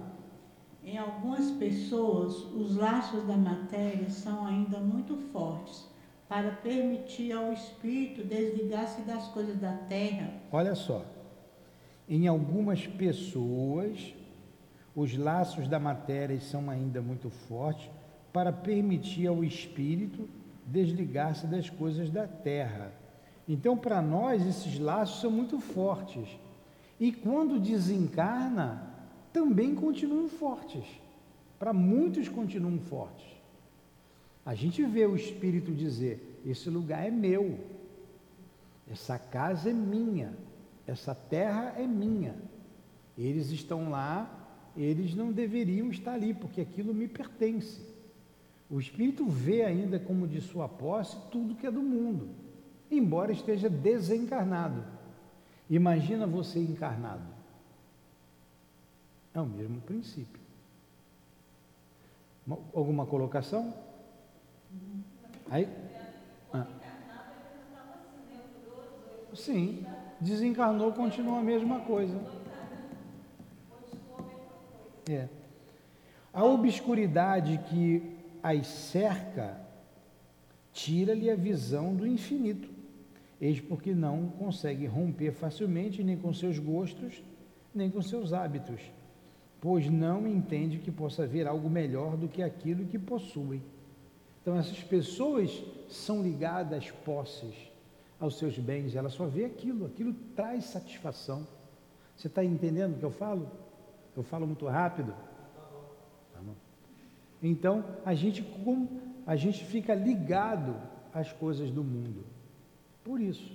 Em 0.83 0.97
algumas 0.97 1.51
pessoas, 1.51 2.35
os 2.53 2.75
laços 2.75 3.27
da 3.27 3.35
matéria 3.35 4.09
são 4.09 4.45
ainda 4.45 4.79
muito 4.79 5.17
fortes 5.31 5.87
para 6.27 6.51
permitir 6.51 7.31
ao 7.31 7.51
espírito 7.51 8.23
desligar-se 8.23 9.01
das 9.01 9.27
coisas 9.27 9.57
da 9.57 9.73
terra. 9.73 10.33
Olha 10.51 10.75
só. 10.75 11.05
Em 12.07 12.27
algumas 12.27 12.87
pessoas, 12.87 14.13
os 14.95 15.15
laços 15.17 15.67
da 15.67 15.79
matéria 15.79 16.39
são 16.39 16.69
ainda 16.69 17.01
muito 17.01 17.29
fortes 17.29 17.89
para 18.31 18.51
permitir 18.51 19.27
ao 19.27 19.43
espírito 19.43 20.27
desligar-se 20.65 21.45
das 21.47 21.69
coisas 21.69 22.09
da 22.09 22.27
terra. 22.27 22.91
Então, 23.49 23.75
para 23.75 23.99
nós, 23.99 24.45
esses 24.45 24.77
laços 24.77 25.21
são 25.21 25.31
muito 25.31 25.59
fortes. 25.59 26.29
E 26.99 27.12
quando 27.12 27.59
desencarna, 27.59 28.93
também 29.33 29.73
continuam 29.73 30.29
fortes. 30.29 30.85
Para 31.57 31.73
muitos, 31.73 32.29
continuam 32.29 32.77
fortes. 32.77 33.25
A 34.45 34.53
gente 34.53 34.83
vê 34.85 35.03
o 35.07 35.15
espírito 35.15 35.71
dizer: 35.71 36.41
Esse 36.45 36.69
lugar 36.69 37.07
é 37.07 37.09
meu, 37.09 37.59
essa 38.88 39.17
casa 39.17 39.71
é 39.71 39.73
minha, 39.73 40.31
essa 40.85 41.15
terra 41.15 41.73
é 41.75 41.88
minha. 41.88 42.35
Eles 43.17 43.49
estão 43.49 43.89
lá, 43.89 44.47
eles 44.77 45.15
não 45.15 45.31
deveriam 45.31 45.89
estar 45.89 46.13
ali, 46.13 46.35
porque 46.35 46.62
aquilo 46.62 46.93
me 46.93 47.07
pertence. 47.07 47.81
O 48.69 48.79
espírito 48.79 49.25
vê 49.25 49.63
ainda 49.63 49.99
como 49.99 50.27
de 50.27 50.39
sua 50.39 50.69
posse 50.69 51.17
tudo 51.31 51.55
que 51.55 51.65
é 51.65 51.71
do 51.71 51.81
mundo, 51.81 52.29
embora 52.91 53.32
esteja 53.32 53.69
desencarnado. 53.69 54.84
Imagina 55.69 56.25
você 56.25 56.60
encarnado. 56.60 57.23
É 59.34 59.39
o 59.39 59.45
mesmo 59.45 59.80
princípio. 59.82 60.41
Alguma 62.73 63.06
colocação? 63.06 63.73
Aí, 65.49 65.67
ah. 66.52 66.65
Sim, 69.36 69.86
desencarnou, 70.19 70.91
continua 70.91 71.39
a 71.39 71.43
mesma 71.43 71.82
coisa. 71.82 72.19
É. 75.08 75.28
A 76.34 76.43
obscuridade 76.43 77.60
que 77.69 78.17
as 78.41 78.65
cerca 78.67 79.60
tira-lhe 80.71 81.30
a 81.30 81.36
visão 81.36 81.95
do 81.95 82.08
infinito, 82.08 82.78
eis 83.39 83.60
porque 83.60 83.93
não 83.93 84.28
consegue 84.30 84.86
romper 84.86 85.32
facilmente 85.32 86.04
nem 86.04 86.17
com 86.17 86.34
seus 86.34 86.60
gostos, 86.60 87.23
nem 87.73 87.89
com 87.89 88.02
seus 88.02 88.34
hábitos, 88.34 88.82
pois 89.62 89.89
não 89.89 90.28
entende 90.28 90.80
que 90.80 90.91
possa 90.91 91.23
haver 91.23 91.47
algo 91.47 91.69
melhor 91.69 92.17
do 92.17 92.28
que 92.28 92.41
aquilo 92.41 92.86
que 92.86 92.97
possuem. 92.97 93.62
Então, 94.41 94.58
essas 94.58 94.82
pessoas 94.84 95.63
são 95.88 96.21
ligadas 96.21 96.80
às 96.80 96.91
posses, 96.91 97.56
aos 98.19 98.38
seus 98.38 98.58
bens, 98.58 98.95
ela 98.95 99.10
só 99.10 99.25
vê 99.25 99.45
aquilo, 99.45 99.86
aquilo 99.86 100.13
traz 100.36 100.65
satisfação. 100.65 101.47
Você 102.15 102.28
está 102.28 102.43
entendendo 102.43 102.95
o 102.95 102.99
que 102.99 103.06
eu 103.06 103.12
falo? 103.12 103.49
Eu 104.15 104.23
falo 104.23 104.45
muito 104.45 104.65
rápido? 104.65 105.13
Tá 106.34 106.41
então, 107.41 107.86
a 108.04 108.13
gente, 108.13 108.45
a 109.25 109.36
gente 109.38 109.63
fica 109.63 109.93
ligado 109.93 110.75
às 111.13 111.32
coisas 111.32 111.71
do 111.71 111.82
mundo. 111.84 112.25
Por 113.09 113.19
isso. 113.19 113.51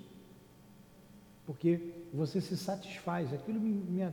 Porque 1.46 1.94
você 2.12 2.40
se 2.40 2.56
satisfaz, 2.56 3.32
aquilo 3.32 3.60
me, 3.60 3.70
me, 3.70 4.12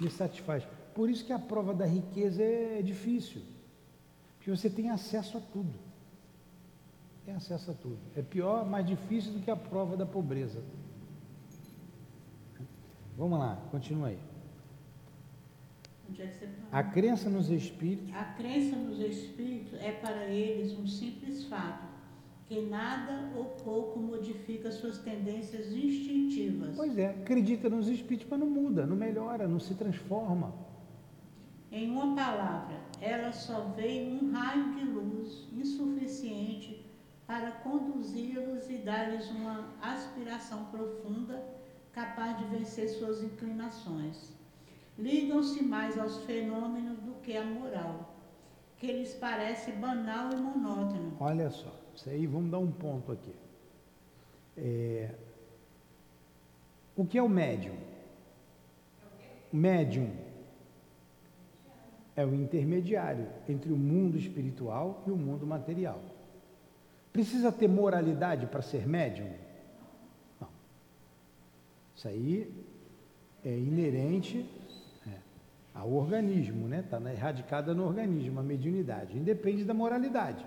me 0.00 0.10
satisfaz. 0.10 0.62
Por 0.94 1.10
isso 1.10 1.24
que 1.24 1.32
a 1.32 1.38
prova 1.38 1.74
da 1.74 1.86
riqueza 1.86 2.42
é, 2.42 2.82
difícil. 2.82 3.42
Porque 4.36 4.50
você 4.50 4.70
tem 4.70 4.90
acesso 4.90 5.38
a 5.38 5.40
tudo 5.40 5.86
tem 7.26 7.34
acesso 7.34 7.72
a 7.72 7.74
tudo. 7.74 7.98
É 8.14 8.22
pior, 8.22 8.64
mais 8.64 8.86
difícil 8.86 9.32
do 9.32 9.40
que 9.40 9.50
a 9.50 9.56
prova 9.56 9.96
da 9.96 10.06
pobreza. 10.06 10.62
Vamos 13.18 13.38
lá, 13.40 13.60
continua 13.72 14.08
aí. 14.08 14.18
É 16.20 16.46
a 16.70 16.84
crença 16.84 17.28
nos 17.28 17.50
espíritos. 17.50 18.14
A 18.14 18.24
crença 18.24 18.76
nos 18.76 19.00
espíritos 19.00 19.74
é 19.80 19.90
para 19.90 20.26
eles 20.26 20.78
um 20.78 20.86
simples 20.86 21.44
fato, 21.46 21.84
que 22.46 22.62
nada 22.62 23.32
ou 23.36 23.44
pouco 23.64 23.98
modifica 23.98 24.70
suas 24.70 24.98
tendências 24.98 25.72
instintivas. 25.72 26.76
Pois 26.76 26.96
é, 26.96 27.10
acredita 27.10 27.68
nos 27.68 27.88
espíritos, 27.88 28.28
mas 28.30 28.38
não 28.38 28.48
muda, 28.48 28.86
não 28.86 28.96
melhora, 28.96 29.48
não 29.48 29.58
se 29.58 29.74
transforma. 29.74 30.54
Em 31.72 31.90
uma 31.90 32.14
palavra, 32.14 32.76
ela 33.00 33.32
só 33.32 33.72
vê 33.76 34.08
um 34.08 34.30
raio 34.30 34.74
de 34.76 34.84
luz 34.84 35.48
insuficiente 35.52 36.86
para 37.26 37.50
conduzi-los 37.50 38.70
e 38.70 38.78
dar-lhes 38.78 39.28
uma 39.30 39.74
aspiração 39.82 40.66
profunda 40.66 41.44
capaz 41.92 42.38
de 42.38 42.44
vencer 42.44 42.88
suas 42.88 43.22
inclinações. 43.22 44.32
Ligam-se 44.96 45.64
mais 45.64 45.98
aos 45.98 46.18
fenômenos 46.24 47.00
do 47.00 47.14
que 47.22 47.36
à 47.36 47.44
moral, 47.44 48.14
que 48.76 48.86
lhes 48.92 49.14
parece 49.14 49.72
banal 49.72 50.30
e 50.32 50.36
monótono. 50.36 51.16
Olha 51.18 51.50
só, 51.50 51.74
isso 51.96 52.10
aí 52.10 52.26
vamos 52.26 52.50
dar 52.50 52.58
um 52.58 52.70
ponto 52.70 53.10
aqui. 53.10 53.34
É... 54.56 55.10
O 56.94 57.06
que 57.06 57.16
é 57.16 57.22
o 57.22 57.28
médium? 57.28 57.74
O 59.52 59.56
médium 59.56 60.10
é 62.14 62.24
o 62.24 62.34
intermediário 62.34 63.26
entre 63.48 63.72
o 63.72 63.76
mundo 63.76 64.18
espiritual 64.18 65.02
e 65.06 65.10
o 65.10 65.16
mundo 65.16 65.46
material. 65.46 66.00
Precisa 67.12 67.50
ter 67.50 67.68
moralidade 67.68 68.46
para 68.46 68.60
ser 68.60 68.86
médium? 68.86 69.30
Não. 70.38 70.48
Isso 71.94 72.08
aí 72.08 72.52
é 73.42 73.56
inerente 73.56 74.46
é, 75.06 75.10
ao 75.74 75.90
organismo, 75.92 76.68
né? 76.68 76.80
Está 76.80 77.00
erradicada 77.10 77.72
no 77.74 77.86
organismo, 77.86 78.38
a 78.40 78.42
mediunidade. 78.42 79.16
Independe 79.16 79.64
da 79.64 79.72
moralidade. 79.72 80.44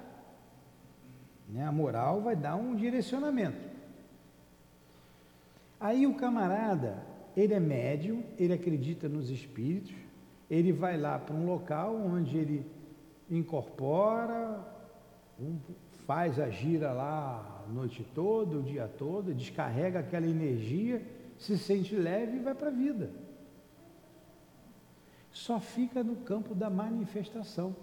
Né? 1.50 1.66
A 1.66 1.72
moral 1.72 2.22
vai 2.22 2.36
dar 2.36 2.56
um 2.56 2.76
direcionamento. 2.76 3.70
Aí 5.80 6.06
o 6.06 6.16
camarada, 6.16 7.04
ele 7.36 7.54
é 7.54 7.60
médium, 7.60 8.24
ele 8.38 8.54
acredita 8.54 9.08
nos 9.08 9.30
espíritos, 9.30 9.94
ele 10.50 10.72
vai 10.72 10.98
lá 10.98 11.18
para 11.18 11.36
um 11.36 11.46
local 11.46 11.96
onde 11.96 12.38
ele 12.38 12.66
incorpora 13.30 14.66
faz 16.06 16.40
a 16.40 16.50
gira 16.50 16.92
lá 16.92 17.64
a 17.68 17.72
noite 17.72 18.04
toda, 18.16 18.58
o 18.58 18.64
dia 18.64 18.88
todo, 18.88 19.34
descarrega 19.34 20.00
aquela 20.00 20.26
energia, 20.26 21.06
se 21.38 21.58
sente 21.58 21.96
leve 21.96 22.38
e 22.38 22.40
vai 22.40 22.56
para 22.56 22.70
a 22.70 22.72
vida. 22.72 23.12
Só 25.32 25.60
fica 25.60 26.04
no 26.04 26.16
campo 26.18 26.56
da 26.56 26.70
manifestação. 26.70 27.76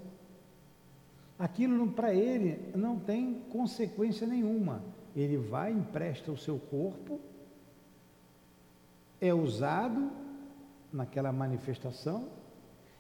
Aquilo 1.39 1.89
para 1.89 2.15
ele 2.15 2.73
não 2.75 2.99
tem 2.99 3.43
consequência 3.51 4.27
nenhuma. 4.27 4.83
Ele 5.15 5.37
vai, 5.37 5.73
empresta 5.73 6.33
o 6.33 6.37
seu 6.37 6.59
corpo, 6.59 7.21
é 9.21 9.33
usado 9.33 10.11
naquela 10.93 11.33
manifestação 11.33 12.29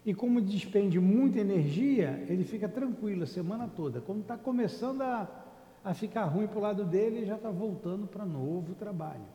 e 0.06 0.14
como 0.14 0.40
despende 0.40 1.00
muita 1.00 1.40
energia, 1.40 2.24
ele 2.28 2.44
fica 2.44 2.68
tranquilo 2.68 3.24
a 3.24 3.26
semana 3.26 3.66
toda. 3.66 4.00
Quando 4.00 4.20
está 4.20 4.38
começando 4.38 5.02
a, 5.02 5.28
a 5.82 5.94
ficar 5.94 6.26
ruim 6.26 6.46
para 6.46 6.58
o 6.58 6.62
lado 6.62 6.84
dele, 6.84 7.16
ele 7.16 7.26
já 7.26 7.34
está 7.34 7.50
voltando 7.50 8.06
para 8.06 8.24
novo 8.24 8.72
trabalho. 8.76 9.26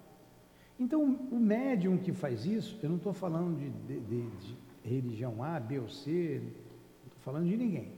Então, 0.80 1.04
o 1.04 1.38
médium 1.38 1.98
que 1.98 2.14
faz 2.14 2.46
isso, 2.46 2.80
eu 2.82 2.90
não 2.90 2.96
estou 2.96 3.12
falando 3.12 3.58
de, 3.58 3.70
de, 3.70 4.00
de, 4.00 4.30
de, 4.30 4.58
religião 4.82 5.44
A, 5.44 5.60
B 5.60 5.78
ou 5.78 5.90
C, 5.90 6.42
não 6.42 7.08
estou 7.08 7.20
falando 7.20 7.48
de 7.48 7.58
ninguém, 7.58 7.92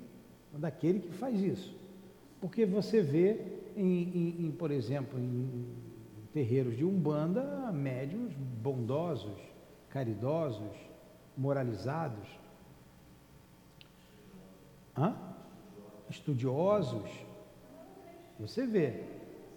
daquele 0.58 1.00
que 1.00 1.12
faz 1.12 1.40
isso. 1.42 1.76
Porque 2.40 2.66
você 2.66 3.02
vê, 3.02 3.40
em, 3.76 4.04
em, 4.04 4.46
em 4.46 4.52
por 4.52 4.72
exemplo, 4.72 5.20
em 5.20 5.66
terreiros 6.34 6.76
de 6.76 6.84
Umbanda, 6.84 7.72
médiums 7.72 8.34
bondosos, 8.62 9.38
caridosos, 9.90 10.76
moralizados, 11.38 12.28
Hã? 14.98 15.16
Estudiosos. 16.10 17.10
Você 18.40 18.66
vê. 18.66 19.04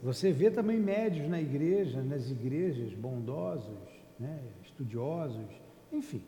Você 0.03 0.33
vê 0.33 0.51
também 0.51 0.79
médios 0.79 1.29
na 1.29 1.41
igreja, 1.41 2.03
nas 2.03 2.31
igrejas, 2.31 2.93
bondosos, 2.95 3.79
né? 4.19 4.41
estudiosos, 4.63 5.47
enfim. 5.93 6.23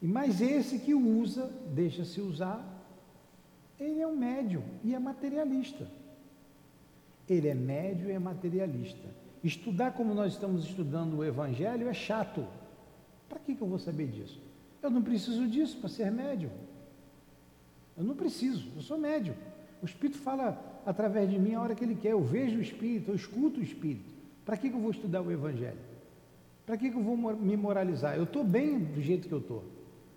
E 0.00 0.06
mais 0.06 0.40
esse 0.40 0.78
que 0.78 0.94
usa, 0.94 1.50
deixa-se 1.74 2.20
usar, 2.20 2.75
ele 3.78 4.00
é 4.00 4.06
um 4.06 4.16
médium 4.16 4.62
e 4.82 4.94
é 4.94 4.98
materialista. 4.98 5.86
Ele 7.28 7.48
é 7.48 7.54
médio 7.54 8.08
e 8.08 8.12
é 8.12 8.18
materialista. 8.18 9.08
Estudar 9.42 9.92
como 9.92 10.14
nós 10.14 10.32
estamos 10.32 10.64
estudando 10.64 11.18
o 11.18 11.24
Evangelho 11.24 11.88
é 11.88 11.94
chato. 11.94 12.46
Para 13.28 13.38
que, 13.38 13.54
que 13.54 13.62
eu 13.62 13.68
vou 13.68 13.78
saber 13.78 14.06
disso? 14.08 14.40
Eu 14.82 14.90
não 14.90 15.02
preciso 15.02 15.46
disso 15.46 15.76
para 15.78 15.88
ser 15.88 16.10
médium. 16.10 16.50
Eu 17.96 18.04
não 18.04 18.14
preciso, 18.14 18.68
eu 18.76 18.82
sou 18.82 18.98
médium. 18.98 19.34
O 19.82 19.86
Espírito 19.86 20.18
fala 20.18 20.82
através 20.84 21.28
de 21.28 21.38
mim 21.38 21.54
a 21.54 21.60
hora 21.60 21.74
que 21.74 21.84
ele 21.84 21.94
quer. 21.94 22.12
Eu 22.12 22.22
vejo 22.22 22.58
o 22.58 22.62
Espírito, 22.62 23.10
eu 23.10 23.14
escuto 23.14 23.60
o 23.60 23.62
Espírito. 23.62 24.14
Para 24.44 24.56
que, 24.56 24.70
que 24.70 24.76
eu 24.76 24.80
vou 24.80 24.90
estudar 24.90 25.22
o 25.22 25.30
Evangelho? 25.30 25.78
Para 26.64 26.76
que, 26.76 26.90
que 26.90 26.96
eu 26.96 27.02
vou 27.02 27.16
me 27.16 27.56
moralizar? 27.56 28.16
Eu 28.16 28.24
estou 28.24 28.44
bem 28.44 28.78
do 28.78 29.00
jeito 29.00 29.28
que 29.28 29.34
eu 29.34 29.38
estou. 29.38 29.64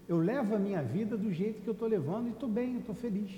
Eu 0.10 0.18
levo 0.18 0.55
a 0.55 0.60
minha 0.60 0.82
vida 0.82 1.16
do 1.16 1.32
jeito 1.32 1.62
que 1.62 1.68
eu 1.68 1.74
estou 1.74 1.88
levando 1.88 2.30
e 2.30 2.32
estou 2.32 2.49
bem, 2.49 2.80
estou 2.80 2.95
feliz. 2.95 3.32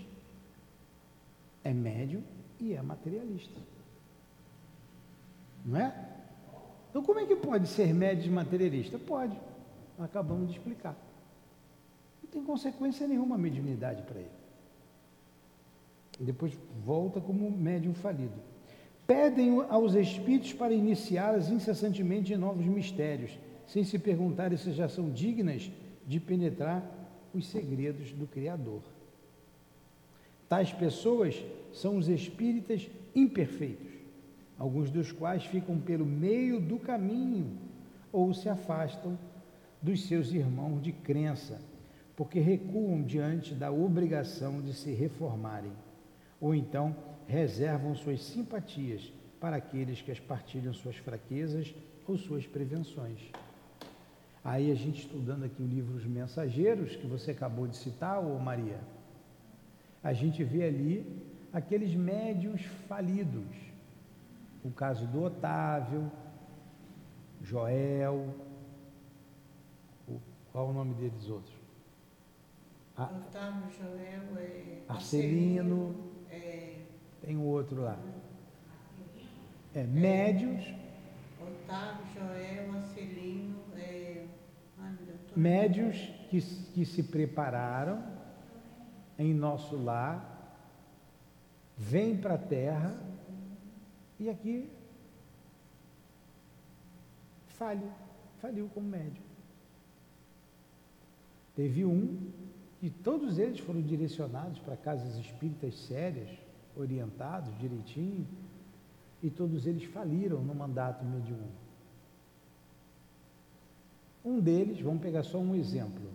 é 1.65 1.74
médium 1.74 2.24
e 2.61 2.74
é 2.74 2.82
materialista. 2.82 3.59
Não 5.65 5.78
é? 5.78 5.93
Então, 6.89 7.03
como 7.03 7.19
é 7.19 7.26
que 7.26 7.36
pode 7.36 7.67
ser 7.67 7.93
médium 7.93 8.32
e 8.32 8.36
materialista? 8.36 8.97
Pode. 8.97 9.38
Acabamos 9.99 10.47
de 10.47 10.57
explicar. 10.57 10.95
Não 12.24 12.30
tem 12.30 12.41
consequência 12.41 13.05
nenhuma 13.05 13.36
a 13.36 13.38
mediunidade 13.38 14.03
para 14.03 14.19
ele. 14.19 14.32
Depois 16.22 16.57
volta 16.86 17.19
como 17.19 17.51
médium 17.51 17.93
falido. 17.93 18.39
Pedem 19.05 19.61
aos 19.69 19.93
espíritos 19.93 20.53
para 20.53 20.74
iniciá-las 20.74 21.49
incessantemente 21.49 22.34
em 22.34 22.38
novos 22.38 22.65
mistérios, 22.65 23.38
sem 23.67 23.84
se 23.84 23.99
perguntarem 23.99 24.57
se 24.57 24.72
já 24.72 24.88
são 24.88 25.09
dignas 25.09 25.69
de 26.08 26.20
penetrar 26.20 26.84
os 27.34 27.47
segredos 27.47 28.12
do 28.12 28.28
Criador. 28.28 28.82
Tais 30.49 30.74
pessoas 30.74 31.43
são 31.74 31.97
os 31.97 32.10
espíritas 32.10 32.89
imperfeitos, 33.16 33.91
alguns 34.58 34.89
dos 34.89 35.12
quais 35.12 35.45
ficam 35.45 35.80
pelo 35.80 36.06
meio 36.06 36.60
do 36.60 36.78
caminho 36.78 37.58
ou 38.12 38.34
se 38.34 38.49
afastam 38.49 39.18
dos 39.82 40.06
seus 40.06 40.32
irmãos 40.32 40.82
de 40.82 40.91
crença, 40.91 41.60
porque 42.16 42.39
recuam 42.39 43.02
diante 43.02 43.56
da 43.56 43.72
obrigação 43.72 44.62
de 44.62 44.74
se 44.74 44.91
reformarem, 44.91 45.72
ou 46.39 46.54
então 46.54 46.95
reservam 47.28 47.95
suas 47.95 48.22
simpatias 48.22 49.12
para 49.39 49.56
aqueles 49.56 50.02
que 50.02 50.12
as 50.12 50.20
partilham 50.20 50.74
suas 50.74 50.97
fraquezas 50.97 51.74
ou 52.08 52.18
suas 52.18 52.45
prevenções. 52.45 53.20
Aí 54.44 54.72
a 54.72 54.76
gente 54.76 55.02
estudando 55.02 55.44
aqui 55.44 55.62
o 55.62 55.68
livro 55.68 55.96
Os 55.96 56.06
Mensageiros, 56.06 56.96
que 56.96 57.06
você 57.06 57.32
acabou 57.32 57.68
de 57.68 57.78
citar, 57.78 58.20
ô 58.20 58.39
Maria, 58.39 58.80
a 60.04 60.14
gente 60.14 60.44
vê 60.44 60.64
ali 60.64 61.06
aqueles 61.54 61.94
médios 61.94 62.64
falidos. 62.88 63.56
O 64.64 64.72
caso 64.72 65.06
do 65.08 65.24
Otávio, 65.24 66.12
Joel, 67.44 68.34
o, 70.08 70.20
qual 70.52 70.70
o 70.70 70.74
nome 70.74 70.94
deles 70.96 71.30
outros? 71.30 71.54
A, 72.98 73.06
Otávio, 73.06 73.70
Joel, 73.78 74.38
é, 74.38 74.82
Arcelino, 74.88 75.96
é, 76.30 76.78
tem 77.22 77.38
um 77.38 77.46
outro 77.46 77.82
lá. 77.82 77.98
É, 79.74 79.84
médios. 79.84 80.64
Otávio, 81.39 82.06
Joel, 82.14 82.76
Arcelino, 82.76 83.51
médios 85.36 85.98
que, 86.30 86.42
que 86.74 86.86
se 86.86 87.04
prepararam 87.04 88.04
em 89.18 89.34
nosso 89.34 89.76
lar, 89.78 90.28
vêm 91.78 92.18
para 92.18 92.36
a 92.36 92.38
terra 92.38 92.96
e 94.20 94.30
aqui 94.30 94.70
falha, 97.48 97.92
faliu 98.40 98.70
como 98.74 98.88
médium. 98.88 99.24
Teve 101.56 101.86
um 101.86 102.32
e 102.82 102.90
todos 102.90 103.38
eles 103.38 103.60
foram 103.60 103.82
direcionados 103.82 104.58
para 104.60 104.76
casas 104.76 105.16
espíritas 105.18 105.76
sérias, 105.86 106.30
orientados 106.76 107.56
direitinho, 107.60 108.28
e 109.22 109.30
todos 109.30 109.68
eles 109.68 109.84
faliram 109.84 110.42
no 110.42 110.56
mandato 110.56 111.06
mediúnico. 111.06 111.61
Um 114.24 114.39
deles, 114.39 114.80
vamos 114.80 115.01
pegar 115.01 115.24
só 115.24 115.39
um 115.39 115.55
exemplo. 115.55 116.09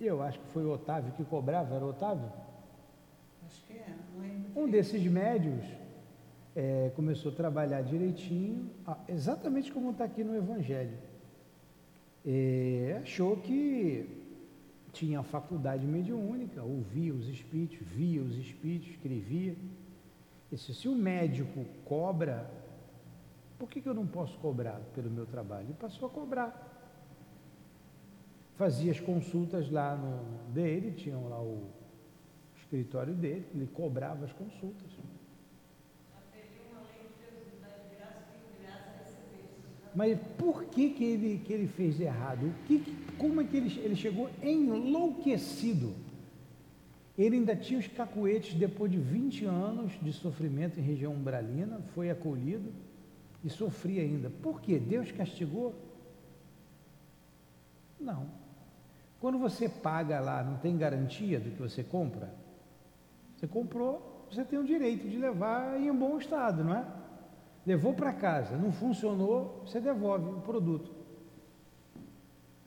Eu 0.00 0.22
acho 0.22 0.38
que 0.38 0.46
foi 0.48 0.64
o 0.64 0.72
Otávio 0.72 1.12
que 1.12 1.24
cobrava, 1.24 1.74
era 1.74 1.84
o 1.84 1.90
Otávio? 1.90 2.30
Acho 3.46 3.64
que 3.64 3.72
é, 3.72 3.94
não 4.14 4.22
lembro. 4.22 4.60
Um 4.60 4.68
desses 4.68 5.02
médios 5.06 5.64
é, 6.54 6.90
começou 6.94 7.32
a 7.32 7.34
trabalhar 7.34 7.82
direitinho, 7.82 8.70
exatamente 9.08 9.72
como 9.72 9.90
está 9.90 10.04
aqui 10.04 10.22
no 10.22 10.36
Evangelho. 10.36 10.96
É, 12.24 13.00
achou 13.02 13.36
que 13.36 14.24
tinha 14.92 15.22
faculdade 15.22 15.86
mediúnica, 15.86 16.62
ouvia 16.62 17.14
os 17.14 17.28
espíritos, 17.28 17.78
via 17.86 18.22
os 18.22 18.36
espíritos, 18.36 18.88
escrevia. 18.88 19.54
Disse, 20.50 20.74
se 20.74 20.88
o 20.88 20.94
médico 20.94 21.64
cobra, 21.84 22.50
por 23.58 23.68
que, 23.68 23.80
que 23.80 23.88
eu 23.88 23.94
não 23.94 24.06
posso 24.06 24.38
cobrar 24.38 24.80
pelo 24.94 25.10
meu 25.10 25.26
trabalho? 25.26 25.66
Ele 25.66 25.74
passou 25.74 26.08
a 26.08 26.10
cobrar 26.10 26.75
fazia 28.56 28.90
as 28.90 29.00
consultas 29.00 29.70
lá 29.70 29.94
no 29.96 30.52
dele, 30.52 30.92
tinham 30.92 31.28
lá 31.28 31.40
o 31.40 31.64
escritório 32.56 33.14
dele, 33.14 33.46
ele 33.54 33.66
cobrava 33.66 34.24
as 34.24 34.32
consultas. 34.32 34.90
Mas 39.94 40.18
por 40.36 40.64
que, 40.64 40.90
que, 40.90 41.04
ele, 41.04 41.40
que 41.42 41.52
ele 41.54 41.66
fez 41.66 41.98
errado? 41.98 42.48
O 42.48 42.66
que, 42.66 42.94
como 43.16 43.40
é 43.40 43.44
que 43.44 43.56
ele, 43.56 43.80
ele 43.80 43.96
chegou 43.96 44.28
enlouquecido? 44.42 45.94
Ele 47.16 47.36
ainda 47.36 47.56
tinha 47.56 47.80
os 47.80 47.86
cacuetes 47.86 48.52
depois 48.52 48.92
de 48.92 48.98
20 48.98 49.46
anos 49.46 49.92
de 50.02 50.12
sofrimento 50.12 50.78
em 50.78 50.82
região 50.82 51.14
umbralina, 51.14 51.80
foi 51.94 52.10
acolhido 52.10 52.70
e 53.42 53.48
sofria 53.48 54.02
ainda. 54.02 54.28
Por 54.28 54.60
quê? 54.60 54.78
Deus 54.78 55.10
castigou? 55.12 55.74
Não. 57.98 58.26
Quando 59.26 59.40
você 59.40 59.68
paga 59.68 60.20
lá, 60.20 60.40
não 60.44 60.56
tem 60.58 60.78
garantia 60.78 61.40
do 61.40 61.50
que 61.50 61.60
você 61.60 61.82
compra? 61.82 62.32
Você 63.34 63.48
comprou, 63.48 64.24
você 64.30 64.44
tem 64.44 64.56
o 64.56 64.64
direito 64.64 65.08
de 65.08 65.16
levar 65.16 65.80
em 65.80 65.92
bom 65.92 66.16
estado, 66.16 66.62
não 66.62 66.72
é? 66.72 66.86
Levou 67.66 67.92
para 67.92 68.12
casa, 68.12 68.56
não 68.56 68.70
funcionou, 68.70 69.64
você 69.66 69.80
devolve 69.80 70.30
o 70.30 70.40
produto. 70.42 70.94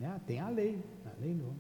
É, 0.02 0.12
tem 0.28 0.42
a 0.42 0.50
lei, 0.50 0.84
a 1.06 1.22
lei 1.22 1.34
não. 1.34 1.56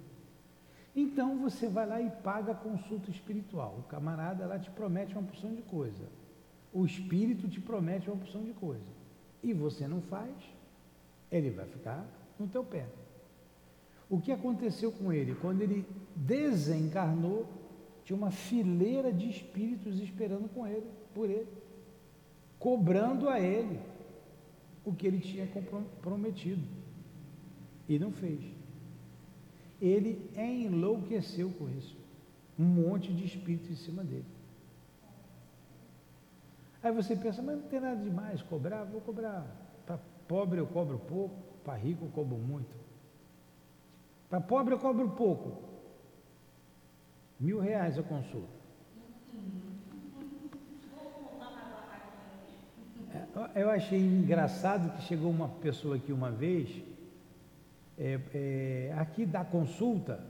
Então 0.93 1.37
você 1.37 1.69
vai 1.69 1.87
lá 1.87 2.01
e 2.01 2.11
paga 2.11 2.51
a 2.51 2.55
consulta 2.55 3.09
espiritual. 3.09 3.77
O 3.79 3.83
camarada 3.83 4.45
lá 4.45 4.59
te 4.59 4.69
promete 4.69 5.13
uma 5.13 5.23
porção 5.23 5.55
de 5.55 5.61
coisa. 5.61 6.09
O 6.73 6.85
espírito 6.85 7.47
te 7.47 7.61
promete 7.61 8.09
uma 8.09 8.17
porção 8.17 8.43
de 8.43 8.51
coisa. 8.51 8.83
E 9.41 9.53
você 9.53 9.87
não 9.87 10.01
faz, 10.01 10.35
ele 11.31 11.51
vai 11.51 11.67
ficar 11.67 12.05
no 12.37 12.49
teu 12.49 12.65
pé. 12.65 12.85
O 14.09 14.19
que 14.19 14.31
aconteceu 14.31 14.91
com 14.91 15.13
ele? 15.13 15.35
Quando 15.35 15.61
ele 15.61 15.85
desencarnou, 16.15 17.47
tinha 18.03 18.17
uma 18.17 18.31
fileira 18.31 19.13
de 19.13 19.29
espíritos 19.29 19.99
esperando 19.99 20.49
com 20.49 20.65
ele, 20.65 20.87
por 21.13 21.29
ele, 21.29 21.47
cobrando 22.57 23.29
a 23.29 23.39
ele 23.39 23.79
o 24.83 24.91
que 24.93 25.05
ele 25.05 25.19
tinha 25.19 25.47
prometido. 26.01 26.63
E 27.87 27.99
não 27.99 28.11
fez. 28.11 28.41
Ele 29.79 30.29
enlouqueceu 30.35 31.51
com 31.51 31.69
isso. 31.69 31.95
Um 32.57 32.65
monte 32.65 33.13
de 33.13 33.25
espíritos 33.25 33.69
em 33.69 33.75
cima 33.75 34.03
dele. 34.03 34.25
Aí 36.81 36.91
você 36.91 37.15
pensa, 37.15 37.41
mas 37.41 37.57
não 37.57 37.67
tem 37.67 37.79
nada 37.79 38.01
demais, 38.01 38.41
cobrar, 38.41 38.85
vou 38.85 39.01
cobrar. 39.01 39.45
Para 39.85 39.99
pobre 40.27 40.59
eu 40.59 40.67
cobro 40.67 40.97
pouco, 40.97 41.35
para 41.63 41.75
rico 41.75 42.05
eu 42.05 42.09
cobro 42.09 42.37
muito. 42.37 42.78
Para 44.29 44.39
pobre 44.39 44.73
eu 44.73 44.79
cobro 44.79 45.09
pouco. 45.09 45.57
Mil 47.39 47.59
reais 47.59 47.97
a 47.97 48.03
consulta. 48.03 48.59
É, 53.55 53.63
eu 53.63 53.69
achei 53.71 53.99
engraçado 53.99 54.95
que 54.95 55.03
chegou 55.03 55.31
uma 55.31 55.47
pessoa 55.47 55.95
aqui 55.95 56.11
uma 56.11 56.29
vez, 56.29 56.69
é, 57.97 58.19
é, 58.33 58.95
aqui 58.99 59.25
da 59.25 59.43
consulta, 59.43 60.23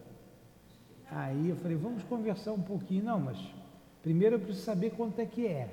aí 1.12 1.50
eu 1.50 1.56
falei, 1.58 1.76
vamos 1.76 2.04
conversar 2.04 2.54
um 2.54 2.62
pouquinho, 2.62 3.04
não, 3.04 3.20
mas 3.20 3.38
primeiro 4.02 4.36
eu 4.36 4.39
preciso 4.39 4.66
saber 4.66 4.91
quanto 4.91 5.20
é 5.20 5.26
que 5.26 5.45
é. 5.45 5.70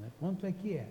Né? 0.00 0.10
Quanto 0.18 0.46
é 0.46 0.52
que 0.52 0.74
é? 0.74 0.88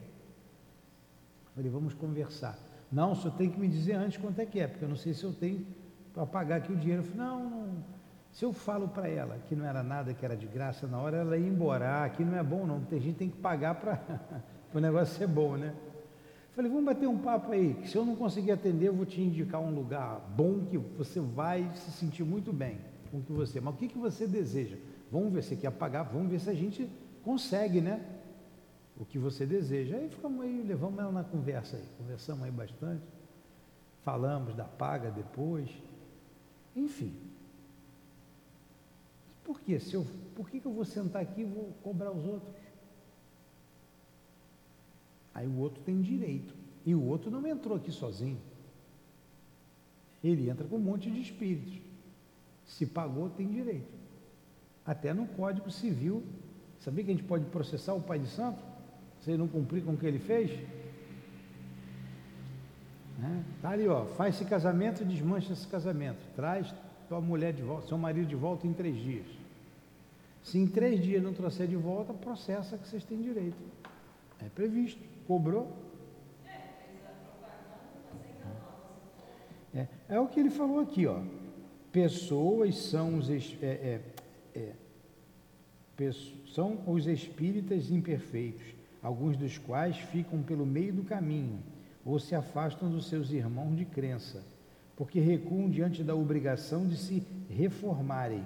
Eu 1.47 1.51
falei, 1.55 1.69
vamos 1.69 1.93
conversar. 1.93 2.57
Não, 2.91 3.11
o 3.11 3.15
senhor 3.15 3.35
tem 3.35 3.49
que 3.49 3.59
me 3.59 3.67
dizer 3.67 3.93
antes 3.93 4.17
quanto 4.17 4.39
é 4.39 4.45
que 4.45 4.59
é, 4.59 4.67
porque 4.67 4.85
eu 4.85 4.89
não 4.89 4.95
sei 4.95 5.13
se 5.13 5.23
eu 5.23 5.33
tenho 5.33 5.65
para 6.13 6.25
pagar 6.25 6.57
aqui 6.57 6.71
o 6.71 6.75
dinheiro. 6.75 7.01
Eu 7.01 7.07
falei, 7.07 7.27
não, 7.27 7.49
não. 7.49 7.83
Se 8.31 8.43
eu 8.45 8.51
falo 8.51 8.87
para 8.87 9.07
ela 9.07 9.37
que 9.47 9.55
não 9.55 9.65
era 9.65 9.83
nada, 9.83 10.13
que 10.13 10.25
era 10.25 10.35
de 10.35 10.47
graça, 10.47 10.87
na 10.87 10.99
hora 10.99 11.17
ela 11.17 11.37
ia 11.37 11.47
embora. 11.47 11.87
Ah, 11.87 12.05
aqui 12.05 12.23
não 12.23 12.37
é 12.37 12.43
bom 12.43 12.65
não, 12.65 12.81
tem 12.81 12.99
gente 12.99 13.13
que 13.13 13.19
tem 13.19 13.29
que 13.29 13.37
pagar 13.37 13.75
para 13.75 14.01
o 14.73 14.79
negócio 14.79 15.15
ser 15.15 15.27
bom, 15.27 15.55
né? 15.55 15.73
Falei, 16.55 16.69
vamos 16.69 16.85
bater 16.85 17.07
um 17.07 17.17
papo 17.17 17.51
aí, 17.51 17.73
que 17.75 17.89
se 17.89 17.95
eu 17.95 18.05
não 18.05 18.15
conseguir 18.15 18.51
atender, 18.51 18.87
eu 18.87 18.93
vou 18.93 19.07
te 19.07 19.19
indicar 19.19 19.59
um 19.59 19.73
lugar 19.73 20.19
bom 20.35 20.65
que 20.65 20.77
você 20.77 21.19
vai 21.19 21.69
se 21.75 21.91
sentir 21.91 22.23
muito 22.23 22.53
bem 22.53 22.77
com 23.11 23.21
que 23.21 23.31
você. 23.31 23.59
Mas 23.59 23.73
o 23.73 23.77
que, 23.77 23.87
que 23.87 23.97
você 23.97 24.27
deseja? 24.27 24.77
Vamos 25.11 25.33
ver 25.33 25.43
se 25.43 25.55
quer 25.55 25.71
pagar, 25.71 26.03
vamos 26.03 26.29
ver 26.29 26.39
se 26.39 26.49
a 26.49 26.53
gente 26.53 26.89
consegue, 27.23 27.81
né? 27.81 28.03
O 28.97 29.05
que 29.05 29.17
você 29.17 29.45
deseja. 29.45 29.97
Aí 29.97 30.09
ficamos 30.09 30.43
aí, 30.43 30.63
levamos 30.63 30.99
ela 30.99 31.11
na 31.11 31.23
conversa 31.23 31.77
aí, 31.77 31.83
conversamos 31.97 32.43
aí 32.43 32.51
bastante, 32.51 33.03
falamos 34.03 34.55
da 34.55 34.65
paga 34.65 35.11
depois. 35.11 35.69
Enfim, 36.75 37.13
Por 39.43 39.59
quê? 39.59 39.79
Se 39.79 39.93
eu, 39.93 40.07
por 40.35 40.49
que, 40.49 40.59
que 40.59 40.65
eu 40.65 40.71
vou 40.71 40.85
sentar 40.85 41.21
aqui 41.21 41.41
e 41.41 41.45
vou 41.45 41.73
cobrar 41.83 42.11
os 42.11 42.25
outros? 42.25 42.55
Aí 45.33 45.47
o 45.47 45.57
outro 45.57 45.81
tem 45.83 46.01
direito. 46.01 46.53
E 46.85 46.95
o 46.95 47.03
outro 47.03 47.29
não 47.29 47.45
entrou 47.45 47.77
aqui 47.77 47.91
sozinho. 47.91 48.39
Ele 50.23 50.49
entra 50.49 50.65
com 50.65 50.77
um 50.77 50.79
monte 50.79 51.11
de 51.11 51.21
espíritos. 51.21 51.73
Se 52.65 52.85
pagou, 52.85 53.29
tem 53.29 53.47
direito. 53.47 53.91
Até 54.85 55.13
no 55.13 55.27
Código 55.27 55.69
Civil. 55.69 56.23
Sabia 56.79 57.03
que 57.03 57.11
a 57.11 57.13
gente 57.13 57.25
pode 57.25 57.45
processar 57.45 57.93
o 57.93 58.01
pai 58.01 58.19
de 58.19 58.27
santo? 58.27 58.63
Se 59.21 59.31
ele 59.31 59.37
não 59.37 59.47
cumprir 59.47 59.83
com 59.83 59.93
o 59.93 59.97
que 59.97 60.05
ele 60.05 60.19
fez? 60.19 60.51
Né? 63.23 63.43
Tá 63.61 63.69
ali, 63.69 63.87
ó. 63.87 64.05
Faz 64.05 64.35
esse 64.35 64.45
casamento, 64.45 65.05
desmancha 65.05 65.53
esse 65.53 65.65
casamento. 65.65 66.19
Traz 66.35 66.73
tua 67.07 67.21
mulher 67.21 67.53
de 67.53 67.61
volta, 67.61 67.87
seu 67.87 67.97
marido 67.97 68.27
de 68.27 68.35
volta 68.35 68.67
em 68.67 68.73
três 68.73 68.97
dias. 68.97 69.25
Se 70.43 70.59
em 70.59 70.67
três 70.67 71.01
dias 71.01 71.23
não 71.23 71.33
trouxer 71.33 71.67
de 71.67 71.77
volta, 71.77 72.13
processa 72.13 72.77
que 72.77 72.85
vocês 72.85 73.05
têm 73.05 73.21
direito. 73.21 73.57
É 74.45 74.49
previsto. 74.49 75.01
Cobrou? 75.25 75.71
É, 79.73 79.87
é 80.09 80.19
o 80.19 80.27
que 80.27 80.39
ele 80.39 80.49
falou 80.49 80.81
aqui, 80.81 81.07
ó. 81.07 81.21
Pessoas 81.93 82.75
são 82.75 83.17
os, 83.17 83.29
é, 83.29 83.41
é, 83.61 84.01
é, 84.55 86.11
são 86.53 86.79
os 86.85 87.07
espíritas 87.07 87.89
imperfeitos, 87.89 88.65
alguns 89.01 89.37
dos 89.37 89.57
quais 89.57 89.97
ficam 89.97 90.43
pelo 90.43 90.65
meio 90.65 90.93
do 90.93 91.03
caminho 91.03 91.63
ou 92.05 92.19
se 92.19 92.35
afastam 92.35 92.89
dos 92.89 93.07
seus 93.07 93.31
irmãos 93.31 93.75
de 93.75 93.85
crença, 93.85 94.43
porque 94.95 95.19
recuam 95.19 95.69
diante 95.69 96.03
da 96.03 96.15
obrigação 96.15 96.87
de 96.87 96.97
se 96.97 97.25
reformarem, 97.49 98.43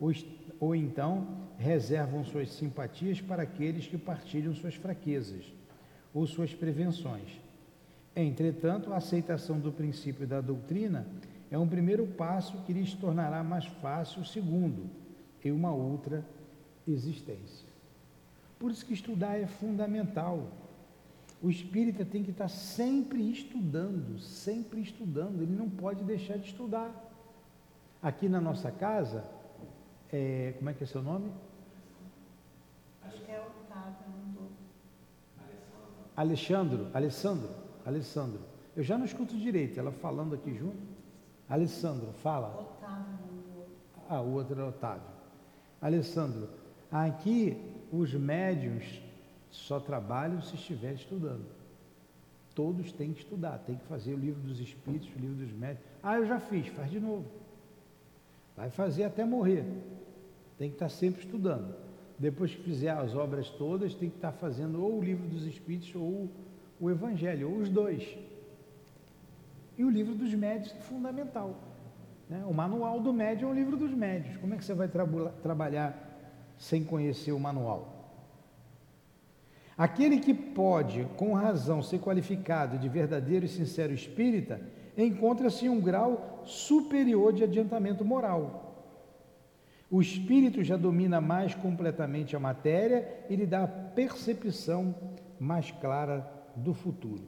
ou, 0.00 0.12
ou 0.60 0.74
então 0.74 1.26
reservam 1.58 2.24
suas 2.24 2.50
simpatias 2.52 3.20
para 3.20 3.42
aqueles 3.42 3.86
que 3.86 3.98
partilham 3.98 4.54
suas 4.54 4.74
fraquezas 4.74 5.52
ou 6.12 6.26
suas 6.26 6.54
prevenções. 6.54 7.40
Entretanto, 8.14 8.92
a 8.92 8.96
aceitação 8.96 9.58
do 9.58 9.72
princípio 9.72 10.26
da 10.26 10.40
doutrina 10.40 11.06
é 11.50 11.58
um 11.58 11.68
primeiro 11.68 12.06
passo 12.06 12.62
que 12.64 12.72
lhes 12.72 12.94
tornará 12.94 13.42
mais 13.42 13.66
fácil 13.66 14.22
o 14.22 14.24
segundo, 14.24 14.90
e 15.44 15.50
uma 15.50 15.72
outra 15.72 16.24
existência. 16.86 17.68
Por 18.58 18.70
isso 18.70 18.86
que 18.86 18.94
estudar 18.94 19.38
é 19.38 19.46
fundamental. 19.46 20.46
O 21.42 21.50
espírita 21.50 22.04
tem 22.04 22.22
que 22.22 22.30
estar 22.30 22.46
sempre 22.46 23.28
estudando, 23.30 24.18
sempre 24.20 24.80
estudando, 24.80 25.42
ele 25.42 25.56
não 25.56 25.68
pode 25.68 26.04
deixar 26.04 26.38
de 26.38 26.46
estudar. 26.46 26.90
Aqui 28.00 28.28
na 28.28 28.40
nossa 28.40 28.70
casa, 28.70 29.24
é, 30.12 30.54
como 30.56 30.70
é 30.70 30.72
que 30.72 30.84
é 30.84 30.86
seu 30.86 31.02
nome? 31.02 31.32
Acho 33.02 33.20
que 33.22 33.30
é 33.32 33.40
Otávio, 33.40 33.96
não 34.36 34.48
Alexandro, 36.16 36.88
Alessandro, 36.94 37.50
Alessandro. 37.84 38.40
Eu 38.76 38.84
já 38.84 38.96
não 38.96 39.04
escuto 39.04 39.36
direito, 39.36 39.80
ela 39.80 39.90
falando 39.90 40.34
aqui 40.36 40.54
junto. 40.54 40.92
Alessandro, 41.48 42.12
fala. 42.22 42.48
Otávio, 42.48 43.66
Ah, 44.08 44.20
o 44.20 44.34
outro 44.34 44.60
é 44.60 44.64
Otávio. 44.64 45.10
Alessandro, 45.80 46.48
aqui 46.90 47.56
os 47.90 48.14
médios 48.14 49.02
só 49.52 49.78
trabalham 49.78 50.40
se 50.40 50.54
estiver 50.54 50.94
estudando. 50.94 51.44
Todos 52.54 52.90
têm 52.92 53.12
que 53.12 53.20
estudar, 53.20 53.58
tem 53.58 53.76
que 53.76 53.84
fazer 53.84 54.14
o 54.14 54.18
livro 54.18 54.40
dos 54.40 54.58
espíritos, 54.58 55.08
o 55.14 55.18
livro 55.18 55.36
dos 55.36 55.52
médicos. 55.52 55.86
Ah, 56.02 56.16
eu 56.16 56.26
já 56.26 56.40
fiz, 56.40 56.66
faz 56.68 56.90
de 56.90 56.98
novo. 56.98 57.26
Vai 58.56 58.70
fazer 58.70 59.04
até 59.04 59.24
morrer. 59.24 59.64
Tem 60.58 60.68
que 60.68 60.76
estar 60.76 60.88
sempre 60.88 61.22
estudando. 61.22 61.74
Depois 62.18 62.54
que 62.54 62.62
fizer 62.62 62.90
as 62.90 63.14
obras 63.14 63.48
todas, 63.50 63.94
tem 63.94 64.08
que 64.10 64.16
estar 64.16 64.32
fazendo 64.32 64.82
ou 64.82 64.98
o 64.98 65.02
livro 65.02 65.26
dos 65.28 65.46
espíritos 65.46 65.94
ou 65.94 66.28
o 66.80 66.90
evangelho, 66.90 67.50
ou 67.50 67.58
os 67.58 67.68
dois. 67.68 68.16
E 69.76 69.84
o 69.84 69.90
livro 69.90 70.14
dos 70.14 70.32
médios 70.34 70.74
é 70.74 70.80
fundamental. 70.80 71.56
Né? 72.28 72.44
O 72.46 72.54
manual 72.54 73.00
do 73.00 73.12
médium 73.12 73.48
é 73.48 73.52
o 73.52 73.54
livro 73.54 73.76
dos 73.76 73.92
médios. 73.92 74.36
Como 74.38 74.54
é 74.54 74.56
que 74.56 74.64
você 74.64 74.74
vai 74.74 74.88
tra 74.88 75.06
trabalhar 75.42 75.94
sem 76.58 76.84
conhecer 76.84 77.32
o 77.32 77.40
manual? 77.40 77.91
Aquele 79.76 80.18
que 80.18 80.34
pode, 80.34 81.06
com 81.16 81.32
razão, 81.32 81.82
ser 81.82 81.98
qualificado 81.98 82.78
de 82.78 82.88
verdadeiro 82.88 83.46
e 83.46 83.48
sincero 83.48 83.92
espírita, 83.92 84.60
encontra-se 84.96 85.66
em 85.66 85.68
um 85.68 85.80
grau 85.80 86.42
superior 86.44 87.32
de 87.32 87.44
adiantamento 87.44 88.04
moral. 88.04 88.62
O 89.90 90.00
espírito 90.00 90.62
já 90.62 90.76
domina 90.76 91.20
mais 91.20 91.54
completamente 91.54 92.34
a 92.34 92.40
matéria 92.40 93.24
e 93.28 93.36
lhe 93.36 93.46
dá 93.46 93.64
a 93.64 93.68
percepção 93.68 94.94
mais 95.38 95.70
clara 95.70 96.30
do 96.56 96.72
futuro. 96.72 97.24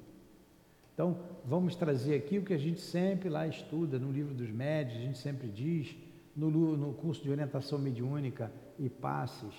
Então, 0.95 1.19
vamos 1.45 1.75
trazer 1.75 2.15
aqui 2.15 2.39
o 2.39 2.45
que 2.45 2.55
a 2.55 2.59
gente 2.59 2.81
sempre 2.81 3.29
lá 3.29 3.47
estuda 3.47 3.99
no 3.99 4.13
livro 4.13 4.33
dos 4.33 4.51
médios, 4.51 4.99
a 4.99 5.03
gente 5.03 5.19
sempre 5.19 5.49
diz, 5.49 5.97
no, 6.37 6.51
no 6.51 6.93
curso 6.95 7.23
de 7.23 7.31
orientação 7.31 7.79
mediúnica 7.79 8.51
e 8.79 8.89
passes, 8.89 9.55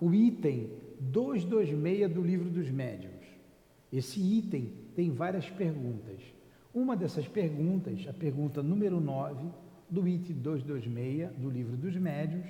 o 0.00 0.12
item 0.12 0.70
226 1.00 2.10
do 2.12 2.22
livro 2.22 2.48
dos 2.48 2.70
médiuns. 2.70 3.14
Esse 3.92 4.20
item 4.20 4.72
tem 4.94 5.10
várias 5.10 5.48
perguntas. 5.48 6.20
Uma 6.74 6.96
dessas 6.96 7.26
perguntas, 7.26 8.06
a 8.08 8.12
pergunta 8.12 8.62
número 8.62 9.00
9 9.00 9.46
do 9.88 10.06
item 10.06 10.36
226 10.36 11.30
do 11.38 11.48
livro 11.48 11.76
dos 11.76 11.96
médiuns, 11.96 12.46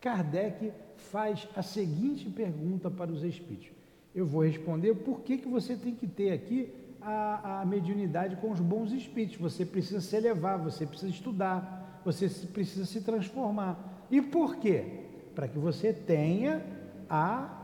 Kardec 0.00 0.72
faz 0.96 1.46
a 1.54 1.62
seguinte 1.62 2.28
pergunta 2.30 2.90
para 2.90 3.10
os 3.10 3.22
espíritos. 3.22 3.68
Eu 4.14 4.26
vou 4.26 4.42
responder 4.42 4.94
por 4.94 5.20
que, 5.20 5.38
que 5.38 5.48
você 5.48 5.76
tem 5.76 5.94
que 5.94 6.06
ter 6.06 6.32
aqui 6.32 6.72
a, 7.00 7.60
a 7.60 7.66
mediunidade 7.66 8.36
com 8.36 8.50
os 8.50 8.60
bons 8.60 8.92
espíritos. 8.92 9.38
Você 9.38 9.64
precisa 9.64 10.00
se 10.00 10.16
elevar, 10.16 10.58
você 10.58 10.86
precisa 10.86 11.10
estudar, 11.10 12.00
você 12.04 12.28
precisa 12.28 12.86
se 12.86 13.00
transformar. 13.02 14.06
E 14.10 14.20
por 14.20 14.56
quê? 14.56 15.09
Para 15.34 15.48
que 15.48 15.58
você 15.58 15.92
tenha 15.92 16.64
a 17.08 17.56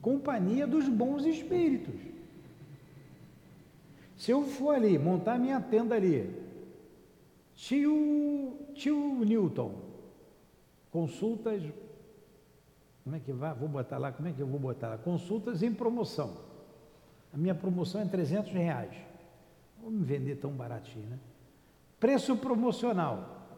companhia 0.00 0.66
dos 0.66 0.88
bons 0.88 1.24
espíritos. 1.24 1.94
Se 4.16 4.30
eu 4.30 4.42
for 4.42 4.74
ali, 4.74 4.98
montar 4.98 5.38
minha 5.38 5.60
tenda 5.60 5.94
ali, 5.94 6.32
tio, 7.54 8.56
tio 8.74 9.24
Newton, 9.24 9.74
consultas, 10.90 11.62
como 13.02 13.16
é 13.16 13.20
que 13.20 13.32
vai? 13.32 13.52
Vou 13.54 13.68
botar 13.68 13.98
lá, 13.98 14.12
como 14.12 14.28
é 14.28 14.32
que 14.32 14.40
eu 14.40 14.46
vou 14.46 14.60
botar 14.60 14.88
lá? 14.90 14.98
Consultas 14.98 15.62
em 15.62 15.72
promoção. 15.72 16.36
A 17.32 17.36
minha 17.36 17.54
promoção 17.54 18.00
é 18.00 18.04
300 18.04 18.52
reais. 18.52 18.94
Vamos 19.82 19.98
me 20.00 20.04
vender 20.04 20.36
tão 20.36 20.52
baratinho, 20.52 21.08
né? 21.08 21.18
Preço 21.98 22.36
promocional. 22.36 23.48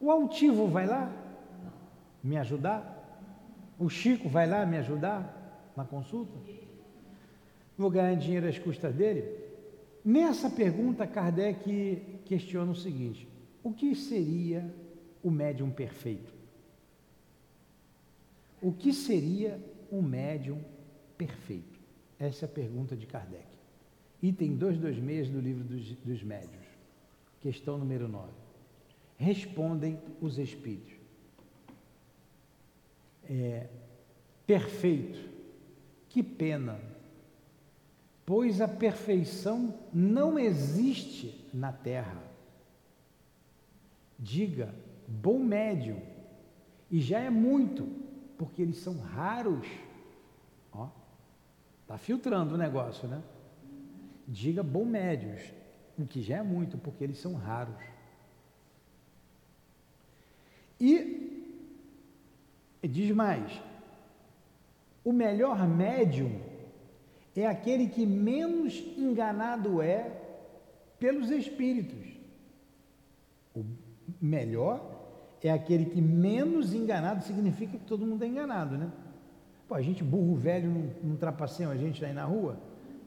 O 0.00 0.10
altivo 0.10 0.68
vai 0.68 0.86
lá? 0.86 1.10
Me 2.26 2.36
ajudar? 2.36 2.94
O 3.78 3.88
Chico 3.88 4.28
vai 4.28 4.46
lá 4.48 4.66
me 4.66 4.76
ajudar 4.78 5.72
na 5.76 5.84
consulta? 5.84 6.36
Vou 7.78 7.90
ganhar 7.90 8.14
dinheiro 8.14 8.48
às 8.48 8.58
custas 8.58 8.94
dele? 8.94 9.24
Nessa 10.04 10.50
pergunta, 10.50 11.06
Kardec 11.06 12.20
questiona 12.24 12.72
o 12.72 12.76
seguinte: 12.76 13.28
o 13.62 13.72
que 13.72 13.94
seria 13.94 14.74
o 15.22 15.30
médium 15.30 15.70
perfeito? 15.70 16.34
O 18.60 18.72
que 18.72 18.92
seria 18.92 19.60
um 19.92 20.02
médium 20.02 20.60
perfeito? 21.16 21.78
Essa 22.18 22.46
é 22.46 22.48
a 22.48 22.50
pergunta 22.50 22.96
de 22.96 23.06
Kardec. 23.06 23.46
Item 24.22 24.56
226 24.56 25.28
do 25.28 25.40
livro 25.40 25.62
dos, 25.62 25.92
dos 25.96 26.22
médios. 26.22 26.64
Questão 27.40 27.76
número 27.76 28.08
9. 28.08 28.32
Respondem 29.18 29.98
os 30.20 30.38
espíritos 30.38 30.95
é, 33.28 33.66
perfeito. 34.46 35.18
Que 36.08 36.22
pena, 36.22 36.80
pois 38.24 38.60
a 38.60 38.68
perfeição 38.68 39.74
não 39.92 40.38
existe 40.38 41.46
na 41.52 41.72
terra. 41.72 42.22
Diga, 44.18 44.74
bom 45.06 45.38
médium, 45.38 46.00
e 46.90 47.00
já 47.00 47.20
é 47.20 47.28
muito, 47.28 47.86
porque 48.38 48.62
eles 48.62 48.78
são 48.78 48.98
raros. 48.98 49.66
Ó, 50.72 50.88
tá 51.86 51.98
filtrando 51.98 52.54
o 52.54 52.58
negócio, 52.58 53.06
né? 53.06 53.22
Diga 54.26 54.62
bom 54.62 54.84
médios, 54.84 55.42
o 55.98 56.06
que 56.06 56.22
já 56.22 56.38
é 56.38 56.42
muito, 56.42 56.78
porque 56.78 57.04
eles 57.04 57.18
são 57.18 57.34
raros. 57.34 57.76
E 60.80 61.45
Diz 62.82 63.10
mais: 63.10 63.60
o 65.04 65.12
melhor 65.12 65.66
médium 65.68 66.40
é 67.34 67.46
aquele 67.46 67.88
que 67.88 68.06
menos 68.06 68.82
enganado 68.96 69.82
é 69.82 70.10
pelos 70.98 71.30
espíritos. 71.30 72.16
O 73.54 73.64
melhor 74.20 74.96
é 75.42 75.50
aquele 75.50 75.86
que 75.86 76.00
menos 76.00 76.72
enganado 76.72 77.22
significa 77.24 77.78
que 77.78 77.84
todo 77.84 78.06
mundo 78.06 78.24
é 78.24 78.26
enganado, 78.26 78.76
né? 78.76 78.90
Pô, 79.68 79.74
a 79.74 79.82
gente 79.82 80.02
burro 80.02 80.36
velho 80.36 80.70
não, 80.70 81.10
não 81.10 81.16
a 81.70 81.76
gente 81.76 82.04
aí 82.04 82.12
na 82.12 82.24
rua. 82.24 82.58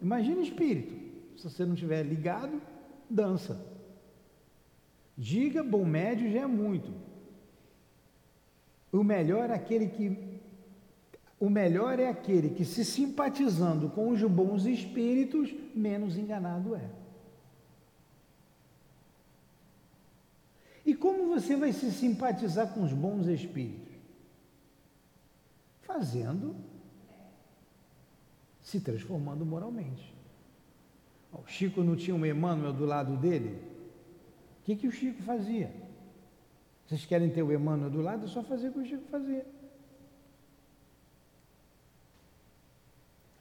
Imagina 0.02 0.42
espírito. 0.42 0.94
Se 1.38 1.50
você 1.50 1.66
não 1.66 1.74
estiver 1.74 2.04
ligado, 2.04 2.62
dança. 3.10 3.66
Diga 5.18 5.64
bom 5.64 5.86
médio 5.86 6.32
já 6.32 6.42
é 6.42 6.48
muito. 6.48 6.92
O 8.92 9.04
melhor 9.04 9.50
é 9.50 9.54
aquele 9.54 9.88
que 9.88 10.40
o 11.40 11.50
melhor 11.50 12.00
é 12.00 12.10
aquele 12.10 12.50
que 12.50 12.66
se 12.66 12.84
simpatizando 12.84 13.90
com 13.90 14.10
os 14.10 14.22
bons 14.24 14.66
espíritos, 14.66 15.54
menos 15.74 16.18
enganado 16.18 16.76
é. 16.76 16.90
E 20.86 20.94
como 20.94 21.28
você 21.28 21.56
vai 21.56 21.72
se 21.72 21.92
simpatizar 21.92 22.74
com 22.74 22.84
os 22.84 22.92
bons 22.92 23.28
espíritos? 23.28 23.94
Fazendo, 25.82 26.56
se 28.62 28.82
transformando 28.82 29.46
moralmente. 29.46 30.14
O 31.32 31.48
Chico 31.48 31.84
não 31.84 31.96
tinha 31.96 32.16
um 32.16 32.26
Emmanuel 32.26 32.74
do 32.74 32.86
lado 32.86 33.16
dele? 33.16 33.62
O 34.62 34.64
que, 34.66 34.76
que 34.76 34.88
o 34.88 34.92
Chico 34.92 35.22
fazia? 35.24 35.72
Vocês 36.90 37.06
querem 37.06 37.30
ter 37.30 37.44
o 37.44 37.54
Emmanuel 37.54 37.92
do 37.92 38.02
lado? 38.02 38.26
É 38.26 38.28
só 38.28 38.42
fazer 38.42 38.70
o 38.70 38.74
que 38.74 38.80
o 38.80 38.86
Chico 38.86 39.04
fazia. 39.12 39.46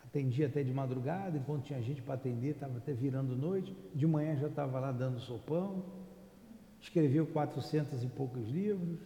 Atendia 0.05 0.47
até 0.47 0.63
de 0.63 0.73
madrugada, 0.73 1.39
enquanto 1.39 1.65
tinha 1.65 1.81
gente 1.81 2.03
para 2.03 2.15
atender, 2.15 2.51
estava 2.51 2.77
até 2.77 2.93
virando 2.93 3.35
noite. 3.35 3.75
De 3.95 4.07
manhã 4.07 4.37
já 4.37 4.49
estava 4.49 4.79
lá 4.79 4.93
dando 4.93 5.19
sopão 5.19 5.83
escreveu 6.81 7.27
quatrocentos 7.27 8.03
e 8.03 8.07
poucos 8.07 8.49
livros, 8.49 8.99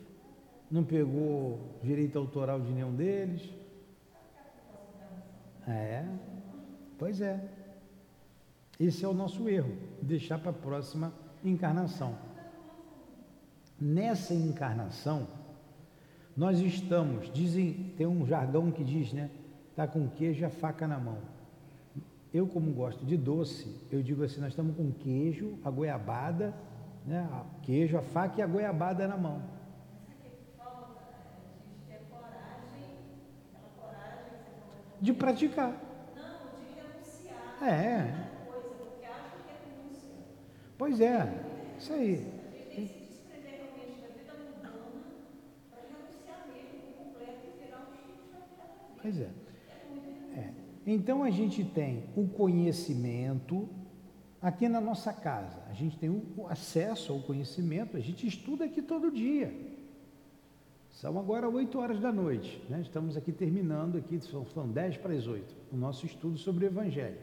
não 0.70 0.84
pegou 0.84 1.78
direito 1.82 2.18
autoral 2.18 2.60
de 2.60 2.72
nenhum 2.72 2.94
deles. 2.94 3.42
É, 5.66 6.04
pois 6.98 7.20
é. 7.20 7.48
Esse 8.80 9.04
é 9.04 9.08
o 9.08 9.14
nosso 9.14 9.48
erro, 9.48 9.76
deixar 10.00 10.38
para 10.38 10.50
a 10.50 10.54
próxima 10.54 11.12
encarnação. 11.44 12.16
Nessa 13.82 14.32
encarnação, 14.32 15.26
nós 16.36 16.60
estamos, 16.60 17.30
dizem, 17.32 17.92
tem 17.96 18.06
um 18.06 18.24
jargão 18.24 18.70
que 18.70 18.84
diz, 18.84 19.12
né? 19.12 19.30
Tá 19.74 19.86
com 19.86 20.08
queijo 20.08 20.42
e 20.42 20.44
a 20.44 20.50
faca 20.50 20.86
na 20.86 20.98
mão. 20.98 21.18
Eu, 22.32 22.46
como 22.46 22.72
gosto 22.72 23.04
de 23.04 23.16
doce, 23.16 23.76
eu 23.90 24.02
digo 24.02 24.22
assim: 24.22 24.40
nós 24.40 24.50
estamos 24.50 24.76
com 24.76 24.90
queijo, 24.92 25.58
a 25.64 25.70
goiabada 25.70 26.54
né? 27.06 27.28
Queijo, 27.62 27.98
a 27.98 28.02
faca 28.02 28.40
e 28.40 28.42
a 28.42 28.46
goiabada 28.46 29.06
na 29.08 29.16
mão. 29.16 29.42
De 35.00 35.12
praticar. 35.12 35.72
Não, 36.14 36.54
de 36.54 36.62
renunciar. 36.78 37.58
É. 37.60 38.28
Coisa, 38.46 38.68
porque 38.68 39.04
acho 39.04 39.36
que 39.42 39.50
é 39.50 39.56
renúncia. 39.66 40.14
Pois 40.78 41.00
é, 41.00 41.44
isso 41.76 41.92
aí. 41.92 42.14
A 42.14 42.56
gente 42.56 42.68
tem 42.68 42.86
que 42.86 42.94
se 42.94 43.00
desprender 43.00 43.50
realmente 43.50 44.00
da 44.00 44.08
vida 44.14 44.32
mundana 44.34 45.02
para 45.70 45.80
renunciar 45.90 46.46
mesmo 46.46 46.78
por 46.86 47.04
completo 47.04 47.40
e 47.42 47.64
virar 47.64 47.80
um 47.80 47.96
chico 47.96 48.22
de 48.22 48.46
vida. 48.46 48.64
Pois 49.02 49.20
é. 49.20 49.30
é. 50.36 50.50
Então 50.86 51.22
a 51.22 51.30
gente 51.30 51.64
tem 51.64 52.04
o 52.16 52.26
conhecimento 52.28 53.68
aqui 54.40 54.68
na 54.68 54.80
nossa 54.80 55.12
casa. 55.12 55.62
A 55.68 55.74
gente 55.74 55.98
tem 55.98 56.08
o 56.08 56.46
acesso 56.48 57.12
ao 57.12 57.20
conhecimento, 57.20 57.96
a 57.96 58.00
gente 58.00 58.26
estuda 58.26 58.64
aqui 58.64 58.80
todo 58.80 59.10
dia. 59.10 59.52
São 60.90 61.18
agora 61.18 61.48
8 61.48 61.78
horas 61.78 62.00
da 62.00 62.12
noite, 62.12 62.62
né? 62.68 62.80
estamos 62.82 63.16
aqui 63.16 63.32
terminando, 63.32 63.96
aqui, 63.96 64.20
são, 64.20 64.46
são 64.46 64.68
10 64.68 64.98
para 64.98 65.14
as 65.14 65.26
8, 65.26 65.54
o 65.72 65.76
nosso 65.76 66.04
estudo 66.04 66.36
sobre 66.36 66.66
o 66.66 66.68
Evangelho. 66.68 67.18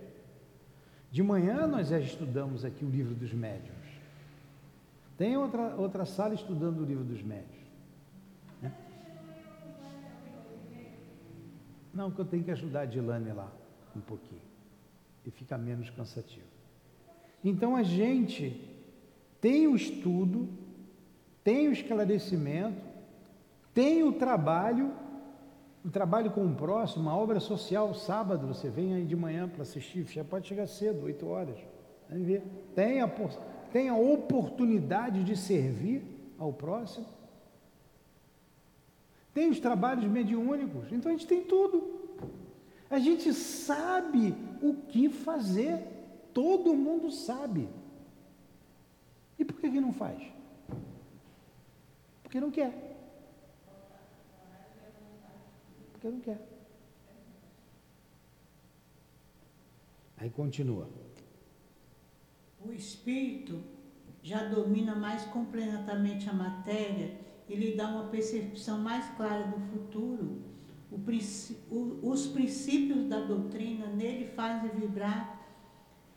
De 1.12 1.22
manhã 1.22 1.68
nós 1.68 1.90
já 1.90 2.00
estudamos 2.00 2.66
aqui 2.66 2.84
o 2.84 2.90
livro 2.90 3.14
dos 3.14 3.34
médiuns. 3.34 3.78
Tem 5.18 5.38
outra, 5.38 5.76
outra 5.76 6.06
sala 6.06 6.34
estudando 6.34 6.80
o 6.80 6.86
livro 6.86 7.04
dos 7.04 7.22
médiuns. 7.22 7.59
Não, 11.94 12.12
que 12.12 12.20
eu 12.20 12.26
tenho 12.26 12.44
que 12.44 12.52
ajudar 12.52 12.82
a 12.82 12.86
Dilane 12.86 13.32
lá 13.32 13.52
um 13.96 14.02
pouquinho. 14.02 14.42
E 15.26 15.32
fica 15.32 15.58
menos 15.58 15.90
cansativo. 15.90 16.46
Então 17.44 17.76
a 17.76 17.84
gente 17.84 18.70
tem 19.40 19.68
o 19.68 19.76
estudo, 19.76 20.50
tem 21.44 21.68
o 21.68 21.72
esclarecimento, 21.72 22.82
tem 23.74 24.04
o 24.04 24.14
trabalho, 24.14 24.92
o 25.84 25.90
trabalho 25.90 26.32
com 26.32 26.46
o 26.46 26.56
próximo, 26.56 27.10
a 27.10 27.16
obra 27.16 27.40
social, 27.40 27.94
sábado, 27.94 28.48
você 28.48 28.70
vem 28.70 28.94
aí 28.94 29.06
de 29.06 29.16
manhã 29.16 29.48
para 29.48 29.62
assistir, 29.62 30.06
já 30.08 30.24
pode 30.24 30.48
chegar 30.48 30.68
cedo, 30.68 31.06
8 31.06 31.28
horas. 31.28 31.58
Tem 32.76 33.02
a, 33.02 33.08
tem 33.72 33.90
a 33.90 33.96
oportunidade 33.96 35.24
de 35.24 35.38
servir 35.38 36.04
ao 36.38 36.52
próximo. 36.52 37.06
Tem 39.34 39.50
os 39.50 39.60
trabalhos 39.60 40.06
mediúnicos, 40.06 40.92
então 40.92 41.12
a 41.12 41.16
gente 41.16 41.28
tem 41.28 41.44
tudo. 41.44 42.00
A 42.90 43.00
gente 43.00 43.34
sabe 43.34 44.36
o 44.62 44.74
que 44.74 45.10
fazer. 45.10 45.86
Todo 46.34 46.76
mundo 46.76 47.12
sabe. 47.12 47.70
E 49.38 49.46
por 49.46 49.60
que, 49.60 49.70
que 49.70 49.80
não 49.80 49.94
faz? 49.94 50.22
Porque 52.24 52.40
não 52.40 52.52
quer. 52.52 52.74
Porque 55.92 56.10
não 56.10 56.20
quer. 56.20 56.40
Aí 60.18 60.30
continua. 60.30 60.90
O 62.66 62.74
espírito 62.74 63.64
já 64.22 64.44
domina 64.44 64.96
mais 64.96 65.24
completamente 65.26 66.30
a 66.30 66.34
matéria 66.34 67.18
e 67.50 67.56
lhe 67.56 67.76
dá 67.76 67.88
uma 67.88 68.06
percepção 68.06 68.80
mais 68.80 69.06
clara 69.18 69.48
do 69.48 69.60
futuro. 69.60 70.44
Os 72.02 72.28
princípios 72.28 73.06
da 73.06 73.20
doutrina 73.20 73.88
nele 73.88 74.28
fazem 74.28 74.70
vibrar 74.70 75.40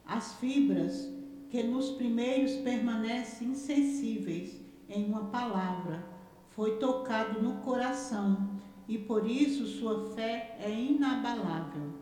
as 0.04 0.34
fibras 0.34 1.10
que 1.48 1.62
nos 1.62 1.90
primeiros 1.90 2.52
permanecem 2.56 3.48
insensíveis 3.48 4.60
em 4.88 5.06
uma 5.06 5.24
palavra, 5.24 6.04
foi 6.50 6.76
tocado 6.78 7.42
no 7.42 7.62
coração 7.62 8.50
e 8.86 8.98
por 8.98 9.26
isso 9.26 9.66
sua 9.66 10.10
fé 10.14 10.56
é 10.60 10.70
inabalável. 10.70 11.92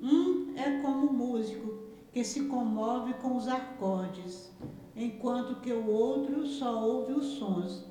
Um 0.00 0.54
é 0.56 0.80
como 0.80 1.08
o 1.08 1.12
músico 1.12 1.78
que 2.12 2.24
se 2.24 2.46
comove 2.46 3.14
com 3.14 3.36
os 3.36 3.48
acordes, 3.48 4.50
enquanto 4.96 5.60
que 5.60 5.72
o 5.72 5.86
outro 5.86 6.46
só 6.46 6.82
ouve 6.82 7.12
os 7.12 7.26
sons. 7.38 7.89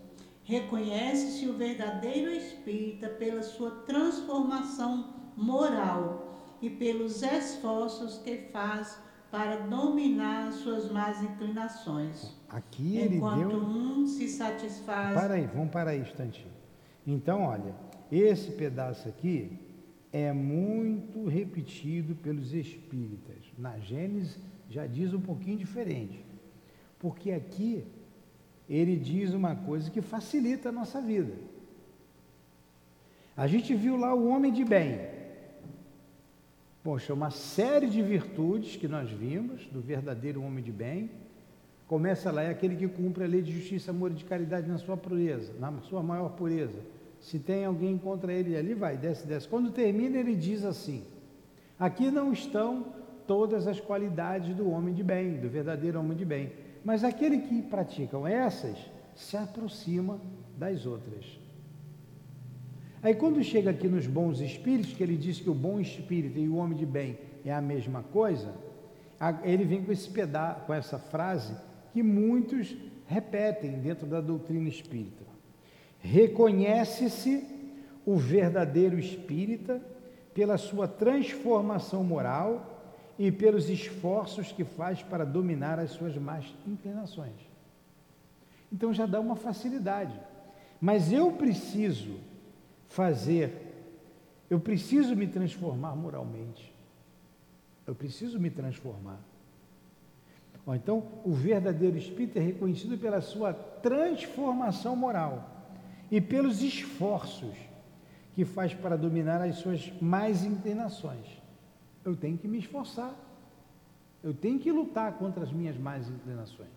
Reconhece-se 0.50 1.47
o 1.47 1.54
verdadeiro 1.54 2.32
espírita 2.32 3.08
pela 3.08 3.43
sua 3.43 3.70
transformação 3.86 5.14
moral 5.38 6.39
e 6.60 6.72
pelos 6.72 7.22
esforços 7.22 8.18
que 8.18 8.36
faz 8.52 9.00
para 9.30 9.58
dominar 9.58 10.52
suas 10.52 10.91
más 10.91 11.22
inclinações. 11.22 12.36
Aqui 12.50 12.97
ele 12.97 13.18
enquanto 13.18 13.47
deu. 13.47 13.60
um 13.60 14.08
se 14.08 14.28
satisfaz. 14.28 15.14
Para 15.14 15.36
aí, 15.36 15.45
vamos 15.45 15.70
parar 15.70 15.91
aí 15.91 16.00
um 16.00 16.02
instantinho. 16.02 16.52
Então, 17.06 17.43
olha, 17.43 17.76
esse 18.12 18.50
pedaço 18.54 19.08
aqui 19.08 19.52
é 20.12 20.34
muito 20.34 21.28
repetido 21.28 22.16
pelos 22.16 22.56
espíritas. 22.56 23.38
Na 23.56 23.78
Gênesis 23.78 24.39
já 24.68 24.88
diz 24.88 25.14
um 25.14 25.22
pouquinho 25.22 25.60
diferente. 25.60 26.26
Porque 26.97 27.32
aqui 27.32 27.86
ele 28.70 28.95
diz 28.95 29.34
uma 29.34 29.55
coisa 29.55 29.89
que 29.89 30.01
facilita 30.01 30.70
a 30.70 30.72
nossa 30.72 31.01
vida. 31.01 31.34
A 33.36 33.47
gente 33.47 33.74
viu 33.74 33.97
lá 33.97 34.13
o 34.13 34.28
homem 34.28 34.51
de 34.51 34.63
bem. 34.63 34.99
Poxa, 36.84 37.13
uma 37.13 37.32
série 37.32 37.88
de 37.88 38.01
virtudes 38.01 38.76
que 38.76 38.88
nós 38.88 39.09
vimos 39.09 39.65
do 39.67 39.82
verdadeiro 39.82 40.43
homem 40.43 40.63
de 40.63 40.72
bem. 40.72 41.09
Começa 41.88 42.32
lá, 42.32 42.43
é 42.43 42.49
aquele 42.49 42.76
que 42.76 42.88
cumpre 42.88 43.24
a 43.24 43.28
lei 43.28 43.41
de 43.41 43.51
justiça, 43.51 43.91
amor 43.91 44.11
e 44.11 44.15
de 44.15 44.26
caridade 44.26 44.70
na 44.70 44.78
sua 44.78 44.95
pureza, 44.95 45.53
na 45.59 45.72
sua 45.82 46.03
maior 46.03 46.30
pureza. 46.30 46.80
Se 47.20 47.39
tem 47.39 47.65
alguém 47.65 47.97
contra 47.97 48.32
ele, 48.32 48.55
ali 48.55 48.74
vai, 48.74 48.95
desce, 48.95 49.26
desce. 49.26 49.47
Quando 49.47 49.72
termina, 49.72 50.17
ele 50.17 50.36
diz 50.36 50.63
assim: 50.63 51.03
Aqui 51.80 52.11
não 52.11 52.32
estão 52.32 52.86
todas 53.26 53.67
as 53.67 53.80
qualidades 53.80 54.55
do 54.55 54.70
homem 54.70 54.93
de 54.93 55.03
bem, 55.03 55.38
do 55.38 55.49
verdadeiro 55.49 55.99
homem 55.99 56.17
de 56.17 56.26
bem. 56.26 56.51
Mas 56.84 57.04
aquele 57.04 57.40
que 57.40 57.62
praticam 57.62 58.28
essas 58.28 58.78
se 59.16 59.36
aproxima 59.36 60.20
das 60.58 60.86
outras. 60.86 61.40
Aí 63.02 63.14
quando 63.16 63.44
chega 63.44 63.70
aqui 63.70 63.88
nos 63.88 64.08
bons 64.08 64.40
espíritos, 64.40 64.94
que 64.94 65.04
ele 65.04 65.16
diz 65.16 65.40
que 65.40 65.50
o 65.50 65.54
bom 65.54 65.80
espírito 65.80 66.38
e 66.38 66.50
o 66.50 66.56
homem 66.56 66.78
de 66.78 66.86
bem 66.86 67.18
é 67.46 67.54
a 67.54 67.62
mesma 67.62 68.04
coisa, 68.04 68.54
ele 69.44 69.64
vem 69.64 69.84
com 69.84 69.92
esse 69.92 70.10
pedaço, 70.10 70.66
com 70.66 70.74
essa 70.74 70.98
frase 70.98 71.54
que 71.92 72.04
muitos 72.04 72.76
repetem 73.08 73.80
dentro 73.80 74.06
da 74.06 74.22
doutrina 74.22 74.68
espírita. 74.68 75.24
Reconhece-se 76.00 77.46
o 78.06 78.18
verdadeiro 78.18 78.98
espírita 78.98 79.82
pela 80.34 80.58
sua 80.58 80.88
transformação 80.88 82.04
moral 82.04 82.79
e 83.20 83.30
pelos 83.34 83.70
esforços 83.70 84.53
que 84.53 84.63
faz 84.63 85.03
para 85.03 85.26
dominar 85.26 85.78
as 85.78 85.91
suas 85.91 86.15
más 86.15 86.45
inclinações. 86.65 87.36
Então 88.72 88.93
já 88.93 89.05
dá 89.05 89.20
uma 89.20 89.36
facilidade. 89.36 90.17
Mas 90.80 91.11
eu 91.11 91.34
preciso 91.34 92.17
fazer, 92.88 93.51
eu 94.49 94.57
preciso 94.57 95.17
me 95.17 95.28
transformar 95.28 95.97
moralmente. 95.97 96.74
Eu 97.86 97.93
preciso 97.93 98.39
me 98.39 98.49
transformar. 98.49 99.20
Então, 100.76 101.03
o 101.26 101.32
verdadeiro 101.32 101.97
espírito 101.97 102.38
é 102.38 102.41
reconhecido 102.41 102.95
pela 102.97 103.22
sua 103.22 103.51
transformação 103.53 104.95
moral 104.95 105.49
e 106.11 106.22
pelos 106.22 106.61
esforços 106.61 107.57
que 108.36 108.45
faz 108.45 108.74
para 108.74 108.95
dominar 108.95 109.41
as 109.41 109.55
suas 109.55 109.91
mais 109.99 110.45
inclinações. 110.45 111.39
Eu 112.04 112.16
tenho 112.16 112.38
que 112.38 112.47
me 112.47 112.60
esforçar. 112.60 113.14
Eu 114.24 114.34
tenho 114.34 114.60
que 114.60 114.72
lutar 114.72 115.18
contra 115.18 115.43
as 115.43 115.52
minhas 115.52 115.78
más 115.78 116.08
inclinações. 116.10 116.70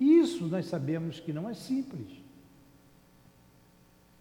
Isso 0.00 0.46
nós 0.46 0.66
sabemos 0.66 1.20
que 1.20 1.32
não 1.32 1.48
é 1.48 1.54
simples. 1.54 2.08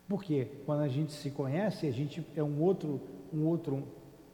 Porque 0.07 0.47
quando 0.65 0.81
a 0.81 0.87
gente 0.87 1.11
se 1.11 1.29
conhece, 1.31 1.87
a 1.87 1.91
gente 1.91 2.25
é 2.35 2.43
um 2.43 2.61
outro, 2.61 3.01
um 3.33 3.45
outro 3.45 3.87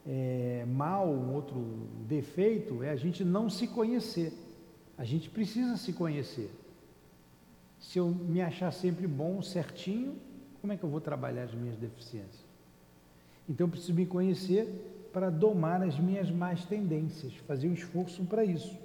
é, 0.06 0.64
mal, 0.66 1.08
um 1.08 1.34
outro 1.34 1.60
defeito, 2.06 2.82
é 2.82 2.90
a 2.90 2.96
gente 2.96 3.24
não 3.24 3.50
se 3.50 3.66
conhecer. 3.66 4.32
A 4.96 5.04
gente 5.04 5.28
precisa 5.28 5.76
se 5.76 5.92
conhecer. 5.92 6.50
Se 7.80 7.98
eu 7.98 8.08
me 8.08 8.40
achar 8.40 8.72
sempre 8.72 9.06
bom, 9.06 9.42
certinho, 9.42 10.16
como 10.60 10.72
é 10.72 10.76
que 10.76 10.84
eu 10.84 10.88
vou 10.88 11.00
trabalhar 11.00 11.44
as 11.44 11.54
minhas 11.54 11.76
deficiências? 11.76 12.44
Então 13.48 13.66
eu 13.66 13.70
preciso 13.70 13.92
me 13.92 14.06
conhecer 14.06 14.93
para 15.14 15.30
domar 15.30 15.80
as 15.80 15.96
minhas 15.96 16.28
más 16.28 16.64
tendências, 16.64 17.32
fazer 17.46 17.68
um 17.68 17.72
esforço 17.72 18.24
para 18.24 18.44
isso. 18.44 18.76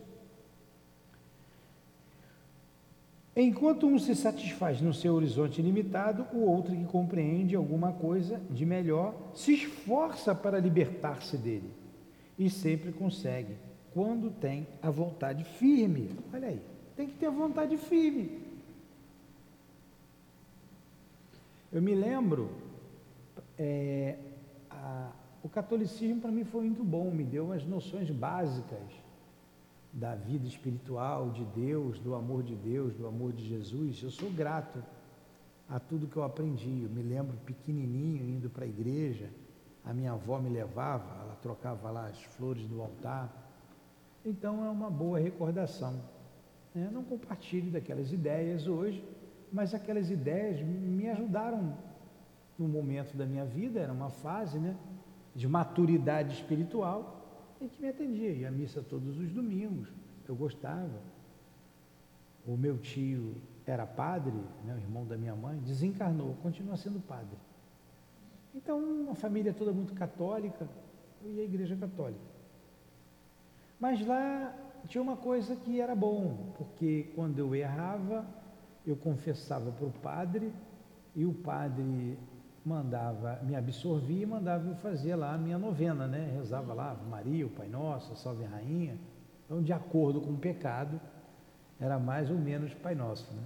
Enquanto 3.36 3.88
um 3.88 3.98
se 3.98 4.14
satisfaz 4.16 4.80
no 4.80 4.94
seu 4.94 5.16
horizonte 5.16 5.60
limitado, 5.60 6.28
o 6.32 6.42
outro 6.42 6.76
que 6.76 6.86
compreende 6.86 7.56
alguma 7.56 7.94
coisa 7.94 8.40
de 8.52 8.64
melhor 8.64 9.16
se 9.34 9.54
esforça 9.54 10.36
para 10.36 10.60
libertar-se 10.60 11.36
dele 11.36 11.72
e 12.38 12.48
sempre 12.48 12.92
consegue, 12.92 13.56
quando 13.92 14.30
tem 14.30 14.68
a 14.84 14.92
vontade 14.92 15.44
firme. 15.44 16.12
Olha 16.32 16.50
aí, 16.50 16.62
tem 16.96 17.08
que 17.08 17.18
ter 17.18 17.30
vontade 17.32 17.76
firme. 17.76 18.40
Eu 21.72 21.82
me 21.82 21.96
lembro, 21.96 22.52
é, 23.58 24.16
a, 24.70 25.12
o 25.44 25.50
catolicismo 25.50 26.22
para 26.22 26.32
mim 26.32 26.44
foi 26.44 26.66
muito 26.66 26.84
bom, 26.84 27.10
me 27.12 27.24
deu 27.24 27.46
umas 27.46 27.66
noções 27.66 28.10
básicas 28.10 28.92
da 29.92 30.16
vida 30.16 30.48
espiritual, 30.48 31.30
de 31.30 31.44
Deus, 31.46 32.00
do 32.00 32.14
amor 32.14 32.44
de 32.44 32.56
Deus, 32.56 32.94
do 32.94 33.08
amor 33.08 33.34
de 33.34 33.48
Jesus, 33.48 34.02
eu 34.04 34.12
sou 34.12 34.30
grato 34.32 34.84
a 35.70 35.80
tudo 35.80 36.08
que 36.08 36.18
eu 36.18 36.24
aprendi. 36.24 36.84
Eu 36.84 36.90
me 36.90 37.02
lembro 37.02 37.38
pequenininho 37.46 38.28
indo 38.28 38.50
para 38.50 38.66
a 38.66 38.68
igreja, 38.68 39.30
a 39.86 39.94
minha 39.94 40.12
avó 40.12 40.40
me 40.40 40.50
levava, 40.50 41.24
ela 41.24 41.36
trocava 41.42 41.90
lá 41.90 42.08
as 42.08 42.22
flores 42.24 42.68
do 42.68 42.82
altar. 42.82 43.32
Então 44.26 44.66
é 44.66 44.70
uma 44.70 44.90
boa 44.90 45.20
recordação. 45.20 46.02
Eu 46.76 46.82
né? 46.82 46.90
não 46.92 47.04
compartilho 47.04 47.72
daquelas 47.72 48.12
ideias 48.12 48.68
hoje, 48.68 49.04
mas 49.52 49.74
aquelas 49.74 50.12
ideias 50.12 50.62
me 50.62 51.10
ajudaram 51.10 51.76
no 52.58 52.68
momento 52.68 53.16
da 53.16 53.26
minha 53.26 53.46
vida, 53.46 53.80
era 53.80 53.94
uma 53.94 54.10
fase 54.10 54.60
né, 54.60 54.76
de 55.36 55.48
maturidade 55.48 56.34
espiritual 56.34 57.56
e 57.62 57.68
que 57.68 57.82
me 57.82 57.90
atendia. 57.90 58.32
Ia 58.32 58.50
à 58.50 58.52
missa 58.52 58.82
todos 58.82 59.18
os 59.18 59.32
domingos, 59.32 59.90
eu 60.28 60.36
gostava. 60.36 61.02
O 62.46 62.56
meu 62.58 62.78
tio 62.78 63.36
era 63.66 63.86
padre, 63.86 64.38
né, 64.66 64.74
o 64.74 64.78
irmão 64.78 65.06
da 65.06 65.18
minha 65.18 65.36
mãe, 65.36 65.58
desencarnou, 65.60 66.36
continua 66.42 66.76
sendo 66.76 67.00
padre. 67.00 67.38
Então, 68.56 68.80
uma 68.80 69.16
família 69.16 69.54
toda 69.54 69.72
muito 69.72 69.94
católica, 69.94 70.68
eu 71.24 71.32
ia 71.32 71.42
à 71.42 71.46
igreja 71.46 71.76
católica. 71.76 72.20
Mas 73.80 74.06
lá 74.06 74.54
tinha 74.88 75.02
uma 75.02 75.16
coisa 75.16 75.56
que 75.56 75.80
era 75.80 75.96
bom, 75.96 76.54
porque 76.58 77.12
quando 77.16 77.38
eu 77.38 77.56
errava, 77.56 78.26
eu 78.86 78.96
confessava 78.96 79.72
para 79.72 79.86
o 79.86 79.92
padre, 79.92 80.52
e 81.16 81.26
o 81.26 81.34
padre 81.34 82.18
mandava, 82.66 83.40
me 83.44 83.56
absorvia 83.56 84.24
e 84.24 84.26
mandava 84.26 84.68
eu 84.68 84.76
fazer 84.76 85.16
lá 85.16 85.34
a 85.34 85.38
minha 85.38 85.58
novena, 85.58 86.08
né? 86.08 86.32
Rezava 86.36 86.74
lá, 86.74 86.96
Maria, 87.10 87.46
o 87.46 87.50
Pai 87.50 87.68
Nosso, 87.68 88.16
Salve 88.16 88.46
a 88.46 88.50
Rainha. 88.50 88.98
Então, 89.46 89.62
de 89.62 89.74
acordo 89.74 90.22
com 90.22 90.32
o 90.32 90.38
pecado, 90.38 91.00
era 91.80 91.98
mais 91.98 92.30
ou 92.30 92.38
menos 92.38 92.74
Pai 92.74 92.96
Nosso, 92.96 93.34
né? 93.34 93.44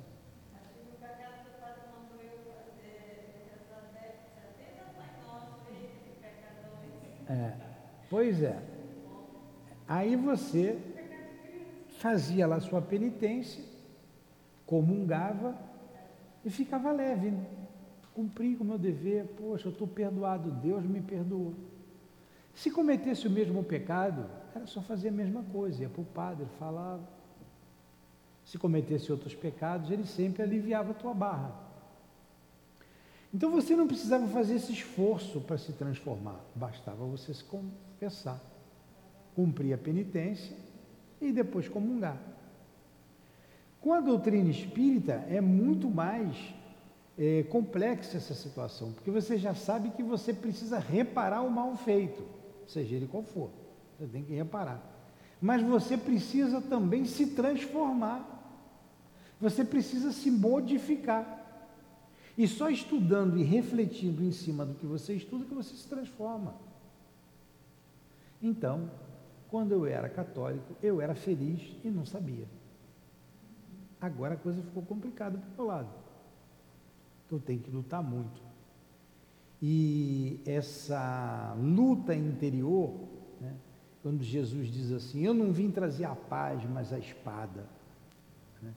É, 7.29 7.53
pois 8.09 8.43
é. 8.43 8.61
Aí 9.87 10.15
você 10.15 10.79
fazia 11.99 12.45
lá 12.45 12.59
sua 12.59 12.81
penitência, 12.81 13.63
comungava 14.65 15.57
e 16.43 16.49
ficava 16.49 16.91
leve. 16.91 17.31
Né? 17.31 17.62
Cumpri 18.13 18.55
o 18.55 18.63
meu 18.63 18.77
dever, 18.77 19.25
poxa, 19.37 19.67
eu 19.67 19.71
estou 19.71 19.87
perdoado, 19.87 20.51
Deus 20.51 20.83
me 20.83 21.01
perdoou. 21.01 21.53
Se 22.53 22.69
cometesse 22.69 23.27
o 23.27 23.31
mesmo 23.31 23.63
pecado, 23.63 24.25
era 24.55 24.67
só 24.67 24.81
fazer 24.81 25.09
a 25.09 25.11
mesma 25.11 25.43
coisa, 25.51 25.81
ia 25.81 25.89
para 25.89 26.01
o 26.01 26.05
padre, 26.05 26.45
falava. 26.59 27.03
Se 28.45 28.57
cometesse 28.57 29.11
outros 29.11 29.33
pecados, 29.33 29.89
ele 29.89 30.05
sempre 30.05 30.43
aliviava 30.43 30.91
a 30.91 30.93
tua 30.93 31.13
barra. 31.13 31.63
Então 33.33 33.49
você 33.49 33.75
não 33.75 33.87
precisava 33.87 34.27
fazer 34.27 34.55
esse 34.55 34.71
esforço 34.71 35.41
para 35.41 35.57
se 35.57 35.73
transformar, 35.73 36.39
bastava 36.53 37.03
você 37.05 37.33
se 37.33 37.43
confessar, 37.43 38.39
cumprir 39.35 39.73
a 39.73 39.77
penitência 39.77 40.55
e 41.19 41.31
depois 41.31 41.67
comungar. 41.67 42.21
Com 43.81 43.91
a 43.91 43.99
doutrina 43.99 44.49
espírita 44.49 45.13
é 45.27 45.41
muito 45.41 45.89
mais 45.89 46.37
é, 47.17 47.43
complexa 47.43 48.17
essa 48.17 48.33
situação, 48.33 48.91
porque 48.91 49.11
você 49.11 49.37
já 49.37 49.53
sabe 49.53 49.91
que 49.91 50.01
você 50.01 50.33
precisa 50.33 50.79
reparar 50.79 51.41
o 51.41 51.49
mal 51.49 51.75
feito, 51.77 52.23
seja 52.67 52.95
ele 52.95 53.07
qual 53.07 53.23
for, 53.23 53.49
você 53.97 54.07
tem 54.07 54.23
que 54.23 54.33
reparar. 54.33 54.81
Mas 55.39 55.61
você 55.61 55.97
precisa 55.97 56.61
também 56.61 57.05
se 57.05 57.27
transformar, 57.27 58.29
você 59.39 59.63
precisa 59.63 60.11
se 60.11 60.31
modificar. 60.31 61.41
E 62.35 62.47
só 62.47 62.67
estudando 62.67 63.37
e 63.37 63.43
refletindo 63.43 64.23
em 64.23 64.31
cima 64.31 64.65
do 64.65 64.73
que 64.73 64.87
você 64.87 65.13
estuda 65.13 65.45
que 65.45 65.53
você 65.53 65.75
se 65.75 65.87
transforma. 65.87 66.55
Então, 68.41 68.89
quando 69.49 69.71
eu 69.71 69.85
era 69.85 70.09
católico, 70.09 70.75
eu 70.81 70.99
era 70.99 71.13
feliz 71.13 71.61
e 71.83 71.89
não 71.89 72.07
sabia. 72.07 72.47
Agora 74.01 74.33
a 74.33 74.37
coisa 74.37 74.63
ficou 74.63 74.81
complicada 74.81 75.37
para 75.37 75.47
o 75.47 75.55
meu 75.57 75.65
lado 75.65 76.02
eu 77.35 77.39
tenho 77.39 77.59
que 77.59 77.71
lutar 77.71 78.03
muito. 78.03 78.41
E 79.61 80.41
essa 80.45 81.55
luta 81.57 82.13
interior, 82.13 82.93
né, 83.39 83.53
quando 84.01 84.21
Jesus 84.21 84.67
diz 84.67 84.91
assim: 84.91 85.25
Eu 85.25 85.33
não 85.33 85.51
vim 85.51 85.71
trazer 85.71 86.05
a 86.05 86.15
paz, 86.15 86.61
mas 86.69 86.91
a 86.91 86.99
espada. 86.99 87.65
Né? 88.61 88.73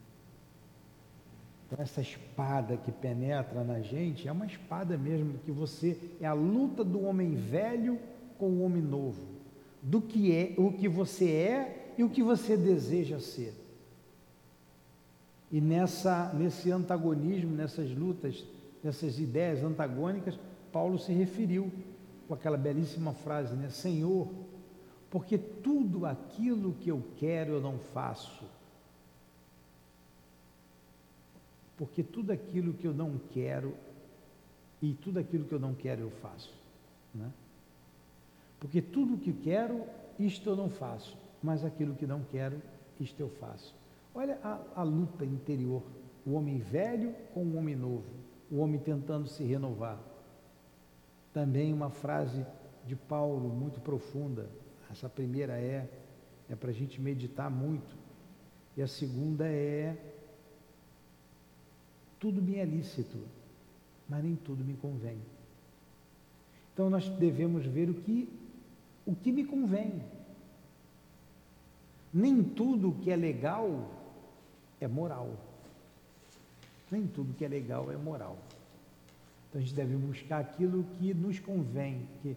Então, 1.67 1.83
essa 1.83 2.01
espada 2.01 2.77
que 2.77 2.93
penetra 2.93 3.65
na 3.65 3.81
gente 3.81 4.29
é 4.29 4.33
uma 4.33 4.47
espada 4.47 4.97
mesmo, 4.97 5.39
que 5.39 5.51
você 5.51 5.99
é 6.21 6.27
a 6.27 6.33
luta 6.33 6.85
do 6.85 7.03
homem 7.05 7.35
velho 7.35 7.99
com 8.39 8.47
o 8.47 8.63
homem 8.63 8.83
novo, 8.83 9.27
do 9.83 10.01
que 10.01 10.33
é, 10.33 10.55
o 10.57 10.73
que 10.73 10.89
você 10.89 11.31
é 11.31 11.95
e 11.99 12.05
o 12.05 12.11
que 12.11 12.23
você 12.23 12.57
deseja 12.57 13.19
ser. 13.19 13.66
E 15.51 15.61
nessa, 15.61 16.33
nesse 16.33 16.71
antagonismo, 16.71 17.55
nessas 17.55 17.91
lutas, 17.91 18.45
nessas 18.83 19.19
ideias 19.19 19.63
antagônicas, 19.63 20.39
Paulo 20.73 20.99
se 20.99 21.13
referiu 21.13 21.71
com 22.27 22.35
aquela 22.35 22.57
belíssima 22.57 23.13
frase, 23.13 23.55
né? 23.55 23.69
Senhor, 23.71 24.29
porque 25.11 25.39
tudo 25.39 26.05
aquilo 26.05 26.75
que 26.75 26.91
eu 26.91 27.03
quero 27.17 27.53
eu 27.53 27.61
não 27.61 27.79
faço. 27.79 28.45
Porque 31.77 32.03
tudo 32.03 32.33
aquilo 32.33 32.73
que 32.73 32.87
eu 32.87 32.95
não 32.95 33.19
quero 33.33 33.75
e 34.83 34.95
tudo 34.95 35.19
aquilo 35.19 35.45
que 35.45 35.53
eu 35.53 35.61
não 35.61 35.75
quero 35.75 36.03
eu 36.03 36.11
faço. 36.11 36.53
Né? 37.15 37.31
Porque 38.59 38.81
tudo 38.81 39.19
que 39.19 39.33
quero, 39.33 39.85
isto 40.19 40.49
eu 40.49 40.57
não 40.57 40.71
faço, 40.71 41.17
mas 41.43 41.65
aquilo 41.65 41.95
que 41.95 42.07
não 42.07 42.23
quero, 42.31 42.61
isto 42.99 43.21
eu 43.21 43.29
faço. 43.29 43.75
Olha 44.17 44.39
a, 44.43 44.81
a 44.81 44.83
luta 44.83 45.25
interior 45.25 45.83
o 46.27 46.33
homem 46.33 46.59
velho 46.59 47.15
com 47.33 47.45
o 47.45 47.57
homem 47.57 47.77
novo, 47.77 48.05
o 48.51 48.59
homem 48.59 48.81
tentando 48.81 49.29
se 49.29 49.45
renovar. 49.45 49.97
Também 51.33 51.73
uma 51.73 51.89
frase 51.89 52.45
de 52.85 52.97
Paulo 52.97 53.49
muito 53.49 53.81
profunda. 53.81 54.51
Essa 54.91 55.09
primeira 55.09 55.57
é 55.57 55.89
é 56.49 56.55
para 56.55 56.71
a 56.71 56.73
gente 56.73 57.01
meditar 57.01 57.51
muito. 57.51 57.97
E 58.77 58.83
a 58.83 58.89
segunda 58.89 59.47
é 59.47 59.97
tudo 62.19 62.43
me 62.43 62.57
é 62.57 62.65
lícito, 62.65 63.19
mas 64.09 64.23
nem 64.25 64.35
tudo 64.35 64.65
me 64.65 64.75
convém. 64.75 65.19
Então 66.73 66.91
nós 66.91 67.09
devemos 67.09 67.65
ver 67.65 67.89
o 67.89 67.95
que 67.95 68.29
o 69.05 69.15
que 69.15 69.31
me 69.31 69.45
convém. 69.45 70.03
Nem 72.13 72.43
tudo 72.43 72.97
que 73.01 73.11
é 73.11 73.17
legal 73.17 73.96
é 74.81 74.87
moral. 74.89 75.31
Nem 76.91 77.07
tudo 77.07 77.35
que 77.35 77.45
é 77.45 77.49
legal 77.49 77.91
é 77.91 77.97
moral. 77.97 78.39
Então 79.49 79.61
a 79.61 79.65
gente 79.65 79.75
deve 79.75 79.97
buscar 79.97 80.39
aquilo 80.39 80.85
que 80.99 81.15
nos 81.15 81.39
convém, 81.39 82.09
que, 82.23 82.37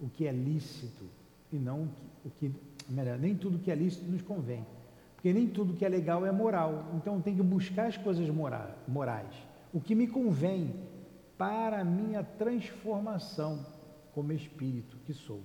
o 0.00 0.08
que 0.08 0.26
é 0.26 0.32
lícito, 0.32 1.04
e 1.52 1.56
não 1.56 1.88
o 2.24 2.30
que, 2.30 2.52
melhor, 2.88 3.18
nem 3.18 3.34
tudo 3.34 3.58
que 3.58 3.70
é 3.70 3.74
lícito 3.74 4.10
nos 4.10 4.22
convém. 4.22 4.64
Porque 5.14 5.32
nem 5.34 5.46
tudo 5.46 5.74
que 5.74 5.84
é 5.84 5.88
legal 5.88 6.24
é 6.24 6.32
moral. 6.32 6.86
Então 6.94 7.20
tem 7.20 7.36
que 7.36 7.42
buscar 7.42 7.88
as 7.88 7.96
coisas 7.96 8.26
morais. 8.88 9.34
O 9.72 9.80
que 9.80 9.94
me 9.94 10.06
convém 10.06 10.74
para 11.36 11.80
a 11.80 11.84
minha 11.84 12.22
transformação 12.22 13.66
como 14.14 14.32
espírito 14.32 14.96
que 15.04 15.12
sou. 15.12 15.40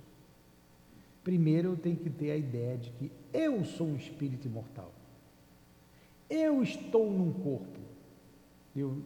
Primeiro 1.24 1.70
eu 1.70 1.78
tenho 1.78 1.98
que 1.98 2.10
ter 2.10 2.32
a 2.32 2.38
ideia 2.38 2.78
de 2.78 2.90
que 2.92 3.12
eu 3.34 3.66
sou 3.66 3.88
um 3.88 3.96
espírito 3.96 4.48
imortal. 4.48 4.92
Eu 6.30 6.64
estou 6.64 7.12
num 7.12 7.34
corpo. 7.34 7.80
Eu, 8.76 9.02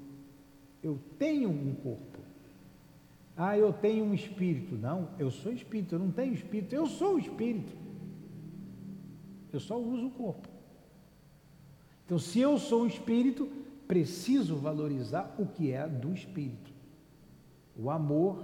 eu 0.82 1.00
tenho 1.18 1.50
um 1.50 1.76
corpo. 1.76 2.20
Ah, 3.36 3.58
eu 3.58 3.72
tenho 3.72 4.06
um 4.06 4.14
espírito. 4.14 4.76
Não, 4.76 5.10
eu 5.18 5.32
sou 5.32 5.54
espírito, 5.54 5.96
eu 5.96 6.00
não 6.00 6.12
tenho 6.12 6.34
espírito, 6.34 6.76
eu 6.76 6.88
sou 6.88 7.18
espírito. 7.18 7.74
Eu 9.52 9.60
só 9.60 9.80
uso 9.80 10.08
o 10.08 10.12
corpo. 10.12 10.48
Então, 12.06 12.20
se 12.20 12.40
eu 12.40 12.58
sou 12.58 12.86
espírito, 12.86 13.48
preciso 13.88 14.56
valorizar 14.56 15.36
o 15.40 15.46
que 15.46 15.72
é 15.72 15.88
do 15.88 16.14
espírito. 16.14 16.72
O 17.78 17.90
amor 17.90 18.44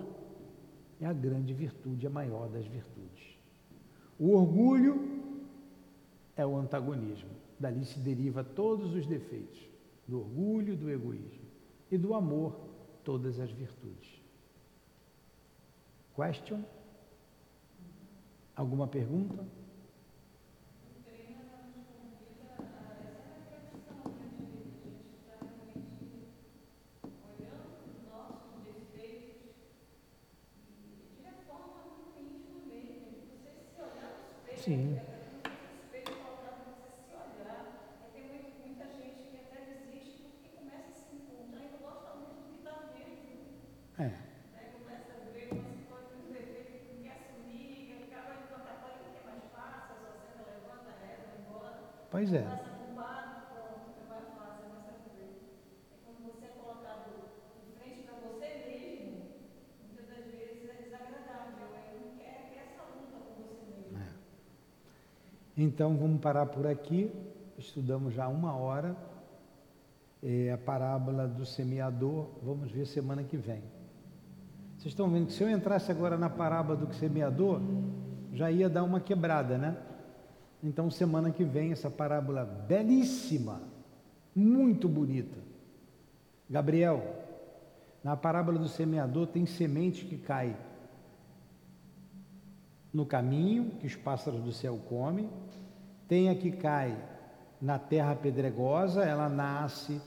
é 1.01 1.05
a 1.05 1.13
grande 1.13 1.53
virtude, 1.53 2.07
a 2.07 2.09
maior 2.09 2.47
das 2.47 2.65
virtudes. 2.65 3.37
O 4.17 4.31
orgulho 4.31 5.23
é 6.37 6.45
o 6.45 6.55
antagonismo. 6.55 7.34
Dali 7.59 7.85
se 7.85 7.99
deriva 7.99 8.43
todos 8.43 8.93
os 8.93 9.05
defeitos 9.05 9.59
do 10.07 10.19
orgulho, 10.19 10.75
do 10.75 10.89
egoísmo 10.89 11.45
e 11.89 11.97
do 11.97 12.13
amor, 12.13 12.55
todas 13.03 13.39
as 13.39 13.51
virtudes. 13.51 14.21
Question? 16.15 16.63
Alguma 18.55 18.87
pergunta? 18.87 19.45
Sim. 34.55 34.97
Pois 52.27 52.33
é. 52.33 52.43
Então 65.55 65.95
vamos 65.95 66.19
parar 66.19 66.47
por 66.47 66.65
aqui. 66.65 67.11
Estudamos 67.59 68.15
já 68.15 68.27
uma 68.27 68.55
hora 68.55 68.95
é, 70.23 70.51
a 70.51 70.57
parábola 70.57 71.27
do 71.27 71.45
semeador. 71.45 72.27
Vamos 72.41 72.71
ver 72.71 72.87
semana 72.87 73.23
que 73.23 73.37
vem. 73.37 73.61
Vocês 74.77 74.93
estão 74.93 75.11
vendo 75.11 75.27
que 75.27 75.33
se 75.33 75.43
eu 75.43 75.49
entrasse 75.49 75.91
agora 75.91 76.17
na 76.17 76.29
parábola 76.29 76.75
do 76.75 76.91
semeador, 76.95 77.61
já 78.33 78.49
ia 78.49 78.67
dar 78.67 78.83
uma 78.83 78.99
quebrada, 78.99 79.59
né? 79.59 79.77
Então, 80.65 80.89
semana 80.89 81.29
que 81.29 81.43
vem, 81.43 81.71
essa 81.71 81.91
parábola 81.91 82.43
belíssima, 82.43 83.61
muito 84.35 84.89
bonita. 84.89 85.37
Gabriel, 86.49 87.03
na 88.03 88.17
parábola 88.17 88.57
do 88.57 88.67
semeador 88.67 89.27
tem 89.27 89.45
semente 89.45 90.05
que 90.05 90.17
cai 90.17 90.57
no 92.91 93.05
caminho, 93.05 93.75
que 93.79 93.85
os 93.85 93.95
pássaros 93.95 94.41
do 94.41 94.51
céu 94.51 94.79
comem, 94.89 95.29
tem 96.07 96.29
a 96.29 96.35
que 96.35 96.51
cai 96.51 96.97
na 97.61 97.77
terra 97.77 98.15
pedregosa, 98.15 99.03
ela 99.03 99.29
nasce, 99.29 100.01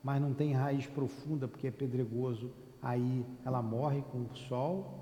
mas 0.00 0.22
não 0.22 0.32
tem 0.32 0.52
raiz 0.52 0.86
profunda 0.86 1.48
porque 1.48 1.66
é 1.66 1.72
pedregoso, 1.72 2.52
aí 2.80 3.26
ela 3.44 3.60
morre 3.60 4.04
com 4.12 4.18
o 4.18 4.36
sol. 4.36 4.94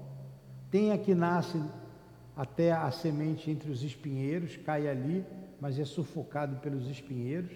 Tem 0.71 0.91
a 0.91 0.97
que 0.97 1.15
nasce 1.15 1.63
até 2.37 2.73
a 2.73 2.91
semente 2.91 3.51
entre 3.51 3.71
os 3.71 3.83
espinheiros, 3.83 4.57
cai 4.57 4.89
ali, 4.89 5.25
mas 5.61 5.79
é 5.79 5.85
sufocado 5.85 6.57
pelos 6.57 6.89
espinheiros. 6.89 7.53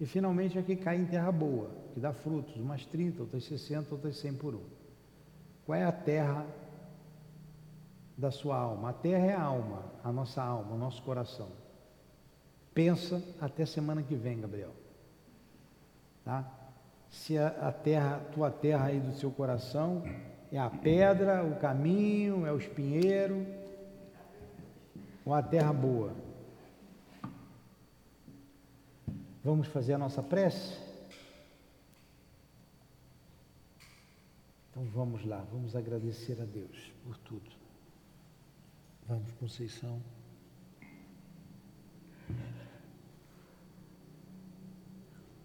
E 0.00 0.06
finalmente 0.06 0.58
aqui 0.58 0.74
cai 0.74 0.96
em 0.96 1.06
terra 1.06 1.30
boa, 1.30 1.70
que 1.92 2.00
dá 2.00 2.12
frutos, 2.12 2.56
umas 2.56 2.84
30, 2.86 3.22
outras 3.22 3.44
60, 3.44 3.94
outras 3.94 4.16
100 4.16 4.34
por 4.34 4.54
um. 4.54 4.64
Qual 5.64 5.78
é 5.78 5.84
a 5.84 5.92
terra 5.92 6.46
da 8.16 8.30
sua 8.30 8.56
alma? 8.56 8.90
A 8.90 8.92
terra 8.92 9.26
é 9.26 9.34
a 9.34 9.42
alma, 9.42 9.84
a 10.02 10.10
nossa 10.10 10.42
alma, 10.42 10.74
o 10.74 10.78
nosso 10.78 11.02
coração. 11.02 11.48
Pensa 12.74 13.22
até 13.40 13.64
semana 13.64 14.02
que 14.02 14.16
vem, 14.16 14.40
Gabriel. 14.40 14.72
Tá? 16.24 16.50
Se 17.08 17.38
a, 17.38 17.48
a 17.48 17.72
terra, 17.72 18.20
tua 18.32 18.50
terra 18.50 18.86
aí 18.86 18.98
do 18.98 19.12
seu 19.12 19.30
coração 19.30 20.02
é 20.50 20.58
a 20.58 20.68
pedra, 20.68 21.44
o 21.44 21.56
caminho, 21.56 22.44
é 22.44 22.52
o 22.52 22.58
espinheiro, 22.58 23.46
uma 25.24 25.42
terra 25.42 25.72
boa. 25.72 26.14
Vamos 29.42 29.66
fazer 29.68 29.94
a 29.94 29.98
nossa 29.98 30.22
prece? 30.22 30.78
Então 34.70 34.84
vamos 34.86 35.24
lá, 35.24 35.46
vamos 35.52 35.76
agradecer 35.76 36.40
a 36.40 36.44
Deus 36.44 36.92
por 37.04 37.16
tudo. 37.18 37.50
Vamos, 39.06 39.30
Conceição. 39.32 40.02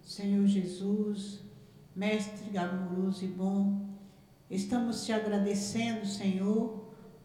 Senhor 0.02 0.46
Jesus, 0.46 1.40
Mestre 1.94 2.56
amoroso 2.56 3.24
e 3.24 3.28
bom, 3.28 3.86
estamos 4.50 5.04
te 5.04 5.12
agradecendo, 5.12 6.06
Senhor, 6.06 6.79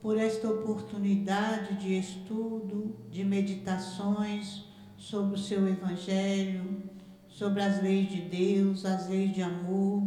por 0.06 0.20
esta 0.20 0.47
oportunidade 0.47 1.78
de 1.78 1.97
estudo, 1.97 2.95
de 3.10 3.24
meditações 3.24 4.64
sobre 4.95 5.34
o 5.34 5.38
seu 5.39 5.68
Evangelho, 5.68 6.84
sobre 7.28 7.64
as 7.64 7.82
leis 7.82 8.12
de 8.12 8.22
Deus, 8.22 8.86
as 8.86 9.10
leis 9.10 9.34
de 9.34 9.41
amor, 9.41 10.03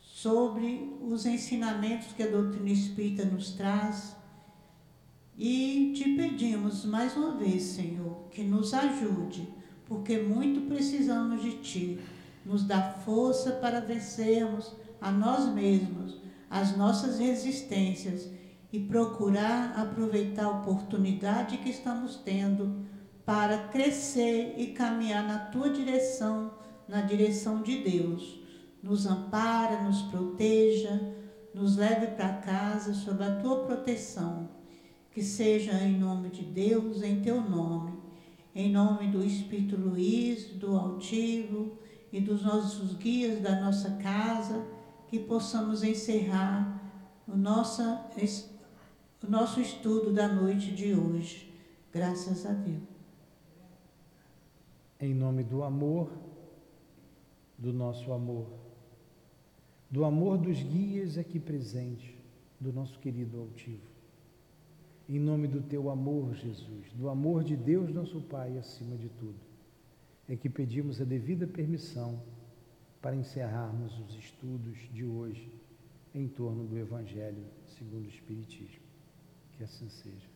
sobre 0.00 0.96
os 1.02 1.26
ensinamentos 1.26 2.12
que 2.12 2.22
a 2.22 2.30
doutrina 2.30 2.70
espírita 2.70 3.24
nos 3.24 3.54
traz. 3.54 4.14
E 5.36 5.92
te 5.96 6.14
pedimos 6.14 6.84
mais 6.84 7.16
uma 7.16 7.32
vez, 7.32 7.64
Senhor, 7.64 8.28
que 8.30 8.44
nos 8.44 8.72
ajude, 8.72 9.48
porque 9.84 10.18
muito 10.18 10.60
precisamos 10.68 11.42
de 11.42 11.56
Ti. 11.56 11.98
Nos 12.44 12.62
dá 12.62 12.92
força 13.04 13.50
para 13.50 13.80
vencermos 13.80 14.76
a 15.00 15.10
nós 15.10 15.52
mesmos, 15.52 16.20
as 16.48 16.76
nossas 16.76 17.18
resistências 17.18 18.35
e 18.72 18.80
procurar 18.80 19.78
aproveitar 19.78 20.44
a 20.44 20.50
oportunidade 20.50 21.58
que 21.58 21.70
estamos 21.70 22.16
tendo 22.16 22.84
para 23.24 23.68
crescer 23.68 24.54
e 24.56 24.68
caminhar 24.68 25.26
na 25.26 25.38
tua 25.38 25.70
direção, 25.70 26.52
na 26.88 27.00
direção 27.00 27.62
de 27.62 27.78
Deus. 27.78 28.40
Nos 28.82 29.06
ampara, 29.06 29.82
nos 29.82 30.02
proteja, 30.02 31.00
nos 31.52 31.76
leve 31.76 32.08
para 32.08 32.34
casa 32.34 32.94
sob 32.94 33.24
a 33.24 33.36
tua 33.36 33.64
proteção. 33.64 34.48
Que 35.10 35.22
seja 35.22 35.72
em 35.82 35.98
nome 35.98 36.28
de 36.28 36.42
Deus, 36.42 37.02
em 37.02 37.20
teu 37.22 37.40
nome, 37.40 37.98
em 38.54 38.70
nome 38.70 39.08
do 39.08 39.24
Espírito 39.24 39.76
Luiz, 39.76 40.52
do 40.52 40.76
Altivo 40.76 41.78
e 42.12 42.20
dos 42.20 42.42
nossos 42.42 42.94
guias 42.96 43.40
da 43.40 43.60
nossa 43.60 43.92
casa, 43.92 44.64
que 45.08 45.18
possamos 45.18 45.82
encerrar 45.82 46.82
o, 47.26 47.36
nossa, 47.36 48.06
o 49.26 49.30
nosso 49.30 49.60
estudo 49.60 50.12
da 50.12 50.28
noite 50.28 50.72
de 50.72 50.94
hoje. 50.94 51.52
Graças 51.92 52.46
a 52.46 52.52
Deus. 52.52 52.82
Em 55.00 55.12
nome 55.12 55.42
do 55.42 55.64
amor, 55.64 56.10
do 57.58 57.72
nosso 57.72 58.12
amor, 58.12 58.46
do 59.90 60.04
amor 60.04 60.38
dos 60.38 60.62
guias 60.62 61.18
aqui 61.18 61.40
presentes, 61.40 62.14
do 62.60 62.72
nosso 62.72 62.98
querido 63.00 63.40
altivo. 63.40 63.82
Em 65.08 65.18
nome 65.18 65.48
do 65.48 65.60
teu 65.60 65.90
amor, 65.90 66.34
Jesus, 66.34 66.92
do 66.94 67.08
amor 67.08 67.42
de 67.42 67.56
Deus, 67.56 67.92
nosso 67.92 68.20
Pai, 68.20 68.56
acima 68.56 68.96
de 68.96 69.08
tudo, 69.08 69.38
é 70.28 70.36
que 70.36 70.48
pedimos 70.48 71.00
a 71.00 71.04
devida 71.04 71.46
permissão 71.46 72.22
para 73.02 73.16
encerrarmos 73.16 73.98
os 73.98 74.16
estudos 74.16 74.78
de 74.92 75.04
hoje 75.04 75.52
em 76.14 76.28
torno 76.28 76.64
do 76.64 76.78
Evangelho 76.78 77.44
segundo 77.66 78.06
o 78.06 78.08
Espiritismo. 78.08 78.85
Que 79.56 79.64
assim 79.64 79.88
seja. 79.88 80.35